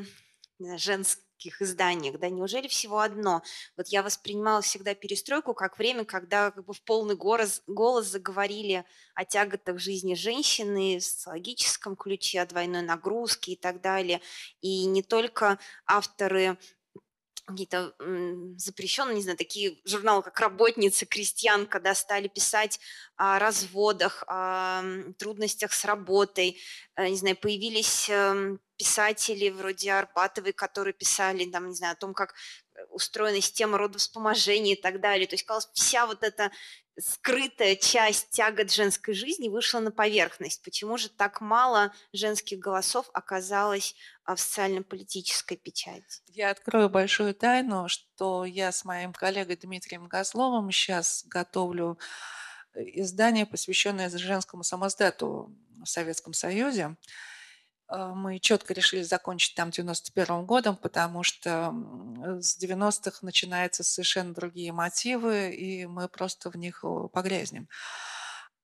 женском 0.60 1.27
таких 1.38 1.62
изданиях, 1.62 2.20
да, 2.20 2.30
неужели 2.30 2.68
всего 2.68 3.00
одно? 3.00 3.44
Вот 3.78 3.88
я 3.90 4.04
воспринимала 4.04 4.62
всегда 4.62 4.96
перестройку 4.96 5.54
как 5.54 5.78
время, 5.78 6.04
когда 6.04 6.52
как 6.52 6.66
бы 6.66 6.74
в 6.74 6.82
полный 6.82 7.16
голос, 7.16 7.62
голос 7.68 8.08
заговорили 8.08 8.86
о 9.14 9.24
тяготах 9.24 9.80
жизни 9.80 10.16
женщины 10.16 10.98
в 11.00 11.04
социологическом 11.04 11.96
ключе, 11.96 12.42
о 12.42 12.46
двойной 12.46 12.82
нагрузке 12.82 13.54
и 13.54 13.56
так 13.56 13.82
далее. 13.82 14.22
И 14.62 14.86
не 14.86 15.04
только 15.04 15.60
авторы 15.86 16.58
какие-то 17.46 17.96
запрещенные, 18.58 19.16
не 19.16 19.22
знаю, 19.22 19.38
такие 19.38 19.78
журналы, 19.86 20.22
как 20.22 20.38
«Работница», 20.40 21.06
«Крестьянка», 21.06 21.80
да, 21.80 21.96
стали 21.96 22.28
писать 22.28 22.78
о 23.16 23.40
разводах, 23.40 24.26
о 24.28 24.84
трудностях 25.18 25.72
с 25.72 25.86
работой, 25.86 26.60
э, 26.98 27.08
не 27.08 27.16
знаю, 27.16 27.38
появились 27.38 28.10
эм, 28.10 28.60
писатели 28.78 29.50
вроде 29.50 29.92
Арбатовой, 29.92 30.54
которые 30.54 30.94
писали, 30.94 31.50
там, 31.50 31.70
не 31.70 31.76
знаю, 31.76 31.94
о 31.94 31.98
том, 31.98 32.14
как 32.14 32.34
э, 32.76 32.84
устроена 32.92 33.42
система 33.42 33.78
родовспоможения 33.78 34.74
и 34.74 34.82
так 34.82 35.02
далее. 35.02 35.28
То 35.28 35.34
есть, 35.34 35.46
казалось, 35.46 35.70
вся 35.74 36.06
вот 36.06 36.24
эта 36.24 36.52
скрытая 37.00 37.76
часть 37.76 38.32
тягот 38.32 38.72
женской 38.72 39.14
жизни 39.14 39.50
вышла 39.50 39.80
на 39.80 39.92
поверхность. 39.92 40.64
Почему 40.64 40.98
же 40.98 41.10
так 41.10 41.42
мало 41.42 41.94
женских 42.12 42.60
голосов 42.60 43.10
оказалось 43.14 43.96
а, 44.24 44.36
в 44.36 44.40
социально-политической 44.40 45.58
печати? 45.58 46.22
Я 46.28 46.50
открою 46.50 46.90
большую 46.90 47.36
тайну, 47.36 47.88
что 47.88 48.46
я 48.46 48.72
с 48.72 48.84
моим 48.84 49.14
коллегой 49.14 49.58
Дмитрием 49.58 50.10
Козловым 50.10 50.72
сейчас 50.72 51.24
готовлю 51.28 52.00
э, 52.74 52.82
издание, 52.84 53.46
посвященное 53.46 54.10
женскому 54.10 54.64
самоздату 54.64 55.56
в 55.84 55.86
Советском 55.86 56.34
Союзе. 56.34 56.96
А, 57.88 58.14
мы 58.14 58.40
четко 58.40 58.74
решили 58.74 59.02
закончить 59.02 59.56
там 59.56 59.72
91 59.72 60.46
годом, 60.46 60.76
потому 60.76 61.24
что 61.24 61.74
с 62.42 62.62
90-х 62.62 63.20
начинаются 63.22 63.84
совершенно 63.84 64.34
другие 64.34 64.72
мотивы, 64.74 65.52
и 65.54 65.86
мы 65.86 66.08
просто 66.10 66.50
в 66.50 66.56
них 66.56 66.84
погрязнем. 67.14 67.68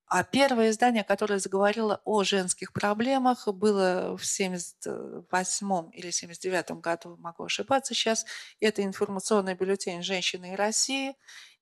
А 0.08 0.24
первое 0.24 0.70
издание, 0.70 1.04
которое 1.04 1.40
заговорило 1.40 2.00
о 2.06 2.24
женских 2.24 2.72
проблемах, 2.72 3.48
было 3.48 4.16
в 4.16 4.24
78 4.24 5.90
или 5.92 6.12
79 6.12 6.72
году, 6.82 7.18
могу 7.18 7.46
ошибаться 7.46 7.96
сейчас. 7.96 8.24
Это 8.60 8.84
информационный 8.84 9.56
бюллетень 9.56 10.04
«Женщины 10.04 10.54
и 10.54 10.56
России». 10.56 11.16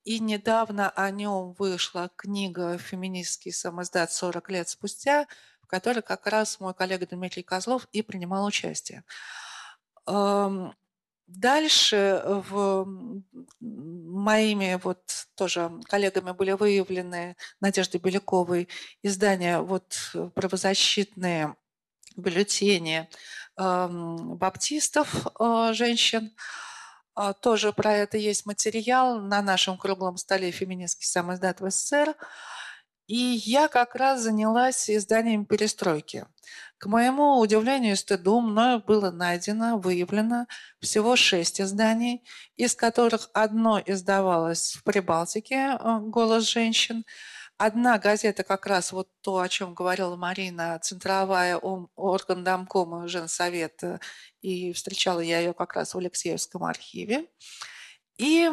И 0.04 0.20
недавно 0.20 0.90
о 0.90 1.12
нем 1.12 1.54
вышла 1.54 2.10
книга 2.18 2.78
«Феминистский 2.78 3.54
самоздат 3.54 4.12
40 4.12 4.50
лет 4.50 4.68
спустя», 4.68 5.28
которой 5.72 6.02
как 6.02 6.28
раз 6.28 6.60
мой 6.60 6.76
коллега 6.76 7.08
Дмитрий 7.08 7.44
Козлов 7.44 7.88
и 7.92 8.04
принимал 8.04 8.46
участие. 8.46 9.04
Дальше 10.06 12.22
в 12.50 12.86
моими 13.62 14.78
вот 14.84 15.00
тоже 15.36 15.72
коллегами 15.88 16.32
были 16.32 16.52
выявлены 16.52 17.38
Надежды 17.62 18.00
Беляковой 18.00 18.68
издания 19.02 19.60
вот 19.60 20.12
правозащитные 20.36 21.56
бюллетени 22.18 23.08
э, 23.58 23.88
баптистов 23.90 25.28
э, 25.40 25.72
женщин. 25.74 26.32
Э, 27.16 27.34
тоже 27.40 27.74
про 27.74 27.94
это 27.94 28.18
есть 28.18 28.46
материал 28.46 29.22
на 29.22 29.42
нашем 29.42 29.78
круглом 29.78 30.18
столе 30.18 30.52
«Феминистский 30.52 31.08
самоиздат 31.08 31.62
в 31.62 31.70
СССР». 31.70 32.16
И 33.12 33.42
я 33.44 33.68
как 33.68 33.96
раз 33.96 34.22
занялась 34.22 34.90
изданием 34.90 35.46
«Перестройки». 35.46 36.26
К 36.78 36.86
моему 36.86 37.40
удивлению 37.40 37.92
и 37.92 37.98
стыду 37.98 38.40
мною 38.40 38.82
было 38.82 39.12
найдено, 39.12 39.78
выявлено 39.78 40.48
всего 40.80 41.18
шесть 41.18 41.60
изданий, 41.60 42.24
из 42.56 42.74
которых 42.74 43.30
одно 43.34 43.82
издавалось 43.86 44.76
в 44.76 44.86
Прибалтике 44.86 45.78
э, 45.78 46.00
«Голос 46.04 46.46
женщин», 46.50 47.04
Одна 47.58 48.00
газета 48.00 48.44
как 48.44 48.66
раз 48.66 48.92
вот 48.92 49.08
то, 49.22 49.38
о 49.38 49.48
чем 49.48 49.76
говорила 49.76 50.16
Марина, 50.16 50.80
центровая 50.82 51.58
орган 51.58 52.44
домкома 52.44 53.08
Женсовета, 53.08 54.00
и 54.42 54.74
встречала 54.74 55.20
я 55.20 55.38
ее 55.38 55.54
как 55.54 55.76
раз 55.76 55.94
в 55.94 55.98
Алексеевском 56.00 56.64
архиве. 56.64 57.28
И 58.18 58.50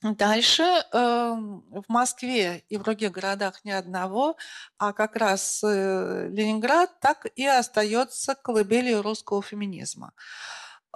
Дальше 0.00 0.62
э, 0.62 0.78
в 0.92 1.84
Москве 1.88 2.64
и 2.68 2.76
в 2.76 2.84
других 2.84 3.10
городах 3.10 3.64
ни 3.64 3.72
одного, 3.72 4.36
а 4.78 4.92
как 4.92 5.16
раз 5.16 5.60
э, 5.64 6.28
Ленинград 6.30 7.00
так 7.00 7.26
и 7.34 7.44
остается 7.44 8.36
колыбелью 8.36 9.02
русского 9.02 9.42
феминизма. 9.42 10.12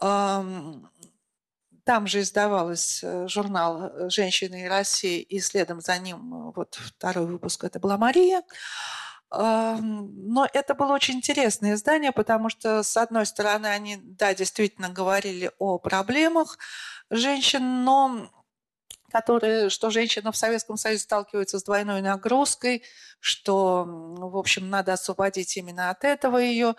Эм, 0.01 0.89
там 1.85 2.07
же 2.07 2.21
издавалась 2.21 3.01
э, 3.03 3.27
журнал 3.27 3.83
э, 3.83 4.09
«Женщины 4.09 4.65
и 4.65 4.69
Россия», 4.69 5.21
и 5.21 5.41
следом 5.41 5.81
за 5.81 5.99
ним 5.99 6.33
э, 6.33 6.53
вот 6.55 6.77
второй 6.77 7.27
выпуск 7.27 7.65
это 7.65 7.81
была 7.81 7.99
Мария. 7.99 8.43
Но 9.35 10.47
это 10.53 10.75
было 10.75 10.93
очень 10.93 11.15
интересное 11.15 11.73
издание, 11.73 12.13
потому 12.13 12.51
что, 12.51 12.83
с 12.83 12.99
одной 12.99 13.25
стороны, 13.25 13.67
они, 13.69 13.97
да, 13.97 14.35
действительно 14.35 14.91
говорили 14.91 15.51
о 15.59 15.79
проблемах 15.79 16.59
женщин, 17.09 17.83
но 17.83 18.31
которые, 19.13 19.69
что 19.69 19.91
женщина 19.91 20.33
в 20.33 20.37
Советском 20.37 20.77
Союзе 20.77 21.03
сталкивается 21.03 21.59
с 21.59 21.65
двойной 21.65 22.01
нагрузкой, 22.01 22.83
что, 23.21 23.85
в 23.87 24.37
общем, 24.37 24.71
надо 24.71 24.95
освободить 24.95 25.57
именно 25.57 25.91
от 25.91 26.05
этого 26.05 26.39
ее. 26.39 26.75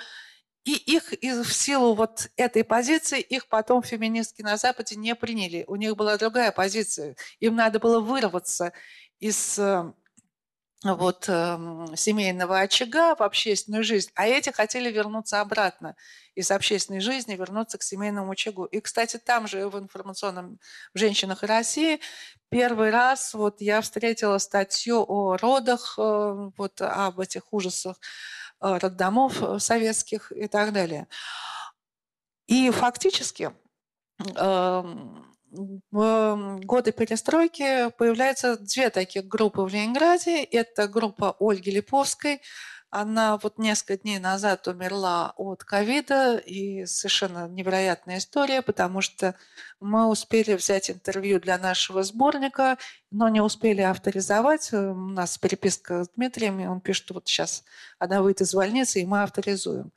И 0.65 0.73
их 0.73 1.11
в 1.21 1.53
силу 1.53 1.93
вот 1.93 2.29
этой 2.37 2.63
позиции, 2.63 3.19
их 3.19 3.47
потом 3.47 3.83
феминистки 3.83 4.41
на 4.41 4.57
Западе 4.57 4.95
не 4.95 5.13
приняли. 5.13 5.65
У 5.67 5.75
них 5.75 5.95
была 5.95 6.17
другая 6.17 6.51
позиция. 6.51 7.15
Им 7.39 7.55
надо 7.55 7.79
было 7.79 7.99
вырваться 7.99 8.73
из 9.19 9.59
э, 9.59 9.93
вот, 10.83 11.25
э, 11.29 11.85
семейного 11.95 12.59
очага 12.59 13.15
в 13.15 13.21
общественную 13.21 13.83
жизнь, 13.83 14.09
а 14.15 14.27
эти 14.27 14.49
хотели 14.49 14.91
вернуться 14.91 15.39
обратно 15.39 15.95
из 16.35 16.51
общественной 16.51 16.99
жизни, 16.99 17.35
вернуться 17.35 17.77
к 17.77 17.83
семейному 17.83 18.31
очагу. 18.31 18.65
И, 18.65 18.81
кстати, 18.81 19.17
там 19.17 19.47
же 19.47 19.69
в 19.69 19.79
информационном 19.79 20.59
в 20.93 20.99
«Женщинах 20.99 21.43
России» 21.43 21.99
первый 22.49 22.89
раз 22.91 23.33
вот 23.33 23.61
я 23.61 23.81
встретила 23.81 24.37
статью 24.39 25.05
о 25.07 25.37
родах, 25.37 25.95
э, 25.97 26.49
вот 26.57 26.81
об 26.81 27.19
этих 27.19 27.53
ужасах 27.53 27.97
э, 28.61 28.77
роддомов 28.77 29.41
э, 29.41 29.59
советских 29.59 30.31
и 30.31 30.47
так 30.47 30.73
далее. 30.73 31.07
И 32.47 32.69
фактически 32.71 33.53
эм, 34.35 35.32
в 35.91 36.59
годы 36.63 36.91
перестройки 36.91 37.89
появляются 37.97 38.57
две 38.57 38.89
таких 38.89 39.27
группы 39.27 39.61
в 39.61 39.67
Ленинграде. 39.67 40.43
Это 40.43 40.87
группа 40.87 41.35
Ольги 41.39 41.71
Липовской. 41.71 42.41
Она 42.95 43.37
вот 43.37 43.57
несколько 43.57 43.97
дней 43.97 44.19
назад 44.19 44.67
умерла 44.67 45.33
от 45.35 45.63
ковида, 45.63 46.37
и 46.37 46.85
совершенно 46.85 47.47
невероятная 47.47 48.19
история, 48.19 48.61
потому 48.61 49.01
что 49.01 49.33
мы 49.79 50.07
успели 50.07 50.53
взять 50.53 50.91
интервью 50.91 51.39
для 51.39 51.57
нашего 51.57 52.03
сборника, 52.03 52.77
но 53.09 53.29
не 53.29 53.41
успели 53.41 53.81
авторизовать. 53.81 54.71
У 54.73 54.93
нас 54.93 55.39
переписка 55.39 56.03
с 56.03 56.09
Дмитрием, 56.09 56.59
и 56.59 56.67
он 56.67 56.81
пишет, 56.81 57.05
что 57.05 57.13
вот 57.15 57.27
сейчас 57.27 57.63
она 57.97 58.21
выйдет 58.21 58.41
из 58.41 58.53
больницы, 58.53 59.01
и 59.01 59.07
мы 59.07 59.23
авторизуем. 59.23 59.91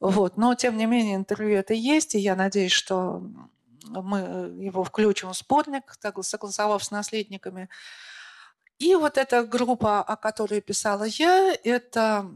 Вот. 0.00 0.36
Но, 0.36 0.56
тем 0.56 0.76
не 0.76 0.86
менее, 0.86 1.14
интервью 1.14 1.56
это 1.56 1.74
есть, 1.74 2.16
и 2.16 2.18
я 2.18 2.34
надеюсь, 2.34 2.72
что 2.72 3.22
мы 3.88 4.18
э, 4.20 4.64
его 4.64 4.84
включим 4.84 5.30
в 5.30 5.36
сборник, 5.36 5.94
согласовав 6.22 6.84
с 6.84 6.90
наследниками. 6.90 7.68
И 8.78 8.94
вот 8.94 9.16
эта 9.18 9.44
группа, 9.44 10.02
о 10.02 10.16
которой 10.16 10.60
писала 10.60 11.04
я, 11.04 11.54
это 11.64 12.30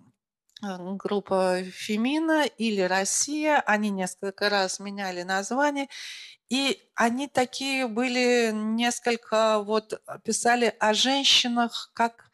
группа 0.63 1.63
Фемина 1.63 2.47
или 2.47 2.81
Россия. 2.83 3.61
Они 3.61 3.91
несколько 3.91 4.49
раз 4.49 4.81
меняли 4.81 5.23
название. 5.23 5.89
И 6.49 6.83
они 6.95 7.29
такие 7.29 7.87
были 7.87 8.51
несколько, 8.53 9.61
вот 9.61 10.03
писали 10.25 10.75
о 10.81 10.95
женщинах 10.95 11.91
как 11.95 12.31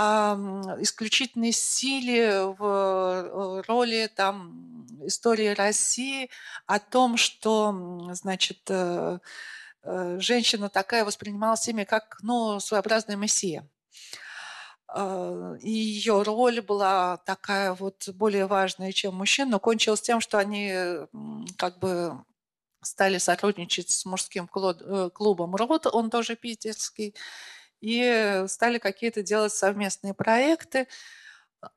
о 0.00 0.36
исключительной 0.80 1.50
силе 1.50 2.44
в 2.44 2.62
э, 2.62 3.62
роли 3.66 4.08
там 4.14 4.86
истории 5.02 5.48
России, 5.48 6.30
о 6.66 6.78
том, 6.78 7.16
что, 7.16 8.08
значит, 8.12 8.60
э, 8.68 9.18
э, 9.82 10.18
женщина 10.20 10.68
такая 10.68 11.04
воспринималась 11.04 11.66
ими 11.66 11.82
как, 11.82 12.18
ну, 12.22 12.60
своеобразная 12.60 13.16
мессия. 13.16 13.68
И 14.96 15.70
ее 15.70 16.22
роль 16.22 16.62
была 16.62 17.18
такая 17.18 17.74
вот 17.74 18.08
более 18.08 18.46
важная, 18.46 18.92
чем 18.92 19.16
мужчин, 19.16 19.50
но 19.50 19.58
кончилось 19.58 20.00
тем, 20.00 20.20
что 20.20 20.38
они 20.38 20.72
как 21.58 21.78
бы 21.78 22.24
стали 22.80 23.18
сотрудничать 23.18 23.90
с 23.90 24.06
мужским 24.06 24.48
клубом 24.48 25.56
«Род», 25.56 25.86
он 25.86 26.08
тоже 26.08 26.36
питерский, 26.36 27.14
и 27.80 28.44
стали 28.48 28.78
какие-то 28.78 29.22
делать 29.22 29.52
совместные 29.52 30.14
проекты. 30.14 30.88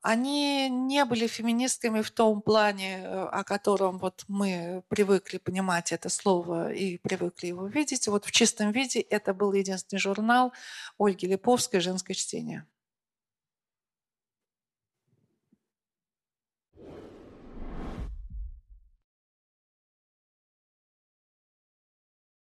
Они 0.00 0.68
не 0.68 1.04
были 1.04 1.26
феминистками 1.26 2.02
в 2.02 2.10
том 2.10 2.40
плане, 2.40 2.98
э, 2.98 3.24
о 3.24 3.42
котором 3.42 3.98
вот 3.98 4.24
мы 4.28 4.84
привыкли 4.88 5.38
понимать 5.38 5.90
это 5.90 6.08
слово 6.08 6.72
и 6.72 6.98
привыкли 6.98 7.48
его 7.48 7.66
видеть. 7.66 8.06
Вот 8.06 8.24
в 8.24 8.30
чистом 8.30 8.70
виде 8.70 9.00
это 9.00 9.34
был 9.34 9.52
единственный 9.52 9.98
журнал 9.98 10.52
Ольги 10.98 11.26
Липовской 11.26 11.80
«Женское 11.80 12.14
чтение». 12.14 12.64